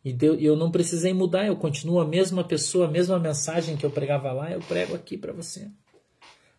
E 0.05 0.15
eu 0.45 0.55
não 0.55 0.71
precisei 0.71 1.15
mudar, 1.15 1.47
eu 1.47 1.57
continuo 1.57 1.99
a 1.99 2.07
mesma 2.07 2.45
pessoa, 2.45 2.87
a 2.87 2.91
mesma 2.91 3.19
mensagem 3.19 3.77
que 3.77 3.87
eu 3.87 3.91
pregava 3.91 4.33
lá, 4.33 4.51
eu 4.51 4.61
prego 4.61 4.95
aqui 4.95 5.17
para 5.17 5.33
você. 5.33 5.71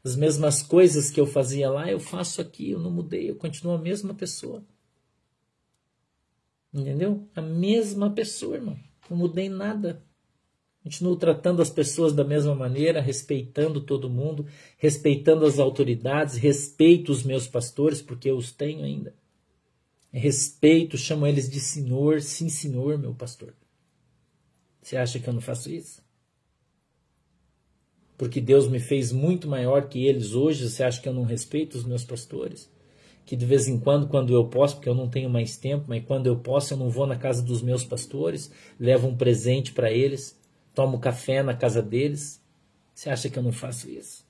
As 0.03 0.16
mesmas 0.16 0.64
coisas 0.64 1.11
que 1.11 1.20
eu 1.20 1.28
fazia 1.28 1.70
lá, 1.70 1.91
eu 1.91 1.99
faço 1.99 2.41
aqui, 2.41 2.72
eu 2.72 2.80
não 2.80 2.89
mudei, 2.89 3.30
eu 3.30 3.36
continuo 3.36 3.76
a 3.76 3.78
mesma 3.78 4.16
pessoa. 4.16 4.66
Entendeu? 6.74 7.30
A 7.36 7.41
mesma 7.41 8.09
pessoa, 8.09 8.55
irmão. 8.55 8.80
Não 9.07 9.16
mudei 9.16 9.47
nada. 9.47 10.03
Continuo 10.84 11.15
tratando 11.15 11.61
as 11.61 11.69
pessoas 11.69 12.13
da 12.13 12.23
mesma 12.23 12.53
maneira, 12.53 12.99
respeitando 12.99 13.79
todo 13.79 14.09
mundo, 14.09 14.45
respeitando 14.77 15.45
as 15.45 15.57
autoridades, 15.57 16.36
respeito 16.36 17.11
os 17.11 17.23
meus 17.23 17.47
pastores, 17.47 18.01
porque 18.01 18.29
eu 18.29 18.36
os 18.36 18.51
tenho 18.51 18.84
ainda 18.84 19.13
respeito, 20.13 20.97
chamo 20.97 21.25
eles 21.25 21.49
de 21.49 21.59
senhor, 21.59 22.21
sim, 22.21 22.47
senhor, 22.47 22.97
meu 22.99 23.15
pastor. 23.15 23.53
Você 24.81 24.95
acha 24.95 25.19
que 25.19 25.27
eu 25.27 25.34
não 25.34 25.41
faço 25.41 25.71
isso? 25.71 26.03
Porque 28.15 28.39
Deus 28.39 28.67
me 28.67 28.79
fez 28.79 29.11
muito 29.11 29.47
maior 29.47 29.88
que 29.88 30.05
eles 30.05 30.34
hoje, 30.36 30.69
você 30.69 30.84
acha 30.84 31.01
que 31.01 31.09
eu 31.09 31.13
não 31.13 31.23
respeito 31.23 31.75
os 31.75 31.84
meus 31.84 32.03
pastores? 32.03 32.69
Que 33.25 33.36
de 33.36 33.45
vez 33.45 33.67
em 33.67 33.79
quando, 33.79 34.07
quando 34.07 34.34
eu 34.34 34.45
posso, 34.47 34.75
porque 34.75 34.89
eu 34.89 34.93
não 34.93 35.09
tenho 35.09 35.29
mais 35.29 35.57
tempo, 35.57 35.86
mas 35.88 36.05
quando 36.05 36.27
eu 36.27 36.38
posso, 36.38 36.73
eu 36.73 36.77
não 36.77 36.89
vou 36.89 37.07
na 37.07 37.15
casa 37.15 37.41
dos 37.41 37.61
meus 37.61 37.84
pastores, 37.84 38.51
levo 38.79 39.07
um 39.07 39.15
presente 39.15 39.73
para 39.73 39.91
eles, 39.91 40.39
tomo 40.74 40.99
café 40.99 41.43
na 41.43 41.53
casa 41.53 41.82
deles. 41.82 42.41
Você 42.93 43.09
acha 43.09 43.30
que 43.30 43.38
eu 43.38 43.43
não 43.43 43.51
faço 43.51 43.89
isso? 43.89 44.26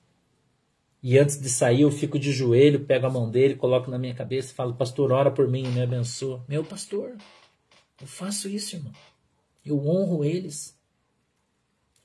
E 1.02 1.18
antes 1.18 1.38
de 1.38 1.50
sair, 1.50 1.82
eu 1.82 1.90
fico 1.90 2.18
de 2.18 2.32
joelho, 2.32 2.86
pego 2.86 3.06
a 3.06 3.10
mão 3.10 3.30
dele, 3.30 3.56
coloco 3.56 3.90
na 3.90 3.98
minha 3.98 4.14
cabeça 4.14 4.52
e 4.52 4.54
falo: 4.54 4.74
Pastor, 4.74 5.12
ora 5.12 5.30
por 5.30 5.46
mim, 5.46 5.66
me 5.68 5.82
abençoa. 5.82 6.42
Meu 6.48 6.64
pastor, 6.64 7.16
eu 8.00 8.06
faço 8.06 8.48
isso, 8.48 8.76
irmão. 8.76 8.92
Eu 9.64 9.86
honro 9.86 10.24
eles. 10.24 10.74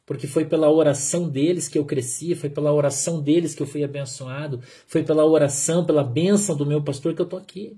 Porque 0.06 0.28
foi 0.28 0.44
pela 0.44 0.70
oração 0.70 1.30
deles 1.30 1.68
que 1.68 1.78
eu 1.78 1.86
cresci, 1.86 2.36
foi 2.36 2.50
pela 2.50 2.74
oração 2.74 3.22
deles 3.22 3.54
que 3.56 3.62
eu 3.62 3.68
fui 3.68 3.84
abençoado, 3.84 4.60
foi 4.88 5.04
pela 5.04 5.24
oração, 5.24 5.86
pela 5.86 6.04
bênção 6.04 6.58
do 6.58 6.66
meu 6.66 6.84
pastor 6.84 7.14
que 7.14 7.22
eu 7.22 7.26
estou 7.26 7.40
aqui. 7.40 7.78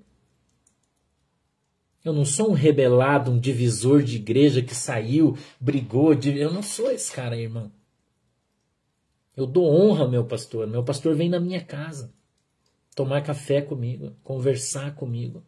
Eu 2.04 2.14
não 2.14 2.26
sou 2.26 2.50
um 2.50 2.54
rebelado, 2.54 3.32
um 3.32 3.40
divisor 3.40 4.02
de 4.02 4.16
igreja 4.16 4.62
que 4.62 4.74
saiu, 4.74 5.38
brigou. 5.60 6.14
Eu 6.14 6.52
não 6.52 6.64
sou 6.64 6.92
esse 6.92 7.12
cara, 7.12 7.38
irmão. 7.38 7.72
Eu 9.36 9.46
dou 9.46 9.66
honra 9.66 10.04
ao 10.04 10.10
meu 10.10 10.26
pastor. 10.26 10.68
Meu 10.68 10.84
pastor 10.84 11.16
vem 11.16 11.30
na 11.30 11.40
minha 11.40 11.62
casa 11.62 12.12
tomar 12.96 13.22
café 13.22 13.62
comigo, 13.62 14.16
conversar 14.24 14.96
comigo. 14.96 15.44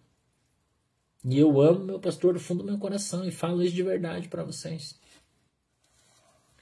E 1.25 1.39
eu 1.39 1.61
amo 1.61 1.85
meu 1.85 1.99
pastor 1.99 2.33
do 2.33 2.39
fundo 2.39 2.63
do 2.63 2.69
meu 2.69 2.77
coração 2.77 3.25
e 3.25 3.31
falo 3.31 3.63
isso 3.63 3.75
de 3.75 3.83
verdade 3.83 4.27
para 4.27 4.43
vocês. 4.43 4.99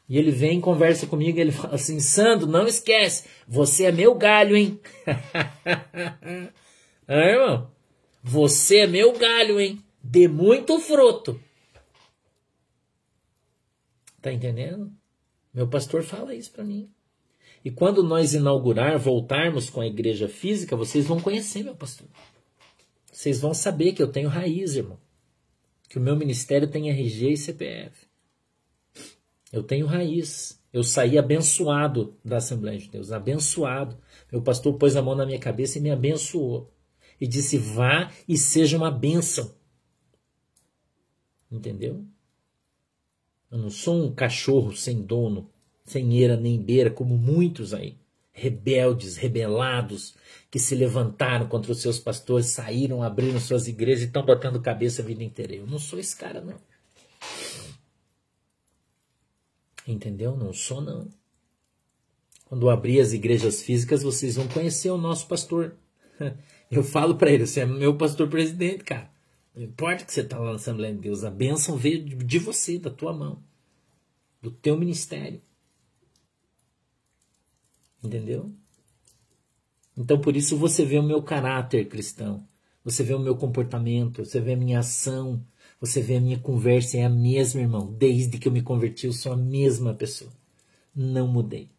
E 0.08 0.18
ele 0.18 0.32
vem 0.32 0.60
conversa 0.60 1.08
comigo 1.08 1.40
ele 1.40 1.52
fala 1.52 1.76
assim: 1.76 2.00
Sandro, 2.00 2.46
não 2.46 2.68
esquece, 2.68 3.28
você 3.48 3.86
é 3.86 3.92
meu 3.92 4.14
galho, 4.14 4.56
hein? 4.56 4.80
ah, 7.08 7.16
irmão, 7.16 7.72
você 8.24 8.80
é 8.80 8.88
meu 8.88 9.18
galho, 9.18 9.60
hein? 9.60 9.84
Dê 10.04 10.28
muito 10.28 10.80
fruto. 10.80 11.40
Tá 14.22 14.32
entendendo? 14.32 14.92
Meu 15.54 15.68
pastor 15.68 16.04
fala 16.04 16.36
isso 16.36 16.52
para 16.52 16.64
mim. 16.64 16.90
E 17.64 17.70
quando 17.70 18.04
nós 18.04 18.34
inaugurar, 18.34 18.98
voltarmos 18.98 19.70
com 19.70 19.82
a 19.82 19.88
igreja 19.88 20.28
física, 20.28 20.76
vocês 20.76 21.06
vão 21.06 21.20
conhecer 21.20 21.64
meu 21.64 21.76
pastor. 21.76 22.08
Vocês 23.12 23.40
vão 23.40 23.54
saber 23.54 23.94
que 23.94 24.02
eu 24.02 24.12
tenho 24.12 24.30
raiz, 24.30 24.76
irmão. 24.76 25.00
Que 25.90 25.98
o 25.98 26.02
meu 26.02 26.16
ministério 26.16 26.68
tem 26.68 26.90
RG 26.90 27.34
e 27.34 27.38
CPF. 27.38 28.08
Eu 29.52 29.62
tenho 29.62 29.86
raiz. 29.86 30.60
Eu 30.72 30.84
saí 30.84 31.18
abençoado 31.18 32.18
da 32.24 32.38
Assembleia 32.38 32.80
de 32.80 32.88
Deus, 32.88 33.12
abençoado. 33.12 33.98
Meu 34.32 34.42
pastor 34.42 34.76
pôs 34.76 34.96
a 34.96 35.02
mão 35.02 35.16
na 35.16 35.26
minha 35.26 35.40
cabeça 35.40 35.78
e 35.78 35.82
me 35.82 35.92
abençoou. 35.92 36.72
E 37.22 37.28
disse: 37.28 37.58
vá 37.58 38.12
e 38.28 38.38
seja 38.38 38.76
uma 38.76 38.92
bênção. 38.92 39.56
Entendeu? 41.50 42.04
Eu 43.50 43.58
não 43.58 43.70
sou 43.70 44.04
um 44.04 44.14
cachorro 44.14 44.76
sem 44.76 45.02
dono 45.02 45.50
sem 45.92 46.18
eira 46.18 46.38
nem 46.38 46.62
beira, 46.62 46.90
como 46.90 47.18
muitos 47.18 47.74
aí, 47.74 47.98
rebeldes, 48.32 49.18
rebelados, 49.18 50.16
que 50.50 50.60
se 50.60 50.74
levantaram 50.76 51.48
contra 51.48 51.72
os 51.72 51.82
seus 51.82 52.00
pastores, 52.00 52.48
saíram, 52.48 53.04
abriram 53.04 53.40
suas 53.40 53.68
igrejas 53.68 54.04
e 54.04 54.08
estão 54.08 54.26
botando 54.26 54.62
cabeça 54.62 55.02
a 55.02 55.06
vida 55.06 55.24
inteira. 55.24 55.56
Eu 55.56 55.68
não 55.68 55.80
sou 55.80 56.00
esse 56.00 56.16
cara, 56.16 56.40
não. 56.40 56.58
Entendeu? 59.86 60.38
Não 60.38 60.54
sou, 60.54 60.80
não. 60.80 61.10
Quando 62.46 62.70
abrir 62.70 63.00
as 63.00 63.14
igrejas 63.14 63.62
físicas, 63.62 64.04
vocês 64.04 64.36
vão 64.36 64.48
conhecer 64.48 64.90
o 64.90 64.98
nosso 64.98 65.28
pastor. 65.28 65.76
Eu 66.72 66.84
falo 66.84 67.16
para 67.18 67.30
ele, 67.30 67.46
você 67.46 67.60
é 67.60 67.66
meu 67.66 67.98
pastor 67.98 68.30
presidente, 68.30 68.86
cara. 68.86 69.12
Não 69.54 69.64
importa 69.64 70.06
que 70.06 70.14
você 70.14 70.22
está 70.22 70.40
lá 70.40 70.52
na 70.52 70.56
Assembleia 70.56 70.94
de 70.94 71.02
Deus, 71.02 71.26
a 71.26 71.30
bênção 71.30 71.76
veio 71.76 72.02
de 72.02 72.40
você, 72.40 72.80
da 72.80 72.90
tua 72.90 73.12
mão, 73.12 73.44
do 74.42 74.50
teu 74.50 74.78
ministério. 74.78 75.42
Entendeu? 78.02 78.50
Então 79.98 80.20
por 80.20 80.38
isso 80.38 80.56
você 80.56 80.86
vê 80.86 80.98
o 80.98 81.04
meu 81.04 81.22
caráter 81.22 81.90
cristão, 81.90 82.48
você 82.84 83.04
vê 83.04 83.14
o 83.14 83.20
meu 83.20 83.36
comportamento, 83.36 84.24
você 84.24 84.40
vê 84.40 84.54
a 84.54 84.58
minha 84.58 84.80
ação, 84.80 85.46
você 85.80 86.02
vê 86.02 86.16
a 86.16 86.22
minha 86.22 86.40
conversa, 86.40 86.98
é 86.98 87.04
a 87.04 87.10
mesma, 87.10 87.60
irmão. 87.60 87.92
Desde 87.92 88.38
que 88.38 88.48
eu 88.48 88.52
me 88.52 88.62
converti, 88.62 89.08
eu 89.08 89.14
sou 89.14 89.34
a 89.34 89.38
mesma 89.38 89.94
pessoa. 89.94 90.32
Não 90.96 91.28
mudei. 91.28 91.70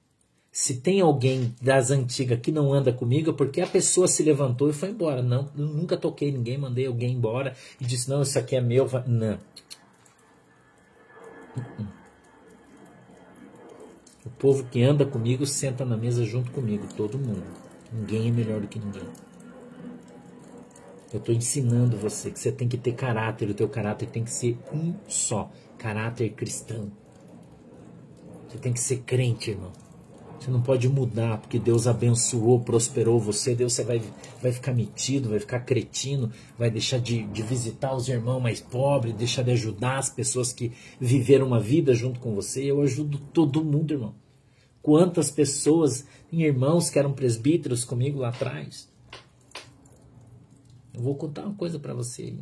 Se 0.52 0.82
tem 0.82 1.00
alguém 1.00 1.54
das 1.62 1.90
antigas 1.90 2.38
que 2.38 2.52
não 2.52 2.74
anda 2.74 2.92
comigo, 2.92 3.30
é 3.30 3.32
porque 3.32 3.62
a 3.62 3.66
pessoa 3.66 4.06
se 4.06 4.22
levantou 4.22 4.68
e 4.68 4.74
foi 4.74 4.90
embora. 4.90 5.22
Não, 5.22 5.48
nunca 5.56 5.96
toquei 5.96 6.30
ninguém, 6.30 6.58
mandei 6.58 6.86
alguém 6.86 7.14
embora 7.14 7.56
e 7.80 7.86
disse: 7.86 8.10
Não, 8.10 8.20
isso 8.20 8.38
aqui 8.38 8.54
é 8.54 8.60
meu. 8.60 8.86
Não. 9.06 9.38
Uh 11.56 11.60
-uh. 11.60 11.86
O 14.26 14.30
povo 14.30 14.64
que 14.64 14.82
anda 14.82 15.06
comigo 15.06 15.46
senta 15.46 15.86
na 15.86 15.96
mesa 15.96 16.22
junto 16.24 16.50
comigo, 16.52 16.86
todo 16.96 17.18
mundo. 17.18 17.42
Ninguém 17.90 18.28
é 18.28 18.30
melhor 18.30 18.60
do 18.60 18.68
que 18.68 18.78
ninguém. 18.78 19.08
Eu 21.12 21.18
estou 21.18 21.34
ensinando 21.34 21.96
você 21.96 22.30
que 22.30 22.38
você 22.38 22.52
tem 22.52 22.68
que 22.68 22.76
ter 22.76 22.92
caráter, 22.92 23.48
o 23.48 23.54
teu 23.54 23.68
caráter 23.68 24.08
tem 24.08 24.22
que 24.22 24.30
ser 24.30 24.58
um 24.72 24.94
só, 25.08 25.50
caráter 25.78 26.30
cristão. 26.34 26.92
Você 28.48 28.58
tem 28.58 28.72
que 28.72 28.80
ser 28.80 28.98
crente, 28.98 29.50
irmão. 29.50 29.72
Você 30.42 30.50
não 30.50 30.60
pode 30.60 30.88
mudar 30.88 31.38
porque 31.38 31.56
Deus 31.56 31.86
abençoou, 31.86 32.58
prosperou 32.58 33.20
você. 33.20 33.54
Deus 33.54 33.74
você 33.74 33.84
vai, 33.84 34.02
vai 34.42 34.50
ficar 34.50 34.72
metido, 34.72 35.28
vai 35.28 35.38
ficar 35.38 35.60
cretino, 35.60 36.32
vai 36.58 36.68
deixar 36.68 36.98
de, 36.98 37.22
de 37.28 37.42
visitar 37.42 37.94
os 37.94 38.08
irmãos 38.08 38.40
mais 38.40 38.60
pobres, 38.60 39.14
deixar 39.14 39.44
de 39.44 39.52
ajudar 39.52 39.98
as 39.98 40.10
pessoas 40.10 40.52
que 40.52 40.72
viveram 41.00 41.46
uma 41.46 41.60
vida 41.60 41.94
junto 41.94 42.18
com 42.18 42.34
você. 42.34 42.64
Eu 42.64 42.82
ajudo 42.82 43.18
todo 43.32 43.64
mundo, 43.64 43.94
irmão. 43.94 44.16
Quantas 44.82 45.30
pessoas, 45.30 46.04
irmãos 46.32 46.90
que 46.90 46.98
eram 46.98 47.12
presbíteros 47.12 47.84
comigo 47.84 48.18
lá 48.18 48.30
atrás. 48.30 48.90
Eu 50.92 51.02
vou 51.02 51.14
contar 51.14 51.42
uma 51.44 51.54
coisa 51.54 51.78
para 51.78 51.94
você. 51.94 52.34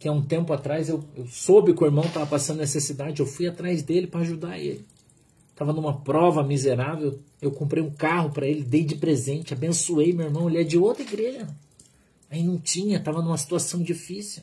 Que 0.00 0.08
há 0.08 0.12
um 0.12 0.22
tempo 0.22 0.52
atrás 0.52 0.88
eu, 0.88 1.04
eu 1.14 1.28
soube 1.28 1.72
que 1.72 1.84
o 1.84 1.86
irmão 1.86 2.04
estava 2.04 2.26
passando 2.26 2.58
necessidade, 2.58 3.20
eu 3.20 3.26
fui 3.26 3.46
atrás 3.46 3.80
dele 3.80 4.08
para 4.08 4.22
ajudar 4.22 4.58
ele. 4.58 4.84
Estava 5.54 5.72
numa 5.72 6.00
prova 6.00 6.42
miserável, 6.42 7.16
eu 7.40 7.52
comprei 7.52 7.80
um 7.80 7.90
carro 7.90 8.30
para 8.30 8.44
ele, 8.44 8.64
dei 8.64 8.82
de 8.82 8.96
presente, 8.96 9.54
abençoei 9.54 10.12
meu 10.12 10.26
irmão, 10.26 10.50
ele 10.50 10.60
é 10.60 10.64
de 10.64 10.76
outra 10.76 11.04
igreja. 11.04 11.46
Aí 12.28 12.42
não 12.42 12.58
tinha, 12.58 12.98
estava 12.98 13.22
numa 13.22 13.38
situação 13.38 13.80
difícil. 13.80 14.42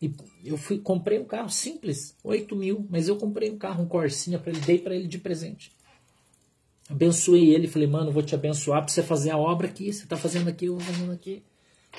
E 0.00 0.14
eu 0.44 0.56
fui, 0.56 0.78
comprei 0.78 1.18
um 1.18 1.24
carro 1.24 1.50
simples, 1.50 2.14
8 2.22 2.54
mil, 2.54 2.86
mas 2.88 3.08
eu 3.08 3.16
comprei 3.16 3.50
um 3.50 3.58
carro, 3.58 3.82
um 3.82 3.88
Corsinha 3.88 4.38
para 4.38 4.52
ele, 4.52 4.60
dei 4.60 4.78
para 4.78 4.94
ele 4.94 5.08
de 5.08 5.18
presente. 5.18 5.72
Abençoei 6.88 7.52
ele, 7.52 7.66
falei, 7.66 7.88
mano, 7.88 8.12
vou 8.12 8.22
te 8.22 8.36
abençoar 8.36 8.80
para 8.80 8.92
você 8.92 9.02
fazer 9.02 9.30
a 9.30 9.38
obra 9.38 9.66
aqui, 9.66 9.92
você 9.92 10.04
está 10.04 10.16
fazendo 10.16 10.46
aqui, 10.46 10.66
eu 10.66 10.76
vou 10.76 10.84
fazendo 10.84 11.10
aqui. 11.10 11.42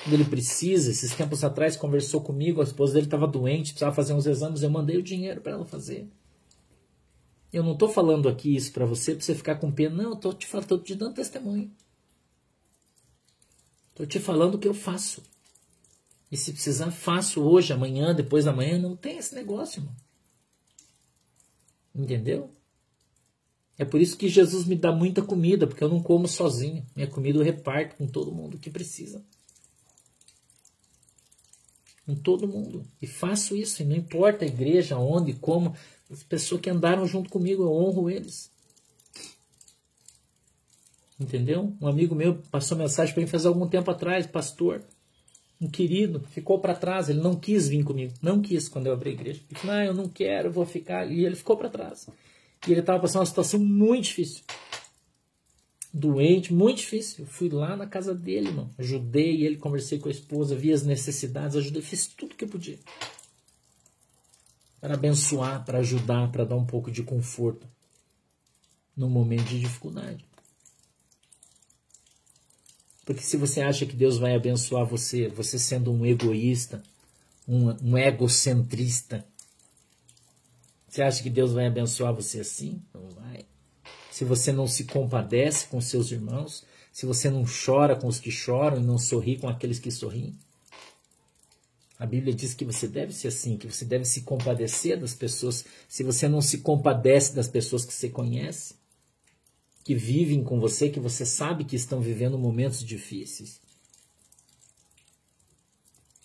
Quando 0.02 0.14
ele 0.14 0.24
precisa, 0.24 0.90
esses 0.90 1.14
tempos 1.14 1.44
atrás 1.44 1.76
conversou 1.76 2.22
comigo, 2.22 2.62
a 2.62 2.64
esposa 2.64 2.94
dele 2.94 3.06
estava 3.06 3.26
doente, 3.26 3.72
precisava 3.72 3.94
fazer 3.94 4.14
uns 4.14 4.24
exames, 4.24 4.62
eu 4.62 4.70
mandei 4.70 4.96
o 4.96 5.02
dinheiro 5.02 5.42
para 5.42 5.52
ela 5.52 5.66
fazer. 5.66 6.08
Eu 7.56 7.62
não 7.62 7.72
estou 7.72 7.88
falando 7.88 8.28
aqui 8.28 8.54
isso 8.54 8.70
para 8.70 8.84
você, 8.84 9.14
para 9.14 9.24
você 9.24 9.34
ficar 9.34 9.54
com 9.54 9.72
pena, 9.72 9.96
não, 9.96 10.10
eu 10.10 10.12
estou 10.12 10.34
te, 10.34 10.46
tô 10.68 10.76
te 10.76 10.94
dando 10.94 11.14
testemunho. 11.14 11.72
Estou 13.88 14.04
te 14.04 14.20
falando 14.20 14.56
o 14.56 14.58
que 14.58 14.68
eu 14.68 14.74
faço. 14.74 15.22
E 16.30 16.36
se 16.36 16.52
precisar, 16.52 16.90
faço 16.90 17.40
hoje, 17.42 17.72
amanhã, 17.72 18.14
depois 18.14 18.44
da 18.44 18.52
manhã, 18.52 18.78
não 18.78 18.94
tem 18.94 19.16
esse 19.16 19.34
negócio, 19.34 19.80
irmão. 19.80 19.96
Entendeu? 21.94 22.54
É 23.78 23.86
por 23.86 24.02
isso 24.02 24.18
que 24.18 24.28
Jesus 24.28 24.66
me 24.66 24.76
dá 24.76 24.92
muita 24.92 25.22
comida, 25.22 25.66
porque 25.66 25.82
eu 25.82 25.88
não 25.88 26.02
como 26.02 26.28
sozinho. 26.28 26.84
Minha 26.94 27.08
comida 27.08 27.38
eu 27.38 27.42
reparto 27.42 27.96
com 27.96 28.06
todo 28.06 28.34
mundo 28.34 28.58
que 28.58 28.68
precisa. 28.68 29.24
Com 32.04 32.14
todo 32.14 32.46
mundo. 32.46 32.86
E 33.00 33.06
faço 33.06 33.56
isso, 33.56 33.80
e 33.80 33.86
não 33.86 33.96
importa 33.96 34.44
a 34.44 34.48
igreja, 34.48 34.98
onde, 34.98 35.32
como, 35.32 35.74
as 36.10 36.22
pessoas 36.22 36.60
que 36.60 36.70
andaram 36.70 37.06
junto 37.06 37.30
comigo, 37.30 37.62
eu 37.62 37.72
honro 37.72 38.08
eles. 38.10 38.50
Entendeu? 41.18 41.72
Um 41.80 41.86
amigo 41.86 42.14
meu 42.14 42.36
passou 42.50 42.76
mensagem 42.76 43.14
para 43.14 43.22
mim 43.22 43.28
faz 43.28 43.46
algum 43.46 43.66
tempo 43.66 43.90
atrás, 43.90 44.26
pastor, 44.26 44.84
um 45.60 45.68
querido, 45.68 46.20
ficou 46.30 46.58
para 46.58 46.74
trás, 46.74 47.08
ele 47.08 47.20
não 47.20 47.34
quis 47.34 47.68
vir 47.68 47.82
comigo, 47.82 48.12
não 48.20 48.42
quis 48.42 48.68
quando 48.68 48.86
eu 48.86 48.92
abri 48.92 49.10
a 49.10 49.12
igreja. 49.14 49.40
Ele 49.48 49.58
falou, 49.58 49.76
ah, 49.76 49.84
eu 49.84 49.94
não 49.94 50.08
quero, 50.08 50.48
eu 50.48 50.52
vou 50.52 50.66
ficar. 50.66 51.10
E 51.10 51.24
ele 51.24 51.34
ficou 51.34 51.56
para 51.56 51.70
trás. 51.70 52.08
E 52.66 52.70
ele 52.70 52.80
estava 52.80 53.00
passando 53.00 53.20
uma 53.20 53.26
situação 53.26 53.58
muito 53.58 54.04
difícil. 54.04 54.42
Doente, 55.92 56.52
muito 56.52 56.78
difícil. 56.78 57.24
Eu 57.24 57.26
fui 57.26 57.48
lá 57.48 57.74
na 57.74 57.86
casa 57.86 58.14
dele, 58.14 58.48
irmão. 58.48 58.70
Ajudei 58.76 59.46
ele, 59.46 59.56
conversei 59.56 59.98
com 59.98 60.08
a 60.08 60.12
esposa, 60.12 60.54
vi 60.54 60.72
as 60.72 60.82
necessidades, 60.82 61.56
ajudei, 61.56 61.80
fiz 61.80 62.06
tudo 62.06 62.34
que 62.34 62.44
eu 62.44 62.48
podia. 62.48 62.78
Para 64.86 64.94
abençoar, 64.94 65.64
para 65.64 65.78
ajudar, 65.78 66.30
para 66.30 66.44
dar 66.44 66.54
um 66.54 66.64
pouco 66.64 66.92
de 66.92 67.02
conforto 67.02 67.66
no 68.96 69.10
momento 69.10 69.46
de 69.46 69.58
dificuldade. 69.58 70.24
Porque 73.04 73.20
se 73.20 73.36
você 73.36 73.62
acha 73.62 73.84
que 73.84 73.96
Deus 73.96 74.16
vai 74.16 74.36
abençoar 74.36 74.86
você, 74.86 75.26
você 75.26 75.58
sendo 75.58 75.92
um 75.92 76.06
egoísta, 76.06 76.84
um, 77.48 77.70
um 77.82 77.98
egocentrista, 77.98 79.26
você 80.86 81.02
acha 81.02 81.20
que 81.20 81.30
Deus 81.30 81.52
vai 81.52 81.66
abençoar 81.66 82.14
você 82.14 82.38
assim? 82.38 82.80
Não 82.94 83.08
vai. 83.08 83.44
Se 84.12 84.24
você 84.24 84.52
não 84.52 84.68
se 84.68 84.84
compadece 84.84 85.66
com 85.66 85.80
seus 85.80 86.12
irmãos, 86.12 86.64
se 86.92 87.06
você 87.06 87.28
não 87.28 87.44
chora 87.44 87.96
com 87.96 88.06
os 88.06 88.20
que 88.20 88.30
choram 88.30 88.76
e 88.76 88.84
não 88.84 88.98
sorri 88.98 89.36
com 89.36 89.48
aqueles 89.48 89.80
que 89.80 89.90
sorriem. 89.90 90.38
A 91.98 92.04
Bíblia 92.04 92.34
diz 92.34 92.52
que 92.52 92.64
você 92.64 92.86
deve 92.86 93.12
ser 93.12 93.28
assim, 93.28 93.56
que 93.56 93.66
você 93.66 93.84
deve 93.84 94.04
se 94.04 94.22
compadecer 94.22 95.00
das 95.00 95.14
pessoas. 95.14 95.64
Se 95.88 96.02
você 96.02 96.28
não 96.28 96.42
se 96.42 96.58
compadece 96.58 97.34
das 97.34 97.48
pessoas 97.48 97.84
que 97.84 97.92
você 97.92 98.08
conhece, 98.08 98.74
que 99.82 99.94
vivem 99.94 100.44
com 100.44 100.60
você, 100.60 100.90
que 100.90 101.00
você 101.00 101.24
sabe 101.24 101.64
que 101.64 101.76
estão 101.76 102.00
vivendo 102.00 102.38
momentos 102.38 102.84
difíceis. 102.84 103.60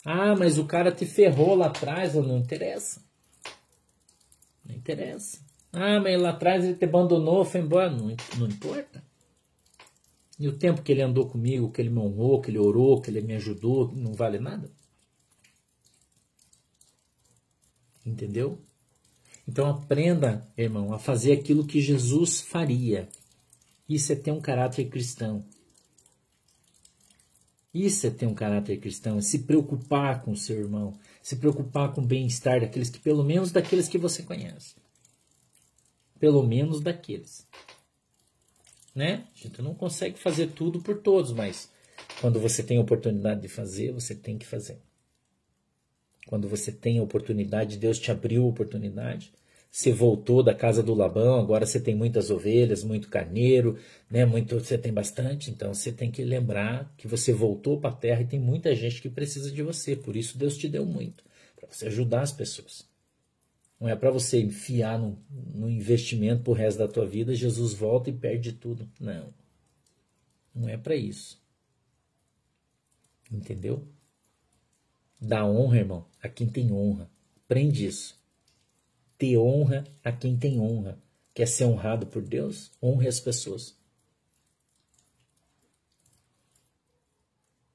Ah, 0.03 0.35
mas 0.35 0.57
o 0.57 0.65
cara 0.65 0.91
te 0.91 1.05
ferrou 1.05 1.55
lá 1.55 1.67
atrás, 1.67 2.15
não 2.15 2.39
interessa. 2.39 3.01
Não 4.65 4.75
interessa. 4.75 5.39
Ah, 5.71 5.99
mas 6.01 6.19
lá 6.19 6.31
atrás 6.31 6.65
ele 6.65 6.75
te 6.75 6.85
abandonou, 6.85 7.45
foi 7.45 7.61
embora. 7.61 7.89
Não, 7.89 8.15
não 8.37 8.47
importa. 8.47 9.03
E 10.37 10.47
o 10.47 10.57
tempo 10.57 10.81
que 10.81 10.91
ele 10.91 11.03
andou 11.03 11.29
comigo, 11.29 11.71
que 11.71 11.81
ele 11.81 11.91
me 11.91 11.99
honrou, 11.99 12.41
que 12.41 12.49
ele 12.49 12.57
orou, 12.57 12.99
que 12.99 13.09
ele 13.09 13.21
me 13.21 13.35
ajudou, 13.35 13.91
não 13.93 14.13
vale 14.13 14.39
nada? 14.39 14.69
Entendeu? 18.05 18.59
Então 19.47 19.69
aprenda, 19.69 20.47
irmão, 20.57 20.93
a 20.93 20.99
fazer 20.99 21.33
aquilo 21.33 21.65
que 21.65 21.81
Jesus 21.81 22.41
faria. 22.41 23.09
Isso 23.87 24.13
é 24.13 24.15
ter 24.15 24.31
um 24.31 24.41
caráter 24.41 24.85
cristão. 24.89 25.45
Isso 27.73 28.05
é 28.05 28.09
ter 28.09 28.25
um 28.25 28.33
caráter 28.33 28.77
cristão, 28.79 29.17
é 29.17 29.21
se 29.21 29.39
preocupar 29.39 30.21
com 30.23 30.31
o 30.31 30.37
seu 30.37 30.57
irmão, 30.57 30.93
se 31.23 31.37
preocupar 31.37 31.93
com 31.93 32.01
o 32.01 32.05
bem-estar 32.05 32.59
daqueles 32.59 32.89
que, 32.89 32.99
pelo 32.99 33.23
menos 33.23 33.51
daqueles 33.51 33.87
que 33.87 33.97
você 33.97 34.23
conhece. 34.23 34.75
Pelo 36.19 36.43
menos 36.43 36.81
daqueles. 36.81 37.47
Né? 38.93 39.25
A 39.33 39.37
gente 39.37 39.61
não 39.61 39.73
consegue 39.73 40.19
fazer 40.19 40.47
tudo 40.51 40.81
por 40.81 40.97
todos, 40.99 41.31
mas 41.31 41.71
quando 42.19 42.41
você 42.41 42.61
tem 42.61 42.77
oportunidade 42.77 43.41
de 43.41 43.47
fazer, 43.47 43.93
você 43.93 44.13
tem 44.13 44.37
que 44.37 44.45
fazer. 44.45 44.81
Quando 46.27 46.47
você 46.47 46.71
tem 46.71 46.99
a 46.99 47.03
oportunidade, 47.03 47.77
Deus 47.77 47.99
te 47.99 48.11
abriu 48.11 48.43
a 48.43 48.47
oportunidade, 48.47 49.31
você 49.71 49.91
voltou 49.91 50.43
da 50.43 50.53
casa 50.53 50.83
do 50.83 50.93
Labão, 50.93 51.39
agora 51.39 51.65
você 51.65 51.79
tem 51.79 51.95
muitas 51.95 52.29
ovelhas, 52.29 52.83
muito 52.83 53.07
carneiro, 53.07 53.77
né? 54.09 54.25
Muito, 54.25 54.59
você 54.59 54.77
tem 54.77 54.91
bastante, 54.91 55.49
então 55.49 55.73
você 55.73 55.93
tem 55.93 56.11
que 56.11 56.25
lembrar 56.25 56.93
que 56.97 57.07
você 57.07 57.31
voltou 57.31 57.79
para 57.79 57.89
a 57.89 57.95
terra 57.95 58.21
e 58.21 58.27
tem 58.27 58.39
muita 58.39 58.75
gente 58.75 59.01
que 59.01 59.09
precisa 59.09 59.49
de 59.49 59.63
você. 59.63 59.95
Por 59.95 60.17
isso 60.17 60.37
Deus 60.37 60.57
te 60.57 60.67
deu 60.67 60.85
muito, 60.85 61.23
para 61.55 61.69
você 61.69 61.87
ajudar 61.87 62.21
as 62.21 62.33
pessoas. 62.33 62.85
Não 63.79 63.87
é 63.87 63.95
para 63.95 64.11
você 64.11 64.41
enfiar 64.41 64.99
no, 64.99 65.17
no 65.55 65.69
investimento 65.69 66.43
pro 66.43 66.53
resto 66.53 66.79
da 66.79 66.87
tua 66.87 67.07
vida, 67.07 67.33
Jesus 67.33 67.73
volta 67.73 68.09
e 68.09 68.13
perde 68.13 68.51
tudo. 68.51 68.87
Não. 68.99 69.33
Não 70.53 70.67
é 70.67 70.75
para 70.77 70.95
isso. 70.95 71.41
Entendeu? 73.31 73.87
Dá 75.21 75.45
honra, 75.45 75.77
irmão, 75.77 76.05
a 76.19 76.27
quem 76.27 76.49
tem 76.49 76.71
honra. 76.71 77.07
Aprende 77.45 77.85
isso. 77.85 78.19
Ter 79.19 79.37
honra 79.37 79.83
a 80.03 80.11
quem 80.11 80.35
tem 80.35 80.59
honra. 80.59 80.99
Quer 81.31 81.47
ser 81.47 81.65
honrado 81.65 82.07
por 82.07 82.23
Deus? 82.23 82.71
Honre 82.81 83.07
as 83.07 83.19
pessoas. 83.19 83.77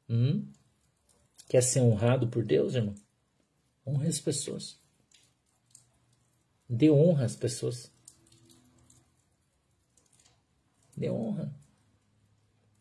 Hum? 0.08 0.50
Quer 1.48 1.62
ser 1.62 1.80
honrado 1.80 2.26
por 2.26 2.44
Deus, 2.44 2.74
irmão? 2.74 2.96
Honre 3.86 4.08
as 4.08 4.18
pessoas. 4.18 4.80
Dê 6.68 6.90
honra 6.90 7.26
às 7.26 7.36
pessoas. 7.36 7.92
Dê 10.96 11.08
honra. 11.08 11.54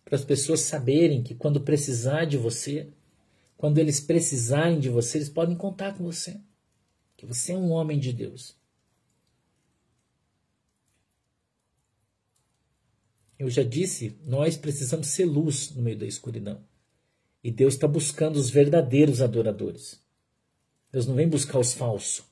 Para 0.03 0.16
as 0.16 0.26
pessoas 0.26 0.61
saberem 0.61 1.22
que 1.22 1.36
quando 1.36 1.61
precisar 1.61 2.26
de 2.26 2.38
você, 2.38 2.91
quando 3.58 3.78
eles 3.78 3.99
precisarem 3.99 4.80
de 4.80 4.89
você, 4.89 5.18
eles 5.18 5.30
podem 5.30 5.56
contar 5.56 5.97
com 5.97 6.03
você 6.03 6.39
que 7.18 7.26
você 7.26 7.53
é 7.53 7.58
um 7.58 7.72
homem 7.72 7.97
de 7.97 8.12
Deus. 8.12 8.56
Eu 13.38 13.49
já 13.49 13.64
disse, 13.64 14.18
nós 14.24 14.56
precisamos 14.56 15.08
ser 15.08 15.26
luz 15.26 15.72
no 15.72 15.82
meio 15.82 15.97
da 15.97 16.06
escuridão. 16.06 16.64
E 17.43 17.51
Deus 17.51 17.74
está 17.74 17.88
buscando 17.88 18.38
os 18.38 18.49
verdadeiros 18.49 19.22
adoradores. 19.22 20.01
Deus 20.91 21.06
não 21.06 21.16
vem 21.16 21.28
buscar 21.28 21.60
os 21.60 21.74
falsos. 21.74 22.24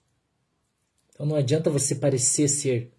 Então 1.09 1.26
não 1.26 1.36
adianta 1.36 1.69
você 1.69 1.95
parecer 1.95 2.47
ser. 2.47 2.93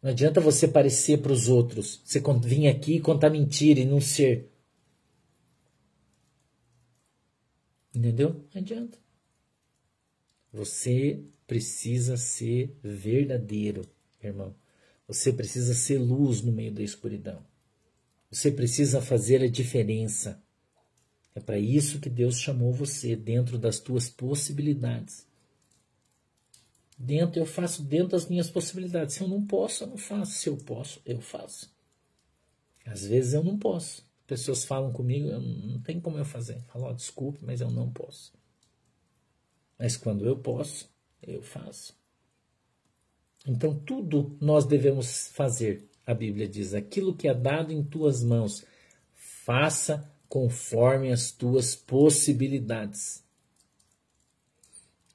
Não 0.00 0.10
adianta 0.10 0.40
você 0.40 0.68
parecer 0.68 1.18
para 1.18 1.32
os 1.32 1.48
outros. 1.48 2.00
Você 2.04 2.20
vir 2.42 2.68
aqui 2.68 2.96
e 2.96 3.00
contar 3.00 3.30
mentira 3.30 3.80
e 3.80 3.84
não 3.84 4.00
ser. 4.00 4.53
Entendeu? 7.94 8.44
Não 8.52 8.60
adianta. 8.60 8.98
Você 10.52 11.22
precisa 11.46 12.16
ser 12.16 12.76
verdadeiro, 12.82 13.82
irmão. 14.22 14.54
Você 15.06 15.32
precisa 15.32 15.74
ser 15.74 15.98
luz 15.98 16.42
no 16.42 16.52
meio 16.52 16.72
da 16.72 16.82
escuridão. 16.82 17.44
Você 18.30 18.50
precisa 18.50 19.00
fazer 19.00 19.42
a 19.42 19.48
diferença. 19.48 20.42
É 21.34 21.40
para 21.40 21.58
isso 21.58 22.00
que 22.00 22.08
Deus 22.08 22.38
chamou 22.38 22.72
você, 22.72 23.14
dentro 23.14 23.58
das 23.58 23.78
tuas 23.78 24.08
possibilidades. 24.08 25.26
Dentro 26.96 27.40
eu 27.40 27.46
faço 27.46 27.82
dentro 27.82 28.08
das 28.08 28.28
minhas 28.28 28.48
possibilidades. 28.48 29.16
Se 29.16 29.20
eu 29.20 29.28
não 29.28 29.44
posso, 29.44 29.84
eu 29.84 29.88
não 29.88 29.98
faço. 29.98 30.32
Se 30.32 30.48
eu 30.48 30.56
posso, 30.56 31.00
eu 31.04 31.20
faço. 31.20 31.72
Às 32.86 33.04
vezes 33.04 33.34
eu 33.34 33.42
não 33.42 33.58
posso. 33.58 34.06
Pessoas 34.26 34.64
falam 34.64 34.92
comigo, 34.92 35.28
eu 35.28 35.40
não 35.40 35.80
tem 35.80 36.00
como 36.00 36.16
eu 36.16 36.24
fazer. 36.24 36.62
Falo, 36.68 36.88
oh, 36.88 36.94
desculpe, 36.94 37.40
mas 37.42 37.60
eu 37.60 37.70
não 37.70 37.90
posso. 37.90 38.32
Mas 39.78 39.96
quando 39.96 40.26
eu 40.26 40.36
posso, 40.38 40.88
eu 41.22 41.42
faço. 41.42 41.94
Então, 43.46 43.78
tudo 43.78 44.36
nós 44.40 44.64
devemos 44.64 45.28
fazer, 45.28 45.88
a 46.06 46.14
Bíblia 46.14 46.48
diz: 46.48 46.72
aquilo 46.72 47.14
que 47.14 47.28
é 47.28 47.34
dado 47.34 47.72
em 47.72 47.84
tuas 47.84 48.22
mãos, 48.22 48.64
faça 49.12 50.10
conforme 50.28 51.12
as 51.12 51.30
tuas 51.30 51.76
possibilidades. 51.76 53.22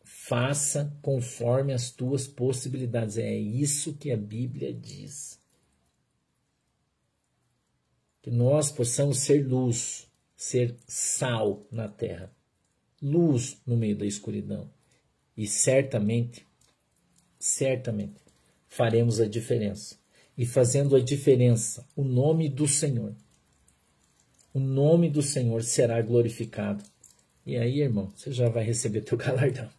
Faça 0.03 0.95
conforme 1.01 1.73
as 1.73 1.89
tuas 1.89 2.27
possibilidades. 2.27 3.17
É 3.17 3.35
isso 3.35 3.97
que 3.97 4.11
a 4.11 4.17
Bíblia 4.17 4.71
diz. 4.71 5.38
Que 8.21 8.29
nós 8.29 8.71
possamos 8.71 9.19
ser 9.19 9.47
luz, 9.47 10.07
ser 10.35 10.75
sal 10.87 11.65
na 11.71 11.87
terra, 11.87 12.31
luz 13.01 13.57
no 13.65 13.77
meio 13.77 13.95
da 13.95 14.05
escuridão. 14.05 14.69
E 15.35 15.47
certamente 15.47 16.45
certamente 17.39 18.21
faremos 18.67 19.19
a 19.19 19.27
diferença. 19.27 19.97
E 20.37 20.45
fazendo 20.45 20.95
a 20.95 20.99
diferença, 20.99 21.85
o 21.95 22.03
nome 22.03 22.49
do 22.49 22.67
Senhor, 22.67 23.13
o 24.53 24.59
nome 24.59 25.09
do 25.09 25.21
Senhor 25.21 25.63
será 25.63 26.01
glorificado. 26.01 26.83
E 27.45 27.57
aí, 27.57 27.81
irmão, 27.81 28.11
você 28.15 28.31
já 28.31 28.49
vai 28.49 28.63
receber 28.63 29.01
teu 29.01 29.17
galardão. 29.17 29.69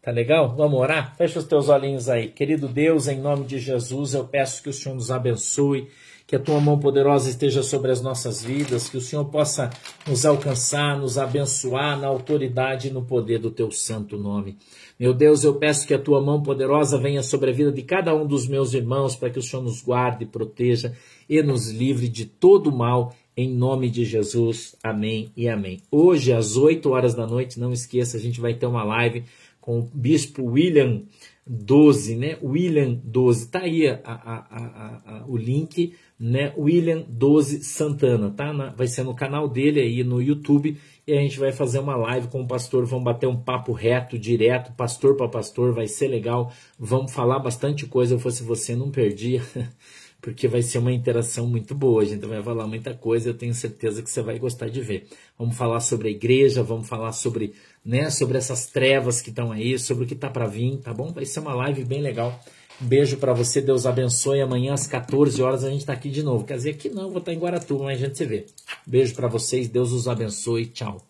Tá 0.00 0.10
legal? 0.10 0.54
Vamos 0.54 0.78
orar? 0.78 1.16
Fecha 1.16 1.38
os 1.38 1.46
teus 1.46 1.68
olhinhos 1.68 2.08
aí. 2.08 2.28
Querido 2.28 2.68
Deus, 2.68 3.08
em 3.08 3.18
nome 3.18 3.46
de 3.46 3.58
Jesus, 3.58 4.12
eu 4.12 4.26
peço 4.28 4.62
que 4.62 4.68
o 4.68 4.72
Senhor 4.72 4.94
nos 4.94 5.10
abençoe 5.10 5.90
que 6.26 6.34
a 6.34 6.38
tua 6.38 6.58
mão 6.58 6.78
poderosa 6.78 7.28
esteja 7.28 7.62
sobre 7.62 7.90
as 7.90 8.00
nossas 8.00 8.42
vidas, 8.42 8.88
que 8.88 8.96
o 8.96 9.00
Senhor 9.00 9.26
possa 9.26 9.70
nos 10.06 10.24
alcançar, 10.24 10.98
nos 10.98 11.18
abençoar 11.18 11.98
na 11.98 12.06
autoridade 12.06 12.88
e 12.88 12.90
no 12.90 13.04
poder 13.04 13.38
do 13.38 13.50
teu 13.50 13.70
santo 13.70 14.16
nome. 14.16 14.56
Meu 14.98 15.12
Deus, 15.12 15.44
eu 15.44 15.54
peço 15.54 15.86
que 15.86 15.92
a 15.92 15.98
tua 15.98 16.22
mão 16.22 16.42
poderosa 16.42 16.96
venha 16.96 17.22
sobre 17.22 17.50
a 17.50 17.52
vida 17.52 17.70
de 17.70 17.82
cada 17.82 18.14
um 18.14 18.26
dos 18.26 18.48
meus 18.48 18.72
irmãos, 18.72 19.14
para 19.14 19.28
que 19.28 19.38
o 19.38 19.42
Senhor 19.42 19.62
nos 19.62 19.82
guarde, 19.82 20.24
proteja 20.24 20.96
e 21.28 21.42
nos 21.42 21.70
livre 21.70 22.08
de 22.08 22.24
todo 22.24 22.72
mal, 22.72 23.14
em 23.36 23.52
nome 23.52 23.90
de 23.90 24.04
Jesus. 24.04 24.76
Amém 24.82 25.30
e 25.36 25.48
amém. 25.48 25.80
Hoje, 25.90 26.32
às 26.32 26.56
8 26.56 26.88
horas 26.88 27.14
da 27.14 27.26
noite, 27.26 27.60
não 27.60 27.72
esqueça, 27.72 28.16
a 28.16 28.20
gente 28.20 28.40
vai 28.40 28.54
ter 28.54 28.66
uma 28.66 28.84
live 28.84 29.24
com 29.60 29.80
o 29.80 29.90
bispo 29.92 30.44
William 30.44 31.02
12, 31.46 32.16
né? 32.16 32.38
William 32.42 32.98
12. 33.04 33.50
Tá 33.50 33.60
aí 33.60 33.86
a, 33.86 34.00
a, 34.04 35.20
a, 35.20 35.24
o 35.26 35.36
link, 35.36 35.94
né? 36.18 36.54
William 36.56 37.04
12 37.08 37.62
Santana, 37.64 38.30
tá? 38.30 38.52
Na, 38.52 38.70
vai 38.70 38.86
ser 38.86 39.02
no 39.02 39.14
canal 39.14 39.48
dele 39.48 39.80
aí 39.80 40.02
no 40.02 40.22
YouTube 40.22 40.78
e 41.06 41.12
a 41.12 41.20
gente 41.20 41.38
vai 41.38 41.52
fazer 41.52 41.80
uma 41.80 41.96
live 41.96 42.28
com 42.28 42.42
o 42.42 42.46
pastor, 42.46 42.86
vamos 42.86 43.04
bater 43.04 43.26
um 43.26 43.36
papo 43.36 43.72
reto, 43.72 44.18
direto, 44.18 44.72
pastor 44.72 45.16
para 45.16 45.28
pastor, 45.28 45.74
vai 45.74 45.86
ser 45.86 46.08
legal. 46.08 46.50
Vamos 46.78 47.12
falar 47.12 47.38
bastante 47.38 47.86
coisa, 47.86 48.14
eu 48.14 48.18
fosse 48.18 48.42
você, 48.42 48.74
não 48.74 48.90
perdia. 48.90 49.42
porque 50.24 50.48
vai 50.48 50.62
ser 50.62 50.78
uma 50.78 50.90
interação 50.90 51.46
muito 51.46 51.74
boa. 51.74 52.00
A 52.00 52.06
gente 52.06 52.24
vai 52.24 52.42
falar 52.42 52.66
muita 52.66 52.94
coisa, 52.94 53.28
eu 53.28 53.34
tenho 53.34 53.52
certeza 53.52 54.02
que 54.02 54.10
você 54.10 54.22
vai 54.22 54.38
gostar 54.38 54.70
de 54.70 54.80
ver. 54.80 55.06
Vamos 55.38 55.54
falar 55.54 55.80
sobre 55.80 56.08
a 56.08 56.10
igreja, 56.10 56.62
vamos 56.62 56.88
falar 56.88 57.12
sobre, 57.12 57.52
né, 57.84 58.08
sobre 58.08 58.38
essas 58.38 58.64
trevas 58.64 59.20
que 59.20 59.28
estão 59.28 59.52
aí, 59.52 59.78
sobre 59.78 60.04
o 60.04 60.06
que 60.06 60.14
está 60.14 60.30
para 60.30 60.46
vir, 60.46 60.78
tá 60.78 60.94
bom? 60.94 61.12
Vai 61.12 61.26
ser 61.26 61.40
uma 61.40 61.54
live 61.54 61.84
bem 61.84 62.00
legal. 62.00 62.42
Beijo 62.80 63.18
para 63.18 63.34
você, 63.34 63.60
Deus 63.60 63.84
abençoe. 63.84 64.40
Amanhã 64.40 64.72
às 64.72 64.86
14 64.86 65.42
horas 65.42 65.62
a 65.62 65.68
gente 65.68 65.80
está 65.80 65.92
aqui 65.92 66.08
de 66.08 66.22
novo. 66.22 66.46
Quer 66.46 66.56
dizer 66.56 66.78
que 66.78 66.88
não, 66.88 67.10
vou 67.10 67.18
estar 67.18 67.30
tá 67.30 67.34
em 67.34 67.38
Guaratuba, 67.38 67.84
mas 67.84 68.02
a 68.02 68.06
gente 68.06 68.16
se 68.16 68.24
vê. 68.24 68.46
Beijo 68.86 69.14
para 69.14 69.28
vocês, 69.28 69.68
Deus 69.68 69.92
os 69.92 70.08
abençoe. 70.08 70.64
Tchau. 70.68 71.06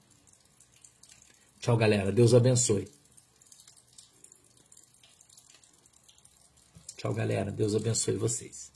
Tchau, 1.61 1.77
galera. 1.77 2.11
Deus 2.11 2.35
abençoe. 2.35 2.89
Tchau, 6.97 7.15
galera. 7.15 7.53
Deus 7.53 7.77
abençoe 7.77 8.17
vocês. 8.17 8.74